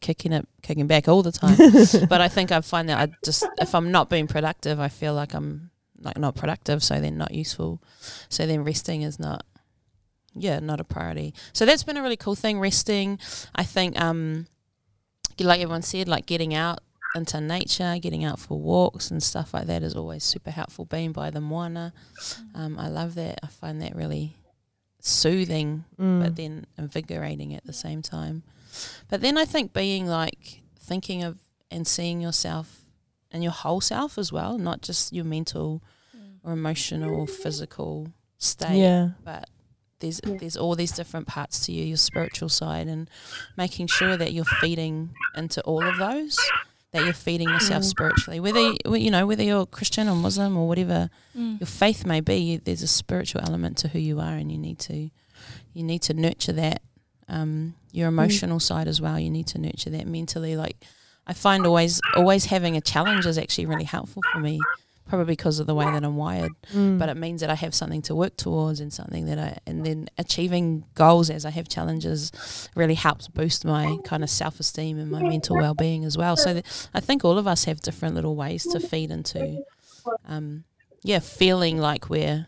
kicking 0.00 0.32
it 0.32 0.46
kicking 0.62 0.86
back 0.88 1.08
all 1.08 1.22
the 1.22 1.30
time 1.32 1.56
but 2.08 2.20
I 2.20 2.28
think 2.28 2.50
I 2.52 2.60
find 2.60 2.88
that 2.88 2.98
I 2.98 3.12
just 3.24 3.46
if 3.60 3.74
I'm 3.74 3.92
not 3.92 4.10
being 4.10 4.26
productive 4.26 4.80
I 4.80 4.88
feel 4.88 5.14
like 5.14 5.32
I'm 5.32 5.70
like 6.00 6.18
not 6.18 6.34
productive 6.34 6.82
so 6.82 7.00
then 7.00 7.16
not 7.16 7.32
useful 7.32 7.80
so 8.28 8.44
then 8.46 8.64
resting 8.64 9.02
is 9.02 9.18
not 9.20 9.44
yeah 10.34 10.58
not 10.60 10.80
a 10.80 10.84
priority 10.84 11.34
so 11.52 11.64
that's 11.66 11.82
been 11.84 11.96
a 11.96 12.02
really 12.02 12.16
cool 12.16 12.34
thing 12.34 12.58
resting 12.60 13.18
I 13.54 13.64
think 13.64 14.00
um 14.00 14.46
like 15.38 15.60
everyone 15.60 15.82
said 15.82 16.08
like 16.08 16.26
getting 16.26 16.54
out 16.54 16.80
into 17.14 17.40
nature 17.40 17.96
getting 18.00 18.24
out 18.24 18.38
for 18.38 18.58
walks 18.58 19.10
and 19.10 19.22
stuff 19.22 19.52
like 19.52 19.66
that 19.66 19.82
is 19.82 19.94
always 19.94 20.24
super 20.24 20.50
helpful 20.50 20.84
being 20.84 21.12
by 21.12 21.30
the 21.30 21.40
moana 21.40 21.92
um, 22.54 22.78
I 22.78 22.88
love 22.88 23.14
that 23.16 23.40
I 23.42 23.48
find 23.48 23.82
that 23.82 23.94
really 23.96 24.36
soothing 25.00 25.84
Mm. 25.98 26.22
but 26.22 26.36
then 26.36 26.66
invigorating 26.78 27.54
at 27.54 27.64
the 27.64 27.72
same 27.72 28.02
time. 28.02 28.42
But 29.08 29.20
then 29.20 29.36
I 29.36 29.44
think 29.44 29.72
being 29.72 30.06
like 30.06 30.62
thinking 30.78 31.22
of 31.22 31.38
and 31.70 31.86
seeing 31.86 32.20
yourself 32.20 32.84
and 33.30 33.42
your 33.42 33.52
whole 33.52 33.80
self 33.80 34.16
as 34.18 34.32
well, 34.32 34.58
not 34.58 34.80
just 34.82 35.12
your 35.12 35.24
mental 35.24 35.82
or 36.44 36.52
emotional 36.52 37.14
or 37.14 37.26
physical 37.26 38.12
state, 38.38 38.78
yeah. 38.78 39.10
but 39.24 39.48
there's 40.02 40.20
there's 40.40 40.56
all 40.58 40.74
these 40.76 40.92
different 40.92 41.26
parts 41.26 41.64
to 41.66 41.72
you, 41.72 41.82
your 41.84 41.96
spiritual 41.96 42.50
side, 42.50 42.86
and 42.88 43.08
making 43.56 43.86
sure 43.86 44.18
that 44.18 44.32
you're 44.34 44.44
feeding 44.60 45.14
into 45.34 45.62
all 45.62 45.82
of 45.82 45.96
those. 45.96 46.38
That 46.92 47.04
you're 47.04 47.14
feeding 47.14 47.48
yourself 47.48 47.84
spiritually, 47.84 48.38
whether 48.38 48.60
you, 48.98 49.10
know 49.10 49.26
whether 49.26 49.42
you're 49.42 49.64
Christian 49.64 50.10
or 50.10 50.14
Muslim 50.14 50.58
or 50.58 50.68
whatever 50.68 51.08
Mm. 51.34 51.58
your 51.58 51.66
faith 51.66 52.04
may 52.04 52.20
be, 52.20 52.36
you, 52.36 52.58
there's 52.62 52.82
a 52.82 52.86
spiritual 52.86 53.40
element 53.40 53.78
to 53.78 53.88
who 53.88 53.98
you 53.98 54.20
are, 54.20 54.34
and 54.36 54.52
you 54.52 54.58
need 54.58 54.78
to 54.80 55.08
you 55.72 55.82
need 55.82 56.02
to 56.02 56.12
nurture 56.12 56.52
that. 56.52 56.82
Um, 57.28 57.74
your 57.92 58.08
emotional 58.08 58.60
side 58.60 58.88
as 58.88 59.00
well. 59.00 59.18
You 59.18 59.30
need 59.30 59.46
to 59.48 59.58
nurture 59.58 59.88
that 59.90 60.06
mentally. 60.06 60.54
Like 60.56 60.76
I 61.26 61.32
find 61.32 61.66
always 61.66 62.00
always 62.14 62.44
having 62.46 62.76
a 62.76 62.80
challenge 62.82 63.24
is 63.24 63.38
actually 63.38 63.66
really 63.66 63.84
helpful 63.84 64.22
for 64.30 64.40
me, 64.40 64.60
probably 65.08 65.26
because 65.26 65.58
of 65.58 65.66
the 65.66 65.74
way 65.74 65.84
that 65.84 66.04
I'm 66.04 66.16
wired. 66.16 66.52
Mm. 66.72 66.98
But 66.98 67.08
it 67.08 67.16
means 67.16 67.40
that 67.40 67.50
I 67.50 67.54
have 67.54 67.74
something 67.74 68.02
to 68.02 68.14
work 68.14 68.36
towards 68.36 68.80
and 68.80 68.92
something 68.92 69.26
that 69.26 69.38
I 69.38 69.58
and 69.66 69.84
then 69.84 70.08
achieving 70.18 70.84
goals 70.94 71.30
as 71.30 71.44
I 71.44 71.50
have 71.50 71.68
challenges 71.68 72.32
really 72.74 72.94
helps 72.94 73.28
boost 73.28 73.64
my 73.64 73.98
kind 74.04 74.22
of 74.22 74.30
self 74.30 74.60
esteem 74.60 74.98
and 74.98 75.10
my 75.10 75.22
mental 75.22 75.56
well 75.56 75.74
being 75.74 76.04
as 76.04 76.16
well. 76.16 76.36
So 76.36 76.54
that 76.54 76.88
I 76.94 77.00
think 77.00 77.24
all 77.24 77.38
of 77.38 77.46
us 77.46 77.64
have 77.64 77.80
different 77.80 78.14
little 78.14 78.36
ways 78.36 78.64
to 78.66 78.80
feed 78.80 79.10
into. 79.10 79.64
Um, 80.26 80.64
yeah, 81.02 81.18
feeling 81.18 81.78
like 81.78 82.08
we're 82.08 82.46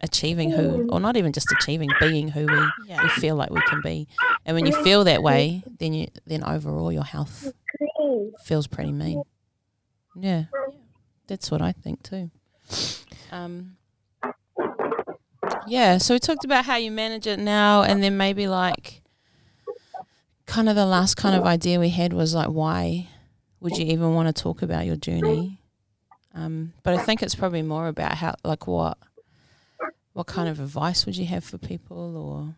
achieving 0.00 0.50
who, 0.50 0.88
or 0.90 1.00
not 1.00 1.16
even 1.16 1.32
just 1.32 1.50
achieving, 1.52 1.88
being 1.98 2.28
who 2.28 2.46
we, 2.46 2.94
we 3.02 3.08
feel 3.10 3.36
like 3.36 3.50
we 3.50 3.60
can 3.62 3.80
be. 3.82 4.06
And 4.44 4.54
when 4.54 4.66
you 4.66 4.84
feel 4.84 5.04
that 5.04 5.22
way, 5.22 5.62
then 5.78 5.92
you 5.92 6.08
then 6.26 6.44
overall 6.44 6.92
your 6.92 7.04
health 7.04 7.52
feels 8.44 8.66
pretty 8.66 8.92
mean. 8.92 9.22
Yeah, 10.14 10.44
that's 11.26 11.50
what 11.50 11.62
I 11.62 11.72
think 11.72 12.02
too. 12.02 12.30
Um, 13.32 13.76
yeah, 15.66 15.98
so 15.98 16.14
we 16.14 16.18
talked 16.18 16.44
about 16.44 16.64
how 16.64 16.76
you 16.76 16.90
manage 16.90 17.26
it 17.26 17.38
now, 17.38 17.82
and 17.82 18.02
then 18.02 18.16
maybe 18.16 18.46
like 18.46 19.02
kind 20.46 20.68
of 20.68 20.76
the 20.76 20.86
last 20.86 21.16
kind 21.16 21.34
of 21.34 21.44
idea 21.44 21.80
we 21.80 21.88
had 21.88 22.12
was 22.12 22.34
like, 22.34 22.48
why 22.48 23.08
would 23.60 23.78
you 23.78 23.86
even 23.86 24.14
want 24.14 24.34
to 24.34 24.42
talk 24.42 24.62
about 24.62 24.86
your 24.86 24.96
journey? 24.96 25.58
Um, 26.34 26.72
but 26.82 26.94
I 26.94 27.02
think 27.02 27.22
it's 27.22 27.34
probably 27.34 27.62
more 27.62 27.88
about 27.88 28.14
how, 28.16 28.34
like, 28.44 28.66
what, 28.66 28.98
what 30.12 30.26
kind 30.26 30.48
of 30.48 30.60
advice 30.60 31.06
would 31.06 31.16
you 31.16 31.26
have 31.26 31.44
for 31.44 31.58
people, 31.58 32.16
or 32.16 32.54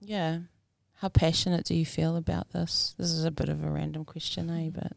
yeah, 0.00 0.38
how 0.96 1.08
passionate 1.08 1.64
do 1.64 1.74
you 1.74 1.86
feel 1.86 2.16
about 2.16 2.52
this? 2.52 2.94
This 2.98 3.10
is 3.10 3.24
a 3.24 3.30
bit 3.30 3.48
of 3.48 3.62
a 3.62 3.70
random 3.70 4.04
question, 4.04 4.50
eh? 4.50 4.70
But 4.72 4.92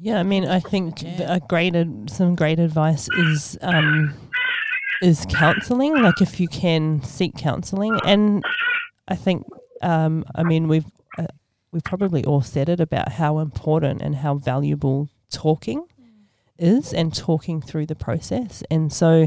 Yeah, 0.00 0.20
I 0.20 0.22
mean, 0.22 0.44
I 0.46 0.60
think 0.60 1.02
Yeah. 1.02 1.34
a 1.36 1.40
great 1.40 1.74
ad- 1.74 2.08
some 2.10 2.34
great 2.36 2.58
advice 2.60 3.08
is 3.18 3.58
um, 3.62 4.14
is 5.02 5.26
counselling. 5.28 6.00
Like 6.00 6.20
if 6.20 6.38
you 6.40 6.48
can 6.48 7.02
seek 7.02 7.36
counselling, 7.36 7.98
and 8.04 8.44
I 9.08 9.16
think 9.16 9.44
um, 9.82 10.24
I 10.34 10.42
mean 10.44 10.68
we've 10.68 10.86
uh, 11.18 11.26
we've 11.72 11.84
probably 11.84 12.24
all 12.24 12.42
said 12.42 12.68
it 12.68 12.80
about 12.80 13.12
how 13.12 13.38
important 13.40 14.02
and 14.02 14.16
how 14.16 14.34
valuable 14.34 15.08
talking 15.32 15.84
is, 16.58 16.92
and 16.94 17.14
talking 17.14 17.60
through 17.60 17.86
the 17.86 17.94
process. 17.96 18.62
And 18.70 18.92
so, 18.92 19.26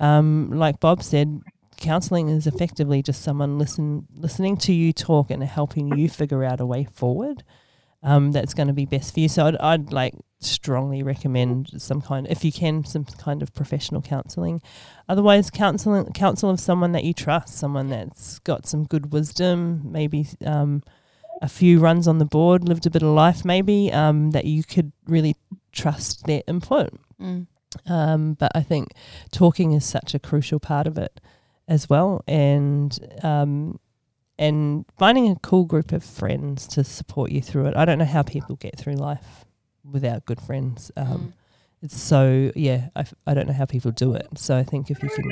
um, 0.00 0.50
like 0.50 0.80
Bob 0.80 1.02
said, 1.02 1.40
counselling 1.76 2.28
is 2.28 2.46
effectively 2.46 3.02
just 3.02 3.22
someone 3.22 3.58
listen 3.58 4.06
listening 4.14 4.56
to 4.58 4.72
you 4.72 4.92
talk 4.92 5.30
and 5.30 5.42
helping 5.44 5.96
you 5.96 6.08
figure 6.08 6.42
out 6.44 6.60
a 6.60 6.66
way 6.66 6.84
forward 6.84 7.44
um, 8.04 8.30
that's 8.32 8.54
going 8.54 8.68
to 8.68 8.74
be 8.74 8.84
best 8.86 9.14
for 9.14 9.20
you. 9.20 9.28
So 9.28 9.46
I'd, 9.46 9.56
I'd 9.56 9.92
like 9.92 10.14
strongly 10.40 11.02
recommend 11.02 11.70
some 11.82 12.00
kind, 12.02 12.26
if 12.28 12.44
you 12.44 12.52
can, 12.52 12.84
some 12.84 13.04
kind 13.04 13.42
of 13.42 13.52
professional 13.54 14.02
counselling. 14.02 14.60
Otherwise, 15.08 15.50
counselling 15.50 16.12
counsel 16.12 16.50
of 16.50 16.60
someone 16.60 16.92
that 16.92 17.04
you 17.04 17.14
trust, 17.14 17.56
someone 17.56 17.88
that's 17.88 18.38
got 18.40 18.66
some 18.66 18.84
good 18.84 19.12
wisdom, 19.12 19.80
maybe 19.90 20.28
um, 20.44 20.82
a 21.42 21.48
few 21.48 21.80
runs 21.80 22.06
on 22.06 22.18
the 22.18 22.24
board, 22.26 22.68
lived 22.68 22.86
a 22.86 22.90
bit 22.90 23.02
of 23.02 23.08
life, 23.08 23.44
maybe 23.44 23.90
um, 23.92 24.30
that 24.32 24.44
you 24.44 24.62
could 24.62 24.92
really 25.06 25.34
trust 25.72 26.26
their 26.26 26.42
input. 26.46 26.90
mm, 27.20 27.46
Um, 27.86 28.34
but 28.34 28.52
I 28.54 28.62
think 28.62 28.92
talking 29.32 29.72
is 29.72 29.84
such 29.84 30.14
a 30.14 30.18
crucial 30.18 30.60
part 30.60 30.86
of 30.86 30.98
it 30.98 31.20
as 31.66 31.88
well, 31.88 32.22
and 32.28 32.96
um, 33.22 33.80
and 34.38 34.84
finding 34.98 35.28
a 35.30 35.36
cool 35.36 35.64
group 35.64 35.92
of 35.92 36.02
friends 36.02 36.66
to 36.68 36.84
support 36.84 37.30
you 37.30 37.40
through 37.40 37.66
it. 37.66 37.76
I 37.76 37.84
don't 37.84 37.98
know 37.98 38.04
how 38.04 38.22
people 38.22 38.56
get 38.56 38.78
through 38.78 38.94
life 38.94 39.44
without 39.88 40.24
good 40.24 40.40
friends. 40.40 40.90
Um, 40.96 41.06
mm. 41.06 41.32
It's 41.82 42.00
so 42.00 42.50
yeah, 42.56 42.88
I, 42.96 43.00
f- 43.00 43.14
I 43.26 43.34
don't 43.34 43.46
know 43.46 43.52
how 43.52 43.66
people 43.66 43.90
do 43.90 44.14
it. 44.14 44.26
So 44.36 44.56
I 44.56 44.62
think 44.62 44.90
if 44.90 45.02
you 45.02 45.10
can 45.10 45.30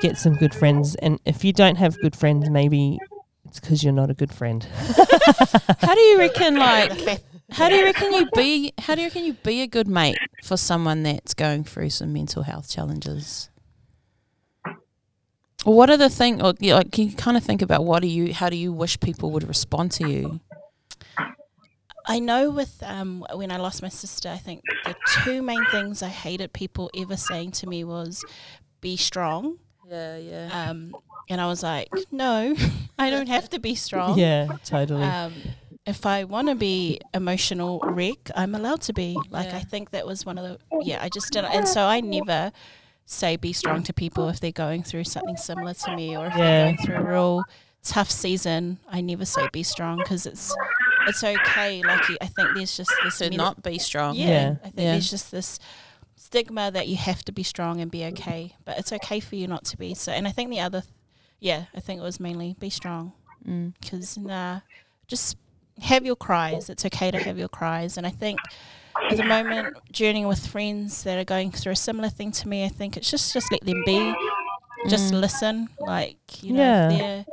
get 0.00 0.16
some 0.16 0.34
good 0.34 0.54
friends, 0.54 0.94
and 0.96 1.18
if 1.24 1.44
you 1.44 1.52
don't 1.52 1.76
have 1.76 2.00
good 2.00 2.14
friends, 2.14 2.48
maybe 2.48 2.98
it's 3.44 3.60
because 3.60 3.82
you're 3.82 3.92
not 3.92 4.10
a 4.10 4.14
good 4.14 4.32
friend. 4.32 4.66
how 5.80 5.94
do 5.94 6.00
you 6.00 6.18
reckon, 6.18 6.56
like, 6.58 7.22
How 7.50 7.68
do 7.68 7.74
you 7.74 7.84
reckon 7.84 8.12
you 8.12 8.28
be? 8.34 8.72
How 8.78 8.94
do 8.94 9.02
you 9.02 9.08
reckon 9.08 9.24
you 9.24 9.34
be 9.34 9.62
a 9.62 9.66
good 9.66 9.88
mate 9.88 10.16
for 10.44 10.56
someone 10.56 11.02
that's 11.02 11.34
going 11.34 11.64
through 11.64 11.90
some 11.90 12.12
mental 12.12 12.42
health 12.42 12.70
challenges? 12.70 13.50
What 15.64 15.90
are 15.90 15.96
the 15.96 16.10
thing? 16.10 16.42
Or 16.42 16.54
you 16.60 16.74
like, 16.74 16.92
can 16.92 17.08
you 17.08 17.16
kind 17.16 17.36
of 17.36 17.42
think 17.42 17.62
about 17.62 17.84
what 17.84 18.02
do 18.02 18.08
you? 18.08 18.32
How 18.32 18.48
do 18.50 18.56
you 18.56 18.72
wish 18.72 19.00
people 19.00 19.30
would 19.32 19.46
respond 19.48 19.92
to 19.92 20.08
you? 20.08 20.40
I 22.06 22.18
know 22.18 22.50
with 22.50 22.82
um, 22.82 23.24
when 23.32 23.50
I 23.50 23.56
lost 23.56 23.80
my 23.80 23.88
sister, 23.88 24.28
I 24.28 24.36
think 24.36 24.60
the 24.84 24.94
two 25.24 25.42
main 25.42 25.64
things 25.66 26.02
I 26.02 26.08
hated 26.08 26.52
people 26.52 26.90
ever 26.96 27.16
saying 27.16 27.52
to 27.52 27.66
me 27.66 27.82
was, 27.82 28.22
"Be 28.82 28.96
strong," 28.96 29.58
Yeah, 29.88 30.18
yeah. 30.18 30.68
um, 30.70 30.94
and 31.30 31.40
I 31.40 31.46
was 31.46 31.62
like, 31.62 31.88
"No, 32.12 32.54
I 32.98 33.08
don't 33.08 33.28
have 33.28 33.48
to 33.50 33.58
be 33.58 33.74
strong." 33.74 34.18
Yeah, 34.18 34.48
totally. 34.64 35.02
Um, 35.02 35.32
if 35.86 36.04
I 36.04 36.24
want 36.24 36.48
to 36.48 36.54
be 36.54 37.00
emotional 37.14 37.80
wreck, 37.82 38.30
I'm 38.36 38.54
allowed 38.54 38.82
to 38.82 38.92
be. 38.92 39.16
Like 39.30 39.48
Yeah. 39.48 39.56
I 39.56 39.60
think 39.60 39.90
that 39.92 40.06
was 40.06 40.26
one 40.26 40.36
of 40.36 40.44
the 40.44 40.58
yeah. 40.82 41.02
I 41.02 41.08
just 41.08 41.32
didn't, 41.32 41.54
and 41.54 41.66
so 41.66 41.86
I 41.86 42.00
never 42.00 42.52
say 43.06 43.36
be 43.36 43.52
strong 43.52 43.82
to 43.84 43.92
people 43.92 44.28
if 44.28 44.40
they're 44.40 44.50
going 44.52 44.82
through 44.82 45.04
something 45.04 45.36
similar 45.36 45.74
to 45.74 45.94
me 45.96 46.16
or 46.16 46.26
if 46.26 46.32
Yeah. 46.32 46.38
they're 46.38 46.64
going 46.64 46.78
through 46.78 46.96
a 46.96 47.02
real 47.02 47.44
tough 47.82 48.10
season. 48.10 48.78
I 48.90 49.00
never 49.02 49.24
say 49.26 49.46
be 49.52 49.62
strong 49.62 49.98
because 49.98 50.24
it's 50.26 50.54
it's 51.06 51.22
okay. 51.22 51.82
Like 51.82 52.00
I 52.22 52.26
think 52.26 52.54
there's 52.54 52.76
just 52.76 52.90
this 53.04 53.18
To 53.18 53.24
medi- 53.24 53.36
not 53.36 53.62
be 53.62 53.78
strong. 53.78 54.14
yeah, 54.16 54.26
Yeah. 54.26 54.50
I 54.64 54.70
think 54.70 54.74
Yeah. 54.78 54.92
there's 54.92 55.10
just 55.10 55.30
this 55.30 55.58
stigma 56.16 56.70
that 56.70 56.88
you 56.88 56.96
have 56.96 57.22
to 57.26 57.32
be 57.32 57.42
strong 57.42 57.80
and 57.80 57.90
be 57.90 58.04
okay, 58.06 58.56
but 58.64 58.78
it's 58.78 58.90
okay 58.92 59.20
for 59.20 59.36
you 59.36 59.46
not 59.46 59.64
to 59.66 59.76
be. 59.76 59.92
So, 59.94 60.12
and 60.12 60.26
I 60.26 60.30
think 60.32 60.48
the 60.50 60.60
other, 60.60 60.80
th- 60.80 60.92
yeah, 61.40 61.64
I 61.74 61.80
think 61.80 62.00
it 62.00 62.02
was 62.02 62.18
mainly 62.18 62.56
be 62.58 62.70
strong 62.70 63.12
Mm. 63.46 63.74
because 63.80 64.16
nah, 64.16 64.60
just 65.06 65.36
have 65.82 66.06
your 66.06 66.16
cries. 66.16 66.70
It's 66.70 66.86
okay 66.86 67.10
to 67.10 67.18
have 67.18 67.36
your 67.38 67.48
cries, 67.48 67.98
and 67.98 68.06
I 68.06 68.10
think 68.10 68.38
at 69.10 69.16
the 69.16 69.24
moment 69.24 69.76
journeying 69.92 70.26
with 70.26 70.46
friends 70.46 71.02
that 71.04 71.18
are 71.18 71.24
going 71.24 71.50
through 71.50 71.72
a 71.72 71.76
similar 71.76 72.08
thing 72.08 72.32
to 72.32 72.48
me, 72.48 72.64
I 72.64 72.68
think 72.68 72.96
it's 72.96 73.10
just 73.10 73.32
just 73.32 73.50
let 73.52 73.62
them 73.64 73.82
be, 73.84 74.14
just 74.88 75.12
Mm. 75.12 75.20
listen. 75.20 75.68
Like 75.78 76.42
you 76.42 76.52
know, 76.54 76.62
Yeah. 76.62 76.88
if 76.90 76.98
they're 76.98 77.24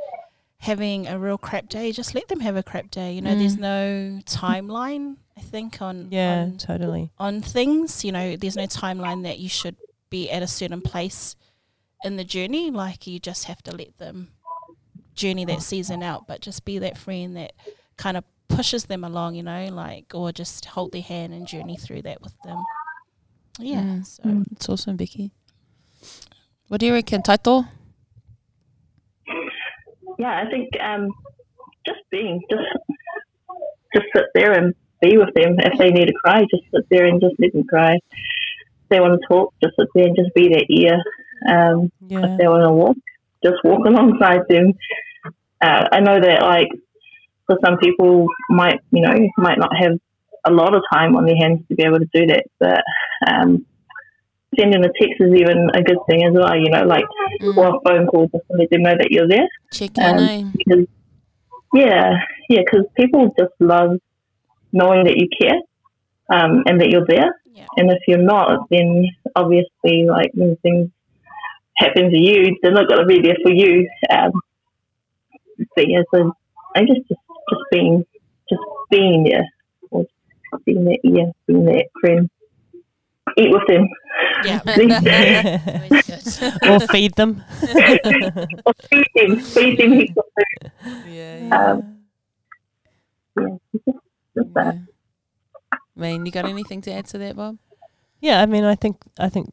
having 0.58 1.06
a 1.08 1.18
real 1.18 1.38
crap 1.38 1.68
day, 1.68 1.92
just 1.92 2.14
let 2.14 2.28
them 2.28 2.40
have 2.40 2.56
a 2.56 2.62
crap 2.62 2.90
day. 2.90 3.12
You 3.14 3.20
know, 3.20 3.34
there's 3.36 3.56
Mm. 3.56 3.60
no 3.60 4.20
timeline. 4.26 5.16
I 5.36 5.40
think 5.40 5.80
on 5.80 6.08
yeah, 6.10 6.42
on, 6.42 6.58
totally. 6.58 7.10
on 7.18 7.40
things. 7.42 8.04
You 8.04 8.12
know, 8.12 8.36
there's 8.36 8.56
no 8.56 8.66
timeline 8.66 9.22
that 9.24 9.38
you 9.38 9.48
should 9.48 9.76
be 10.10 10.30
at 10.30 10.42
a 10.42 10.46
certain 10.46 10.82
place 10.82 11.36
in 12.04 12.16
the 12.16 12.24
journey. 12.24 12.70
Like 12.70 13.06
you 13.06 13.18
just 13.18 13.44
have 13.44 13.62
to 13.62 13.74
let 13.74 13.96
them 13.98 14.32
journey 15.14 15.44
that 15.46 15.62
season 15.62 16.02
out, 16.02 16.26
but 16.26 16.40
just 16.40 16.64
be 16.64 16.78
that 16.78 16.96
friend 16.98 17.36
that 17.36 17.52
kind 17.96 18.16
of 18.16 18.24
pushes 18.56 18.84
them 18.84 19.04
along, 19.04 19.34
you 19.34 19.42
know, 19.42 19.66
like 19.70 20.12
or 20.14 20.32
just 20.32 20.64
hold 20.66 20.92
their 20.92 21.02
hand 21.02 21.32
and 21.32 21.46
journey 21.46 21.76
through 21.76 22.02
that 22.02 22.20
with 22.22 22.36
them. 22.44 22.62
Yeah. 23.58 23.82
Mm. 23.82 24.06
So 24.06 24.22
It's 24.52 24.68
awesome, 24.68 24.96
Becky. 24.96 25.30
What 26.68 26.80
do 26.80 26.86
you 26.86 26.92
reckon, 26.94 27.22
Taito? 27.22 27.68
Yeah, 30.18 30.42
I 30.46 30.50
think 30.50 30.68
um, 30.80 31.08
just 31.86 32.00
being, 32.10 32.40
just 32.50 32.62
just 33.94 34.06
sit 34.14 34.24
there 34.34 34.52
and 34.52 34.74
be 35.00 35.16
with 35.16 35.34
them. 35.34 35.56
If 35.58 35.78
they 35.78 35.90
need 35.90 36.06
to 36.06 36.14
cry, 36.24 36.42
just 36.42 36.64
sit 36.74 36.86
there 36.90 37.06
and 37.06 37.20
just 37.20 37.34
let 37.38 37.52
them 37.52 37.64
cry. 37.64 37.94
If 37.94 38.88
they 38.90 39.00
want 39.00 39.20
to 39.20 39.26
talk, 39.28 39.54
just 39.62 39.74
sit 39.78 39.88
there 39.94 40.06
and 40.06 40.16
just 40.16 40.34
be 40.34 40.48
their 40.48 40.64
ear. 40.68 41.02
Um, 41.48 41.90
Yeah. 42.06 42.24
if 42.34 42.38
they 42.38 42.48
want 42.48 42.64
to 42.64 42.72
walk, 42.72 42.96
just 43.44 43.62
walk 43.64 43.84
alongside 43.86 44.42
them. 44.48 44.72
Uh, 45.60 45.88
I 45.92 46.00
know 46.00 46.20
that 46.20 46.42
like 46.42 46.68
some 47.64 47.78
people 47.78 48.26
might 48.50 48.80
you 48.90 49.02
know 49.02 49.14
might 49.36 49.58
not 49.58 49.74
have 49.76 49.98
a 50.44 50.50
lot 50.50 50.74
of 50.74 50.82
time 50.92 51.16
on 51.16 51.24
their 51.24 51.36
hands 51.36 51.60
to 51.68 51.74
be 51.74 51.84
able 51.84 51.98
to 51.98 52.08
do 52.12 52.26
that, 52.26 52.44
but 52.58 52.82
um, 53.30 53.64
sending 54.58 54.84
a 54.84 54.88
text 55.00 55.20
is 55.20 55.32
even 55.34 55.70
a 55.72 55.82
good 55.82 55.98
thing 56.08 56.24
as 56.24 56.32
well. 56.34 56.56
You 56.56 56.70
know, 56.70 56.84
like 56.84 57.04
Mm. 57.40 57.56
or 57.56 57.76
a 57.76 57.80
phone 57.84 58.06
call 58.06 58.28
just 58.28 58.44
to 58.48 58.56
let 58.58 58.70
them 58.70 58.82
know 58.82 58.94
that 58.96 59.10
you're 59.10 59.28
there. 59.28 59.48
Check 59.72 59.96
in, 59.98 60.04
Um? 60.04 60.52
Because 60.56 60.86
yeah, 61.74 62.10
yeah, 62.48 62.60
because 62.64 62.86
people 62.94 63.34
just 63.38 63.52
love 63.58 63.98
knowing 64.72 65.04
that 65.04 65.16
you 65.16 65.28
care 65.40 65.58
um, 66.30 66.62
and 66.66 66.80
that 66.80 66.90
you're 66.90 67.06
there. 67.06 67.34
Yeah. 67.46 67.66
And 67.76 67.90
if 67.90 67.98
you're 68.06 68.18
not, 68.22 68.68
then 68.70 69.06
obviously, 69.34 70.04
like 70.06 70.30
when 70.34 70.56
things 70.56 70.90
happen 71.76 72.10
to 72.10 72.18
you, 72.18 72.56
they're 72.62 72.72
not 72.72 72.88
going 72.88 73.00
to 73.00 73.06
be 73.06 73.22
there 73.22 73.36
for 73.42 73.50
you. 73.50 73.88
Um, 74.10 74.32
but 75.74 75.88
yeah, 75.88 76.02
so 76.14 76.32
I 76.76 76.80
guess 76.80 76.96
just 77.08 77.20
just 77.50 77.62
being 77.70 78.04
just 78.48 78.62
being 78.90 79.24
there, 79.24 79.46
or 79.90 80.04
being 80.66 80.84
there, 80.84 80.96
yeah, 81.04 81.30
being 81.46 81.64
there, 81.64 81.82
friend. 82.00 82.30
Eat 83.38 83.50
with 83.50 83.66
them. 83.68 83.88
yeah. 84.44 84.58
Please. 84.74 84.92
Always 84.92 86.38
good. 86.38 86.68
or 86.68 86.80
feed 86.88 87.14
them. 87.14 87.42
or 88.66 88.72
feed 88.90 89.06
them, 89.14 89.38
feed 89.40 89.78
them 89.78 89.92
heaps 89.92 90.12
of 90.16 90.24
food. 90.34 91.06
Yeah, 91.06 91.48
Um, 91.72 91.98
yeah, 93.38 93.56
just, 93.72 93.98
just 94.36 94.54
that. 94.54 94.74
yeah. 94.74 95.78
Man, 95.96 96.26
you 96.26 96.32
got 96.32 96.44
anything 96.46 96.80
to 96.82 96.92
add 96.92 97.06
to 97.06 97.18
that, 97.18 97.36
Bob? 97.36 97.56
Yeah, 98.20 98.42
I 98.42 98.46
mean, 98.46 98.64
I 98.64 98.74
think 98.74 98.96
I 99.18 99.28
think 99.28 99.50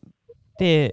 they're. 0.58 0.92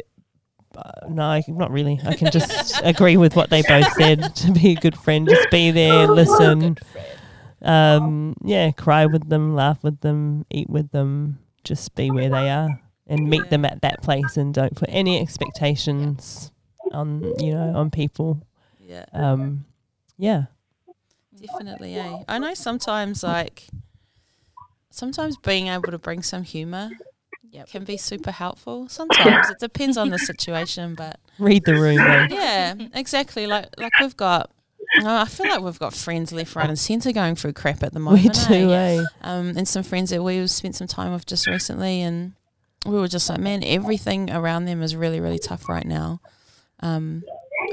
Uh, 0.77 1.09
no, 1.09 1.23
I, 1.23 1.43
not 1.49 1.71
really. 1.71 2.01
I 2.05 2.15
can 2.15 2.31
just 2.31 2.81
agree 2.85 3.17
with 3.17 3.35
what 3.35 3.51
they 3.51 3.63
both 3.63 3.91
said. 3.95 4.35
To 4.37 4.53
be 4.53 4.73
a 4.73 4.75
good 4.75 4.97
friend, 4.97 5.29
just 5.29 5.51
be 5.51 5.71
there, 5.71 6.07
listen. 6.09 6.77
Um, 7.63 8.37
yeah, 8.45 8.71
cry 8.73 9.07
with 9.07 9.29
them, 9.29 9.55
laugh 9.55 9.83
with 9.83 10.01
them, 10.01 10.45
eat 10.51 10.69
with 10.69 10.91
them. 10.91 11.39
Just 11.65 11.95
be 11.95 12.11
where 12.11 12.29
they 12.29 12.51
are 12.51 12.81
and 13.07 13.29
meet 13.29 13.51
them 13.51 13.65
at 13.65 13.83
that 13.83 14.03
place, 14.03 14.37
and 14.37 14.53
don't 14.53 14.75
put 14.77 14.89
any 14.93 15.21
expectations 15.21 16.53
on 16.93 17.33
you 17.39 17.55
know 17.55 17.73
on 17.75 17.91
people. 17.91 18.43
Yeah. 18.81 19.07
Um, 19.13 19.65
yeah, 20.17 20.45
Definitely, 21.41 21.95
eh? 21.97 22.23
I 22.29 22.39
know 22.39 22.55
sometimes 22.55 23.23
like 23.23 23.67
sometimes 24.91 25.37
being 25.37 25.69
able 25.69 25.91
to 25.91 25.99
bring 25.99 26.23
some 26.23 26.43
humour 26.43 26.91
Yep. 27.57 27.69
can 27.69 27.85
be 27.85 27.97
super 27.97 28.31
helpful. 28.31 28.87
Sometimes 28.89 29.49
it 29.49 29.59
depends 29.59 29.97
on 29.97 30.11
the 30.11 30.19
situation, 30.19 30.95
but 30.95 31.19
read 31.39 31.65
the 31.65 31.73
room. 31.73 31.99
eh? 31.99 32.29
yeah, 32.31 32.75
exactly. 32.93 33.47
Like 33.47 33.69
like 33.79 33.93
we've 33.99 34.17
got 34.17 34.51
oh, 35.01 35.17
I 35.23 35.25
feel 35.25 35.49
like 35.49 35.63
we've 35.63 35.79
got 35.79 35.95
friends 35.95 36.33
left, 36.33 36.55
right, 36.55 36.69
and 36.69 36.79
centre 36.79 37.13
going 37.13 37.35
through 37.35 37.55
crap 37.55 37.83
at 37.83 37.95
the 37.95 37.99
moment. 37.99 38.25
We 38.51 38.57
eh? 38.57 38.61
do, 38.61 38.73
eh? 38.73 39.05
um, 39.23 39.57
and 39.57 39.67
some 39.67 39.83
friends 39.83 40.11
that 40.11 40.23
we've 40.23 40.51
spent 40.51 40.77
some 40.77 40.87
time 40.87 41.13
with 41.13 41.25
just 41.25 41.47
recently, 41.47 42.03
and 42.03 42.35
we 42.85 42.99
were 42.99 43.09
just 43.09 43.29
like, 43.31 43.41
man, 43.41 43.65
everything 43.65 44.31
around 44.31 44.67
them 44.67 44.83
is 44.83 44.95
really, 44.95 45.21
really 45.21 45.39
tough 45.39 45.67
right 45.67 45.87
now. 45.87 46.21
Um, 46.81 47.25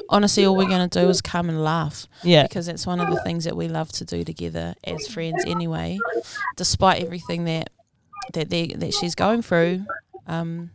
honestly, 0.09 0.45
all 0.45 0.55
we're 0.55 0.69
going 0.69 0.88
to 0.88 0.99
do 1.01 1.09
is 1.09 1.21
come 1.21 1.49
and 1.49 1.61
laugh 1.61 2.07
Yeah, 2.23 2.43
because 2.43 2.69
it's 2.69 2.88
one 2.88 3.01
of 3.01 3.09
the 3.09 3.21
things 3.21 3.43
that 3.43 3.57
we 3.57 3.67
love 3.67 3.91
to 3.93 4.05
do 4.05 4.23
together 4.23 4.75
as 4.86 5.07
friends, 5.07 5.43
anyway. 5.45 5.99
Despite 6.55 7.03
everything 7.03 7.43
that 7.45 7.69
that 8.34 8.49
they 8.49 8.67
that 8.67 8.93
she's 8.93 9.15
going 9.15 9.41
through, 9.41 9.86
um, 10.28 10.71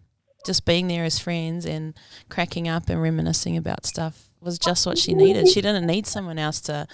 just 0.47 0.65
being 0.65 0.89
there 0.89 1.05
as 1.05 1.19
friends 1.19 1.65
and 1.67 1.95
cracking 2.29 2.69
up 2.69 2.89
and 2.89 3.01
reminiscing 3.03 3.57
about 3.57 3.87
stuff 3.87 4.29
was 4.41 4.59
just 4.59 4.87
what 4.87 4.97
she 4.97 5.15
needed. 5.15 5.49
She 5.49 5.61
didn't 5.61 5.87
need 5.87 6.07
someone 6.07 6.39
else 6.39 6.61
to 6.63 6.87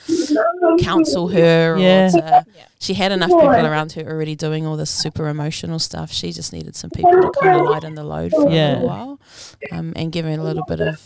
counsel 0.80 1.28
her 1.28 1.76
Yeah. 1.78 2.08
to 2.08 2.44
Yeah. 2.56 2.64
she 2.80 2.94
had 2.94 3.12
enough 3.12 3.28
people 3.30 3.48
around 3.66 3.92
her 3.92 4.02
already 4.10 4.34
doing 4.34 4.66
all 4.66 4.76
this 4.76 4.90
super 4.90 5.28
emotional 5.28 5.78
stuff. 5.78 6.10
She 6.12 6.32
just 6.32 6.52
needed 6.52 6.74
some 6.74 6.90
people 6.90 7.12
to 7.12 7.30
kind 7.40 7.60
of 7.60 7.66
lighten 7.66 7.94
the 7.94 8.04
load 8.04 8.32
for 8.32 8.48
Yeah. 8.50 8.70
a 8.70 8.72
little 8.74 8.88
while 8.88 9.20
um, 9.72 9.92
and 9.96 10.10
give 10.10 10.24
her 10.24 10.32
a 10.32 10.36
little 10.42 10.64
bit 10.66 10.80
of 10.80 11.00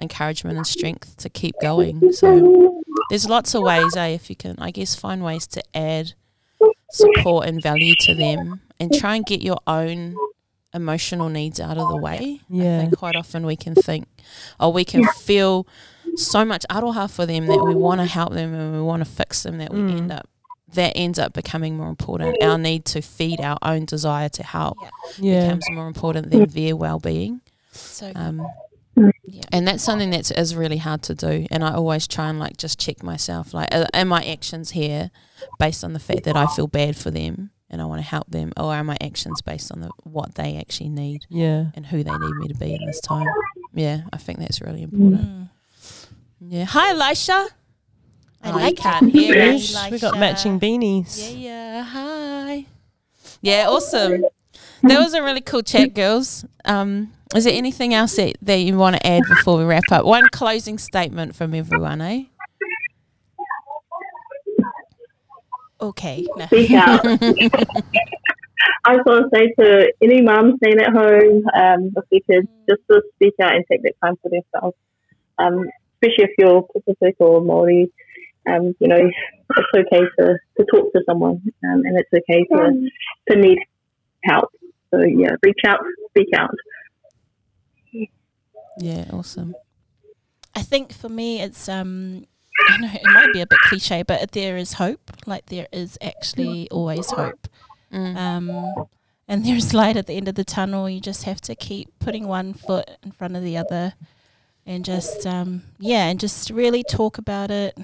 encouragement 0.00 0.56
and 0.56 0.66
strength 0.66 1.16
to 1.18 1.28
keep 1.28 1.54
going. 1.60 2.12
So 2.12 2.80
there's 3.10 3.28
lots 3.28 3.54
of 3.54 3.62
ways, 3.62 3.94
eh, 3.96 4.08
if 4.08 4.30
you 4.30 4.36
can, 4.36 4.56
I 4.58 4.70
guess, 4.70 4.94
find 4.94 5.22
ways 5.22 5.46
to 5.48 5.62
add 5.76 6.14
support 6.92 7.46
and 7.46 7.60
value 7.62 7.94
to 8.00 8.14
them 8.14 8.60
and 8.78 8.92
try 8.92 9.16
and 9.16 9.24
get 9.26 9.42
your 9.42 9.58
own 9.66 10.16
emotional 10.74 11.28
needs 11.28 11.60
out 11.60 11.76
of 11.78 11.88
the 11.88 11.96
way. 11.96 12.40
I 12.40 12.40
Yeah. 12.48 12.80
think 12.80 12.96
quite 12.96 13.16
often 13.16 13.44
we 13.44 13.56
can 13.56 13.74
think, 13.74 14.06
oh, 14.60 14.70
we 14.70 14.84
can 14.84 15.04
feel 15.04 15.66
so 16.16 16.44
much 16.44 16.64
aroha 16.70 17.10
for 17.10 17.26
them 17.26 17.46
that 17.46 17.64
we 17.64 17.74
want 17.74 18.00
to 18.00 18.06
help 18.06 18.32
them 18.32 18.52
and 18.54 18.74
we 18.74 18.82
want 18.82 19.00
to 19.04 19.10
fix 19.10 19.42
them 19.42 19.58
that 19.58 19.72
we 19.72 19.80
Mm. 19.80 19.96
end 19.98 20.12
up 20.12 20.28
that 20.74 20.92
ends 20.96 21.18
up 21.18 21.34
becoming 21.34 21.76
more 21.76 21.90
important. 21.90 22.42
Our 22.42 22.56
need 22.56 22.86
to 22.86 23.02
feed 23.02 23.42
our 23.42 23.58
own 23.60 23.84
desire 23.84 24.30
to 24.30 24.42
help 24.42 24.78
Yeah. 24.80 24.88
yeah, 25.18 25.44
becomes 25.44 25.70
more 25.70 25.86
important 25.86 26.30
than 26.30 26.46
their 26.46 26.74
well 26.74 26.98
being. 26.98 27.42
So 27.72 28.10
Um, 28.14 28.46
Yeah. 28.94 29.42
and 29.52 29.66
that's 29.66 29.82
something 29.82 30.10
that 30.10 30.30
is 30.30 30.54
really 30.54 30.76
hard 30.76 31.02
to 31.04 31.14
do. 31.14 31.46
And 31.50 31.64
I 31.64 31.72
always 31.74 32.06
try 32.06 32.28
and 32.28 32.38
like 32.38 32.56
just 32.56 32.78
check 32.78 33.02
myself, 33.02 33.54
like, 33.54 33.72
are, 33.74 33.86
are 33.94 34.04
my 34.04 34.22
actions 34.24 34.70
here 34.72 35.10
based 35.58 35.82
on 35.84 35.92
the 35.92 35.98
fact 35.98 36.24
that 36.24 36.36
I 36.36 36.46
feel 36.46 36.66
bad 36.66 36.96
for 36.96 37.10
them 37.10 37.50
and 37.70 37.80
I 37.80 37.86
want 37.86 38.02
to 38.02 38.06
help 38.06 38.30
them, 38.30 38.52
or 38.58 38.74
are 38.74 38.84
my 38.84 38.98
actions 39.00 39.40
based 39.40 39.72
on 39.72 39.80
the, 39.80 39.90
what 40.02 40.34
they 40.34 40.58
actually 40.58 40.90
need 40.90 41.22
yeah. 41.30 41.66
and 41.74 41.86
who 41.86 42.04
they 42.04 42.10
need 42.10 42.34
me 42.36 42.48
to 42.48 42.54
be 42.54 42.74
in 42.74 42.84
this 42.84 43.00
time? 43.00 43.26
Yeah, 43.72 44.02
I 44.12 44.18
think 44.18 44.40
that's 44.40 44.60
really 44.60 44.82
important. 44.82 45.22
Mm. 45.22 45.48
Yeah. 46.40 46.64
Hi, 46.64 46.90
Elisha. 46.90 47.48
I 48.42 48.50
Oh, 48.50 48.56
like 48.56 48.76
can't 48.76 49.06
that. 49.10 49.18
hear 49.18 49.36
Yeah. 49.36 49.54
us. 49.54 49.90
We 49.90 49.98
got 50.00 50.18
matching 50.18 50.60
beanies. 50.60 51.16
Yeah, 51.32 51.38
yeah. 51.38 51.82
Hi. 51.84 52.66
Yeah, 53.40 53.66
awesome. 53.70 54.24
That 54.82 54.98
was 54.98 55.14
a 55.14 55.22
really 55.22 55.40
cool 55.40 55.62
chat, 55.62 55.94
girls. 55.94 56.44
Um, 56.64 57.12
is 57.34 57.44
there 57.44 57.54
anything 57.54 57.94
else 57.94 58.16
that, 58.16 58.36
that 58.42 58.56
you 58.56 58.76
want 58.76 58.96
to 58.96 59.06
add 59.06 59.22
before 59.28 59.56
we 59.58 59.64
wrap 59.64 59.84
up? 59.90 60.04
One 60.04 60.28
closing 60.30 60.78
statement 60.78 61.34
from 61.34 61.54
everyone, 61.54 62.00
eh? 62.00 62.24
Okay. 65.80 66.26
No. 66.36 66.46
Speak 66.46 66.70
out. 66.72 67.04
I 68.84 68.96
just 68.96 69.06
want 69.06 69.32
to 69.32 69.38
say 69.38 69.52
to 69.58 69.92
any 70.02 70.20
mum 70.22 70.56
staying 70.58 70.80
at 70.80 70.92
home 70.92 71.44
um, 71.54 71.92
with 72.10 72.22
their 72.28 72.42
just 72.68 72.82
to 72.90 73.02
speak 73.14 73.34
out 73.40 73.54
and 73.54 73.64
take 73.70 73.82
that 73.82 73.94
time 74.02 74.16
for 74.22 74.30
themselves. 74.30 74.76
Um, 75.38 75.68
especially 76.02 76.24
if 76.24 76.30
you're 76.38 76.62
Pacific 76.62 77.16
or 77.18 77.40
Māori, 77.40 77.90
um, 78.48 78.74
you 78.80 78.88
know, 78.88 78.98
it's 78.98 79.68
okay 79.74 80.02
to, 80.18 80.38
to 80.58 80.64
talk 80.66 80.92
to 80.92 81.02
someone 81.06 81.42
um, 81.64 81.82
and 81.84 81.98
it's 81.98 82.10
okay 82.12 82.44
to, 82.44 82.88
to 83.30 83.38
need 83.38 83.58
help. 84.24 84.50
So, 84.92 85.00
yeah, 85.00 85.30
reach 85.42 85.60
out, 85.66 85.80
speak 86.10 86.28
out. 86.36 86.54
Yeah, 88.78 89.06
awesome. 89.12 89.54
I 90.54 90.62
think 90.62 90.92
for 90.92 91.08
me, 91.08 91.40
it's 91.40 91.68
um, 91.68 92.24
I 92.68 92.72
don't 92.72 92.80
know 92.82 92.90
it 92.92 93.02
might 93.04 93.32
be 93.32 93.40
a 93.40 93.46
bit 93.46 93.58
cliche, 93.60 94.02
but 94.02 94.32
there 94.32 94.56
is 94.56 94.74
hope. 94.74 95.10
Like 95.26 95.46
there 95.46 95.68
is 95.72 95.98
actually 96.02 96.68
always 96.70 97.10
hope. 97.10 97.48
Mm. 97.92 98.16
Um, 98.16 98.86
and 99.28 99.44
there's 99.44 99.72
light 99.72 99.96
at 99.96 100.06
the 100.06 100.14
end 100.14 100.28
of 100.28 100.34
the 100.34 100.44
tunnel. 100.44 100.88
You 100.88 101.00
just 101.00 101.24
have 101.24 101.40
to 101.42 101.54
keep 101.54 101.98
putting 101.98 102.26
one 102.26 102.52
foot 102.54 102.90
in 103.02 103.12
front 103.12 103.36
of 103.36 103.42
the 103.42 103.56
other, 103.56 103.94
and 104.66 104.84
just 104.84 105.26
um, 105.26 105.62
yeah, 105.78 106.06
and 106.08 106.20
just 106.20 106.50
really 106.50 106.82
talk 106.82 107.18
about 107.18 107.50
it, 107.50 107.76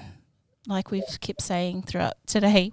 like 0.67 0.91
we've 0.91 1.19
kept 1.21 1.41
saying 1.41 1.83
throughout 1.83 2.15
today. 2.25 2.71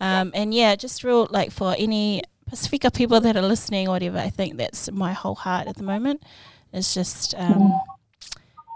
Um, 0.00 0.32
and 0.34 0.52
yeah, 0.52 0.74
just 0.76 1.04
real 1.04 1.28
like 1.30 1.50
for 1.52 1.74
any 1.78 2.22
Pacifica 2.46 2.90
people 2.90 3.20
that 3.20 3.36
are 3.36 3.42
listening, 3.42 3.88
or 3.88 3.92
whatever. 3.92 4.18
I 4.18 4.30
think 4.30 4.56
that's 4.56 4.90
my 4.90 5.12
whole 5.12 5.34
heart 5.34 5.66
at 5.66 5.76
the 5.76 5.82
moment. 5.82 6.22
It's 6.72 6.94
just 6.94 7.34
um, 7.36 7.72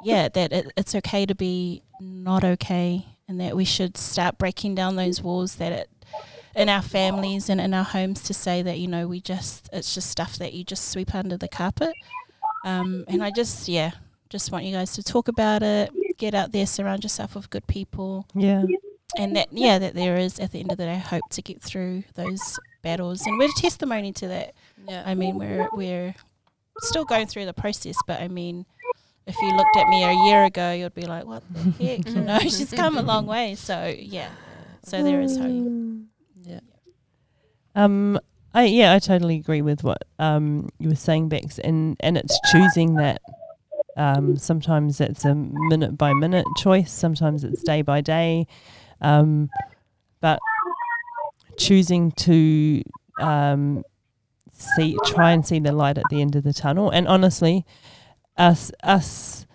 yeah, 0.03 0.29
that 0.29 0.53
it, 0.53 0.73
it's 0.77 0.95
okay 0.97 1.27
to 1.27 1.35
be 1.35 1.83
not 2.01 2.45
okay, 2.45 3.07
and 3.29 3.41
that 3.41 3.57
we 3.57 3.65
should 3.65 3.97
start 3.97 4.39
breaking 4.39 4.75
down 4.75 4.97
those 4.97 5.23
walls 5.23 5.57
that 5.57 5.73
it 5.73 5.91
in 6.57 6.69
our 6.69 6.83
families 6.83 7.49
and 7.49 7.61
in 7.61 7.73
our 7.73 7.85
homes 7.85 8.23
to 8.25 8.35
say 8.35 8.61
that 8.61 8.77
you 8.79 8.89
know 8.89 9.07
we 9.07 9.21
just 9.21 9.69
it's 9.73 9.95
just 9.95 10.11
stuff 10.11 10.37
that 10.39 10.53
you 10.53 10.65
just 10.65 10.89
sweep 10.91 11.15
under 11.15 11.37
the 11.37 11.49
carpet. 11.49 11.93
Um, 12.65 13.05
and 13.09 13.23
I 13.23 13.31
just 13.31 13.69
yeah, 13.69 13.93
just 14.29 14.51
want 14.53 14.65
you 14.65 14.73
guys 14.73 14.93
to 14.95 15.03
talk 15.03 15.29
about 15.29 15.63
it, 15.63 15.91
get 16.19 16.35
out 16.35 16.53
there, 16.53 16.67
surround 16.67 17.05
yourself 17.05 17.35
with 17.35 17.49
good 17.51 17.67
people, 17.67 18.27
Yeah. 18.35 18.65
and 19.17 19.37
that 19.37 19.49
yeah, 19.53 19.79
that 19.79 19.95
there 19.95 20.17
is 20.17 20.39
at 20.41 20.51
the 20.53 20.61
end 20.61 20.73
of 20.73 20.77
the 20.79 20.85
day 20.87 20.99
hope 20.99 21.23
to 21.31 21.41
get 21.43 21.63
through 21.63 22.03
those 22.17 22.59
battles, 22.83 23.27
and 23.27 23.39
we're 23.39 23.49
a 23.49 23.61
testimony 23.61 24.13
to 24.15 24.29
that. 24.29 24.55
Yeah. 24.89 25.03
I 25.07 25.15
mean, 25.15 25.39
we're 25.39 25.69
we're 25.73 26.15
still 26.79 27.05
going 27.05 27.27
through 27.27 27.47
the 27.47 27.53
process, 27.53 27.97
but 28.07 28.21
I 28.21 28.29
mean, 28.29 28.67
if 29.27 29.37
you 29.41 29.55
looked 29.57 29.77
at 29.77 29.89
me 29.89 30.05
a 30.05 30.13
year 30.27 30.45
ago, 30.45 30.73
you'd 30.73 30.95
be 30.95 31.07
like, 31.07 31.27
"What 31.27 31.43
the 31.53 31.71
heck?" 31.85 32.09
You 32.09 32.21
know, 32.23 32.39
she's 32.41 32.73
come 32.73 32.99
a 32.99 33.03
long 33.03 33.27
way. 33.27 33.55
So 33.55 33.95
yeah, 33.97 34.31
so 34.83 35.03
there 35.03 35.21
is 35.21 35.37
hope. 35.37 35.67
Yeah. 36.43 36.61
Um, 37.75 38.19
I 38.55 38.65
yeah, 38.65 38.93
I 38.95 38.99
totally 38.99 39.37
agree 39.37 39.63
with 39.63 39.85
what 39.85 40.03
um 40.19 40.71
you 40.79 40.89
were 40.89 40.97
saying, 40.97 41.29
Bex, 41.29 41.59
and 41.59 41.97
and 42.01 42.17
it's 42.17 42.39
choosing 42.51 42.95
that. 42.97 43.21
Um, 43.97 44.39
sometimes 44.39 45.01
it's 45.01 45.25
a 45.25 45.35
minute 45.35 45.99
by 45.99 46.15
minute 46.15 46.47
choice. 46.57 46.91
Sometimes 46.91 47.45
it's 47.45 47.63
day 47.63 47.83
by 47.83 48.01
day. 48.01 48.47
Um, 49.01 49.51
but 50.21 50.39
choosing 51.61 52.11
to 52.13 52.83
um, 53.21 53.85
see, 54.53 54.97
try 55.07 55.33
and 55.33 55.47
see 55.47 55.61
the 55.61 55.73
light 55.73 55.99
at 55.99 56.05
the 56.11 56.21
end 56.21 56.35
of 56.35 56.43
the 56.43 56.53
tunnel. 56.53 56.91
And 56.91 57.07
honestly, 57.07 57.65
us 58.37 58.73
us 58.83 59.47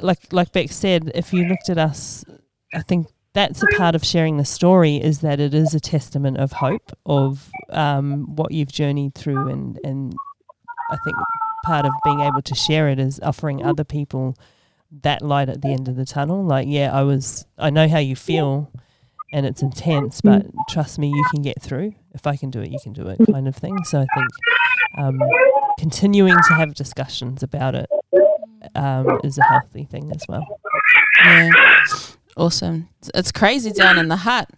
like 0.00 0.32
like 0.32 0.52
Bex 0.52 0.74
said, 0.76 1.12
if 1.14 1.32
you 1.32 1.44
looked 1.46 1.68
at 1.68 1.78
us, 1.78 2.24
I 2.72 2.82
think 2.82 3.08
that's 3.34 3.62
a 3.62 3.66
part 3.76 3.94
of 3.94 4.04
sharing 4.04 4.36
the 4.36 4.44
story 4.44 4.96
is 4.96 5.20
that 5.20 5.40
it 5.40 5.54
is 5.54 5.74
a 5.74 5.80
testament 5.80 6.38
of 6.38 6.52
hope 6.52 6.92
of 7.04 7.50
um, 7.70 8.34
what 8.36 8.52
you've 8.52 8.72
journeyed 8.72 9.14
through 9.14 9.48
and 9.48 9.78
and 9.84 10.14
I 10.90 10.96
think 11.04 11.16
part 11.64 11.84
of 11.84 11.92
being 12.04 12.20
able 12.20 12.42
to 12.42 12.54
share 12.54 12.88
it 12.88 12.98
is 12.98 13.18
offering 13.22 13.64
other 13.64 13.84
people 13.84 14.36
that 15.02 15.22
light 15.22 15.48
at 15.48 15.62
the 15.62 15.68
end 15.68 15.88
of 15.88 15.96
the 15.96 16.04
tunnel 16.04 16.44
like 16.44 16.68
yeah 16.68 16.96
I 16.96 17.02
was 17.02 17.46
I 17.58 17.70
know 17.70 17.88
how 17.88 17.98
you 17.98 18.14
feel 18.14 18.70
and 19.34 19.44
it's 19.44 19.60
intense 19.62 20.20
but 20.22 20.46
trust 20.70 20.98
me 20.98 21.08
you 21.08 21.24
can 21.32 21.42
get 21.42 21.60
through 21.60 21.92
if 22.14 22.26
I 22.26 22.36
can 22.36 22.50
do 22.50 22.60
it 22.60 22.70
you 22.70 22.78
can 22.82 22.92
do 22.94 23.06
it 23.08 23.18
kind 23.30 23.46
of 23.48 23.54
thing 23.56 23.76
so 23.84 23.98
I 24.00 24.06
think 24.14 24.28
um, 24.96 25.20
continuing 25.78 26.34
to 26.48 26.54
have 26.54 26.74
discussions 26.74 27.42
about 27.42 27.74
it 27.74 27.90
um, 28.76 29.20
is 29.24 29.36
a 29.36 29.42
healthy 29.42 29.84
thing 29.84 30.10
as 30.14 30.24
well 30.28 30.46
Yeah. 31.22 31.50
Awesome. 32.36 32.88
It's- 33.08 33.30
crazy 33.30 33.70
down 33.70 33.96
in 33.96 34.08
the 34.08 34.16
hut. 34.16 34.48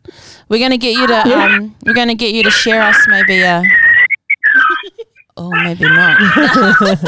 We're 0.48 0.58
gonna 0.60 0.78
get 0.78 0.94
you 0.96 1.06
to 1.06 1.18
um 1.38 1.74
we're 1.84 1.92
gonna 1.92 2.14
get 2.14 2.32
you 2.34 2.42
to 2.42 2.50
share 2.50 2.80
us 2.80 2.96
maybe 3.08 3.42
a 3.42 3.62
Oh 5.36 5.50
maybe 5.50 5.84
not. 5.84 6.18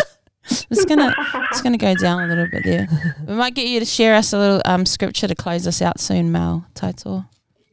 it's 0.70 0.84
gonna 0.84 1.14
it's 1.50 1.62
gonna 1.62 1.78
go 1.78 1.94
down 1.94 2.22
a 2.22 2.26
little 2.26 2.48
bit 2.50 2.64
there. 2.64 2.86
We 3.26 3.32
might 3.34 3.54
get 3.54 3.66
you 3.66 3.78
to 3.80 3.86
share 3.86 4.14
us 4.14 4.34
a 4.34 4.38
little 4.38 4.60
um 4.66 4.84
scripture 4.84 5.26
to 5.28 5.34
close 5.34 5.66
us 5.66 5.80
out 5.80 6.00
soon, 6.00 6.30
Mal 6.30 6.66
Title. 6.74 7.24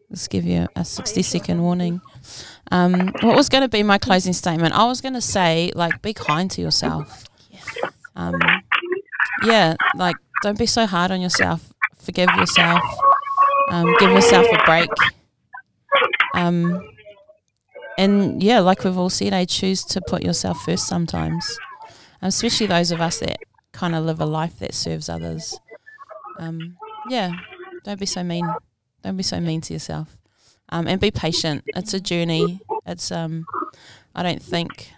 Let's 0.09 0.27
give 0.27 0.45
you 0.45 0.67
a 0.75 0.85
sixty 0.85 1.21
second 1.21 1.61
warning. 1.61 2.01
Um 2.71 3.13
what 3.21 3.35
was 3.35 3.49
gonna 3.49 3.69
be 3.69 3.83
my 3.83 3.97
closing 3.97 4.33
statement? 4.33 4.73
I 4.73 4.85
was 4.85 5.01
gonna 5.01 5.21
say 5.21 5.71
like 5.75 6.01
be 6.01 6.13
kind 6.13 6.49
to 6.51 6.61
yourself. 6.61 7.25
Um 8.15 8.39
yeah, 9.43 9.75
like 9.95 10.15
don't 10.43 10.57
be 10.57 10.65
so 10.65 10.85
hard 10.85 11.11
on 11.11 11.21
yourself. 11.21 11.73
Forgive 11.97 12.29
yourself. 12.37 12.81
Um, 13.71 13.95
give 13.99 14.11
yourself 14.11 14.45
a 14.51 14.63
break. 14.65 14.89
Um, 16.35 16.87
and 17.97 18.43
yeah, 18.43 18.59
like 18.59 18.83
we've 18.83 18.97
all 18.97 19.09
said, 19.09 19.33
I 19.33 19.45
choose 19.45 19.83
to 19.85 20.01
put 20.01 20.23
yourself 20.23 20.61
first 20.61 20.87
sometimes, 20.87 21.57
um, 22.21 22.27
especially 22.27 22.67
those 22.67 22.91
of 22.91 23.01
us 23.01 23.19
that 23.19 23.39
kind 23.71 23.95
of 23.95 24.05
live 24.05 24.21
a 24.21 24.25
life 24.25 24.59
that 24.59 24.73
serves 24.73 25.09
others. 25.09 25.59
Um, 26.37 26.77
yeah, 27.09 27.31
don't 27.83 27.99
be 27.99 28.05
so 28.05 28.23
mean. 28.23 28.47
Don't 29.05 29.17
be 29.17 29.23
so 29.23 29.39
mean 29.39 29.61
to 29.61 29.73
yourself. 29.73 30.17
Um, 30.69 30.87
and 30.87 30.99
be 30.99 31.11
patient. 31.11 31.63
It's 31.75 31.93
a 31.93 31.99
journey. 31.99 32.59
It's 32.87 33.11
um, 33.11 33.45
I 34.15 34.23
don't 34.23 34.41
think 34.41 34.93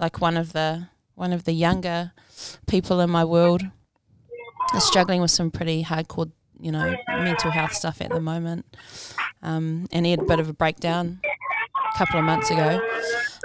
like 0.00 0.20
one 0.20 0.36
of 0.36 0.52
the 0.52 0.88
one 1.14 1.32
of 1.32 1.44
the 1.44 1.52
younger 1.52 2.10
people 2.66 2.98
in 2.98 3.08
my 3.08 3.24
world 3.24 3.62
is 4.74 4.84
struggling 4.84 5.20
with 5.20 5.30
some 5.30 5.52
pretty 5.52 5.84
hardcore, 5.84 6.32
you 6.58 6.72
know, 6.72 6.96
mental 7.06 7.52
health 7.52 7.72
stuff 7.72 8.00
at 8.00 8.10
the 8.10 8.20
moment. 8.20 8.66
Um, 9.44 9.86
and 9.92 10.04
he 10.04 10.10
had 10.10 10.22
a 10.22 10.24
bit 10.24 10.40
of 10.40 10.48
a 10.48 10.52
breakdown 10.52 11.20
a 11.24 11.98
couple 11.98 12.18
of 12.18 12.24
months 12.24 12.50
ago. 12.50 12.80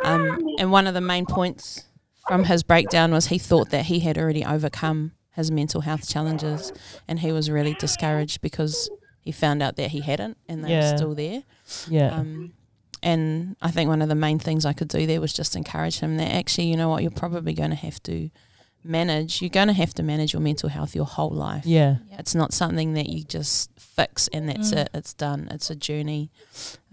Um, 0.04 0.39
and 0.58 0.72
one 0.72 0.88
of 0.88 0.95
the 0.95 1.02
main 1.02 1.28
points 1.28 1.84
from 2.28 2.45
his 2.45 2.64
breakdown 2.64 3.12
was 3.12 3.28
he 3.28 3.38
thought 3.38 3.70
that 3.70 3.86
he 3.86 3.99
had 3.99 4.18
already 4.18 4.43
overcome 4.43 5.12
his 5.36 5.52
mental 5.52 5.82
health 5.82 6.10
challenges, 6.10 6.74
and 7.08 7.20
he 7.20 7.32
was 7.32 7.52
really 7.52 7.76
discouraged 7.76 8.41
because 8.41 8.89
he 9.22 9.32
found 9.32 9.61
out 9.63 9.76
that 9.78 9.91
he 9.91 10.01
hadn't, 10.01 10.38
and 10.49 10.63
they 10.63 10.69
Yeah. 10.72 10.91
were 10.91 10.97
still 10.97 11.15
there. 11.15 11.43
yeah 11.88 12.09
Um, 12.17 12.53
and 13.03 13.55
I 13.61 13.72
think 13.72 13.88
one 13.89 14.01
of 14.01 14.09
the 14.09 14.15
main 14.15 14.38
things 14.39 14.65
I 14.65 14.74
could 14.74 14.88
do 14.88 15.07
there 15.07 15.22
was 15.22 15.34
just 15.34 15.55
encourage 15.55 15.99
him 15.99 16.17
that 16.17 16.32
actually, 16.32 16.67
you 16.67 16.78
know 16.78 16.89
what, 16.89 17.01
you're 17.01 17.11
probably 17.11 17.53
going 17.53 17.69
to 17.72 17.76
have 17.76 18.01
to 18.03 18.30
manage. 18.84 19.41
You're 19.41 19.49
going 19.49 19.67
to 19.67 19.74
have 19.74 19.93
to 19.95 20.03
manage 20.03 20.34
your 20.34 20.41
mental 20.41 20.69
health 20.69 20.95
your 20.95 21.05
whole 21.05 21.30
life. 21.30 21.65
yeah 21.65 21.97
It's 22.19 22.36
not 22.36 22.53
something 22.53 22.93
that 22.93 23.09
you 23.09 23.24
just 23.24 23.69
fix 23.78 24.28
and 24.30 24.49
that's 24.49 24.72
Mm. 24.72 24.78
it. 24.78 24.89
It's 24.93 25.13
done. 25.13 25.47
It's 25.51 25.69
a 25.69 25.76
journey. 25.76 26.32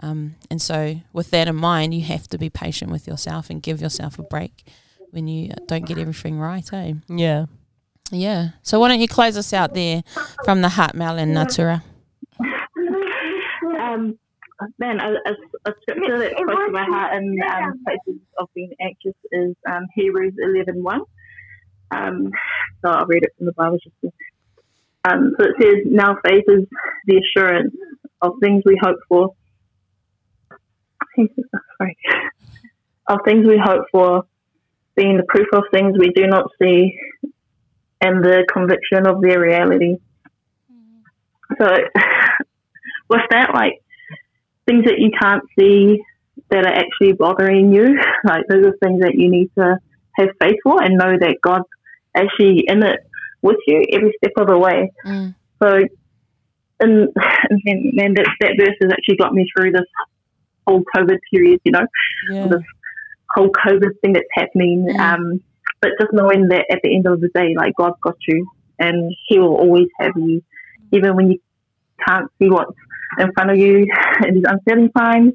Um, 0.01 0.35
and 0.51 0.61
so, 0.61 1.01
with 1.13 1.31
that 1.31 1.49
in 1.49 1.57
mind, 1.57 1.95
you 1.95 2.03
have 2.03 2.29
to 2.29 2.39
be 2.39 2.51
patient 2.51 2.91
with 2.91 3.07
yourself 3.07 3.51
and 3.51 3.63
give 3.63 3.81
yourself 3.81 4.19
a 4.19 4.23
break 4.23 4.67
when 5.11 5.29
you 5.29 5.53
don't 5.67 5.87
get 5.87 5.99
everything 5.99 6.39
right, 6.39 6.71
eh? 6.73 6.93
yeah 7.09 7.47
Yeah. 8.11 8.51
So, 8.63 8.79
why 8.81 8.89
don't 8.89 9.01
you 9.01 9.09
close 9.09 9.37
us 9.37 9.53
out 9.53 9.75
there 9.75 10.03
from 10.45 10.61
the 10.63 10.71
heart, 10.71 10.95
Mel 10.95 11.19
and 11.19 11.33
Natura? 11.35 11.83
Man, 14.79 15.01
a, 15.01 15.13
a, 15.13 15.71
a 15.71 15.75
scripture 15.83 16.19
that's 16.19 16.35
close 16.35 16.67
to 16.67 16.73
my 16.73 16.85
heart 16.85 17.15
in 17.15 17.39
um, 17.49 17.81
places 17.85 18.21
of 18.39 18.49
being 18.55 18.73
anxious 18.81 19.15
is 19.31 19.55
um, 19.71 19.87
Hebrews 19.95 20.35
11 20.37 20.83
Um, 21.93 22.31
so 22.83 22.91
I'll 22.91 23.07
read 23.07 23.23
it 23.23 23.33
from 23.37 23.47
the 23.47 23.53
Bible. 23.53 23.79
Just 23.79 24.15
um, 25.05 25.35
so 25.39 25.47
it 25.47 25.55
says, 25.61 25.77
Now 25.87 26.17
faith 26.25 26.45
is 26.49 26.67
the 27.07 27.23
assurance 27.23 27.75
of 28.21 28.33
things 28.41 28.63
we 28.67 28.79
hope 28.83 28.99
for. 29.09 29.35
Sorry. 31.17 31.97
Of 33.09 33.21
things 33.25 33.47
we 33.47 33.61
hope 33.63 33.85
for, 33.93 34.25
being 34.97 35.17
the 35.17 35.25
proof 35.29 35.47
of 35.53 35.65
things 35.73 35.97
we 35.99 36.11
do 36.11 36.27
not 36.27 36.51
see, 36.61 36.99
and 38.01 38.25
the 38.25 38.45
conviction 38.53 39.07
of 39.07 39.23
their 39.23 39.41
reality. 39.41 39.97
So, 41.59 41.67
with 43.09 43.23
that, 43.31 43.55
like 43.55 43.81
things 44.69 44.85
that 44.85 44.99
you 44.99 45.11
can't 45.19 45.43
see, 45.59 46.01
that 46.51 46.67
are 46.67 46.73
actually 46.73 47.13
bothering 47.13 47.73
you. 47.73 47.99
Like 48.25 48.47
those 48.49 48.67
are 48.67 48.77
things 48.83 49.01
that 49.01 49.15
you 49.15 49.31
need 49.31 49.51
to 49.59 49.79
have 50.17 50.29
faith 50.41 50.57
for 50.63 50.83
and 50.83 50.99
know 50.99 51.17
that 51.19 51.37
God's 51.43 51.65
actually 52.15 52.65
in 52.67 52.83
it 52.83 53.01
with 53.43 53.59
you 53.67 53.85
every 53.93 54.13
step 54.19 54.33
of 54.37 54.49
the 54.49 54.59
way. 54.59 54.93
Mm. 55.07 55.35
So, 55.63 55.69
and, 56.81 57.09
and, 57.67 58.01
and 58.01 58.17
that, 58.17 58.27
that 58.41 58.55
verse 58.59 58.77
has 58.83 58.93
actually 58.93 59.17
got 59.17 59.33
me 59.33 59.47
through 59.57 59.73
this 59.73 59.87
whole 60.67 60.83
COVID 60.95 61.19
period, 61.33 61.61
you 61.65 61.73
know, 61.73 61.87
Yeah. 62.31 62.49
this 62.49 62.63
whole 63.35 63.51
COVID 63.51 64.01
thing 64.01 64.15
that's 64.15 64.27
happening. 64.35 64.87
Mm. 64.91 64.99
Um, 64.99 65.41
but 65.81 65.93
just 66.01 66.13
knowing 66.13 66.49
that 66.49 66.67
at 66.71 66.81
the 66.83 66.95
end 66.95 67.07
of 67.07 67.21
the 67.21 67.29
day, 67.35 67.55
like 67.57 67.75
God's 67.77 68.01
got 68.03 68.17
you 68.27 68.47
and 68.79 69.15
He 69.29 69.39
will 69.39 69.55
always 69.57 69.89
have 70.01 70.13
you, 70.17 70.43
even 70.93 71.15
when 71.15 71.31
you 71.31 71.39
can't 72.07 72.31
see 72.39 72.49
what's 72.49 72.75
in 73.19 73.33
front 73.33 73.51
of 73.51 73.57
you 73.59 73.87
in 74.27 74.35
these 74.35 74.45
uncertain 74.47 74.91
times. 74.93 75.33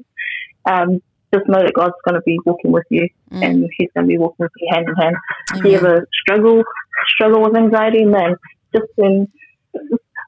Um, 0.68 1.00
just 1.32 1.48
know 1.48 1.60
that 1.62 1.72
God's 1.74 1.94
going 2.06 2.14
to 2.14 2.20
be 2.24 2.38
walking 2.46 2.70
with 2.72 2.84
you 2.90 3.08
Mm. 3.32 3.42
and 3.44 3.70
He's 3.76 3.88
going 3.96 4.06
to 4.06 4.08
be 4.08 4.16
walking 4.18 4.36
with 4.44 4.52
you 4.58 4.68
hand 4.72 4.86
in 4.88 4.94
hand. 4.94 5.16
If 5.54 5.64
you 5.64 5.70
Amen. 5.70 5.84
ever 5.84 6.08
struggle 6.22 6.62
struggle 7.08 7.42
with 7.42 7.56
anxiety, 7.56 8.04
man, 8.04 8.36
just 8.72 8.86
then 8.96 9.26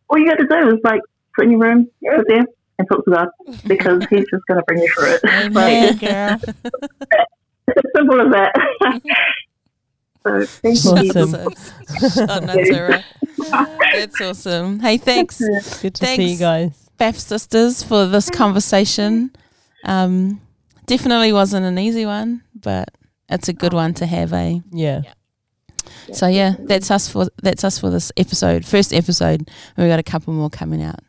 all 0.09 0.19
you 0.19 0.27
got 0.27 0.39
to 0.39 0.47
do 0.49 0.69
is 0.75 0.81
like 0.83 1.01
sit 1.39 1.45
in 1.45 1.53
your 1.53 1.61
room, 1.61 1.89
sit 2.03 2.25
there, 2.27 2.45
and 2.79 2.89
talk 2.91 3.05
to 3.05 3.11
God 3.13 3.29
because 3.69 4.03
He's 4.11 4.25
just 4.31 4.45
going 4.49 4.59
to 4.59 4.65
bring 4.67 4.81
you 4.81 4.89
through 4.99 5.15
it. 5.15 5.21
Amen, 5.29 5.53
Like, 5.53 6.01
girl. 6.01 6.41
it's 7.69 7.79
as 7.85 7.93
simple 7.95 8.21
as 8.23 8.33
that. 8.33 8.53
so 10.27 10.45
thank 10.63 10.85
you. 10.85 10.91
Awesome. 10.91 12.29
oh, 12.29 12.41
no, 12.45 12.65
Tara. 12.65 13.05
That's 13.95 14.21
awesome. 14.21 14.81
Hey, 14.81 14.99
thanks, 14.99 15.39
Good 15.81 15.95
to 15.95 16.07
see 16.07 16.33
you 16.33 16.39
guys. 16.39 16.86
Beth 16.97 17.19
sisters, 17.19 17.83
for 17.83 18.07
this 18.07 18.31
conversation. 18.31 19.31
Um, 19.85 20.41
definitely 20.87 21.33
wasn't 21.33 21.67
an 21.67 21.79
easy 21.79 22.07
one, 22.07 22.43
but 22.55 22.89
it's 23.29 23.49
a 23.49 23.53
good 23.53 23.73
one 23.73 23.95
to 23.95 24.07
have. 24.07 24.33
Eh? 24.33 24.61
Yeah. 24.73 25.03
So 26.13 26.27
yeah, 26.27 26.55
that's 26.59 26.91
us 26.91 27.09
for 27.09 27.27
that's 27.43 27.65
us 27.65 27.79
for 27.79 27.91
this 27.91 28.13
episode, 28.17 28.65
first 28.65 28.93
episode. 28.93 29.51
We've 29.77 29.89
got 29.89 29.99
a 29.99 30.05
couple 30.05 30.33
more 30.33 30.51
coming 30.51 30.83
out. 30.83 31.01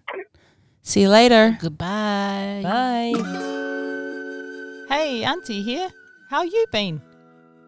See 0.81 1.01
you 1.01 1.09
later. 1.09 1.57
Goodbye. 1.59 2.61
Bye. 2.63 3.13
Hey, 4.89 5.23
Auntie 5.23 5.61
here. 5.61 5.89
How 6.29 6.43
you 6.43 6.65
been? 6.71 7.01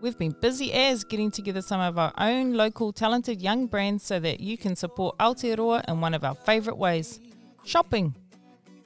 We've 0.01 0.17
been 0.17 0.35
busy 0.39 0.71
as 0.71 1.03
getting 1.03 1.29
together 1.29 1.61
some 1.61 1.81
of 1.81 1.97
our 1.97 2.13
own 2.17 2.53
local 2.53 2.93
talented 2.93 3.41
young 3.41 3.67
brands 3.67 4.03
so 4.03 4.19
that 4.21 4.39
you 4.39 4.57
can 4.57 4.75
support 4.75 5.17
Aotearoa 5.17 5.89
in 5.89 5.99
one 5.99 6.13
of 6.13 6.23
our 6.23 6.35
favourite 6.35 6.77
ways 6.77 7.19
shopping. 7.63 8.15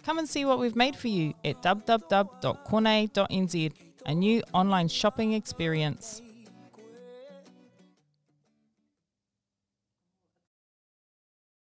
Come 0.04 0.20
and 0.20 0.28
see 0.28 0.46
what 0.46 0.60
we've 0.60 0.76
made 0.76 0.96
for 0.96 1.08
you 1.08 1.34
at 1.46 1.62
www.kone.nz, 1.62 2.34
a 4.06 4.14
new 4.14 4.44
online 4.54 4.88
shopping 4.90 5.34
experience. 5.34 6.22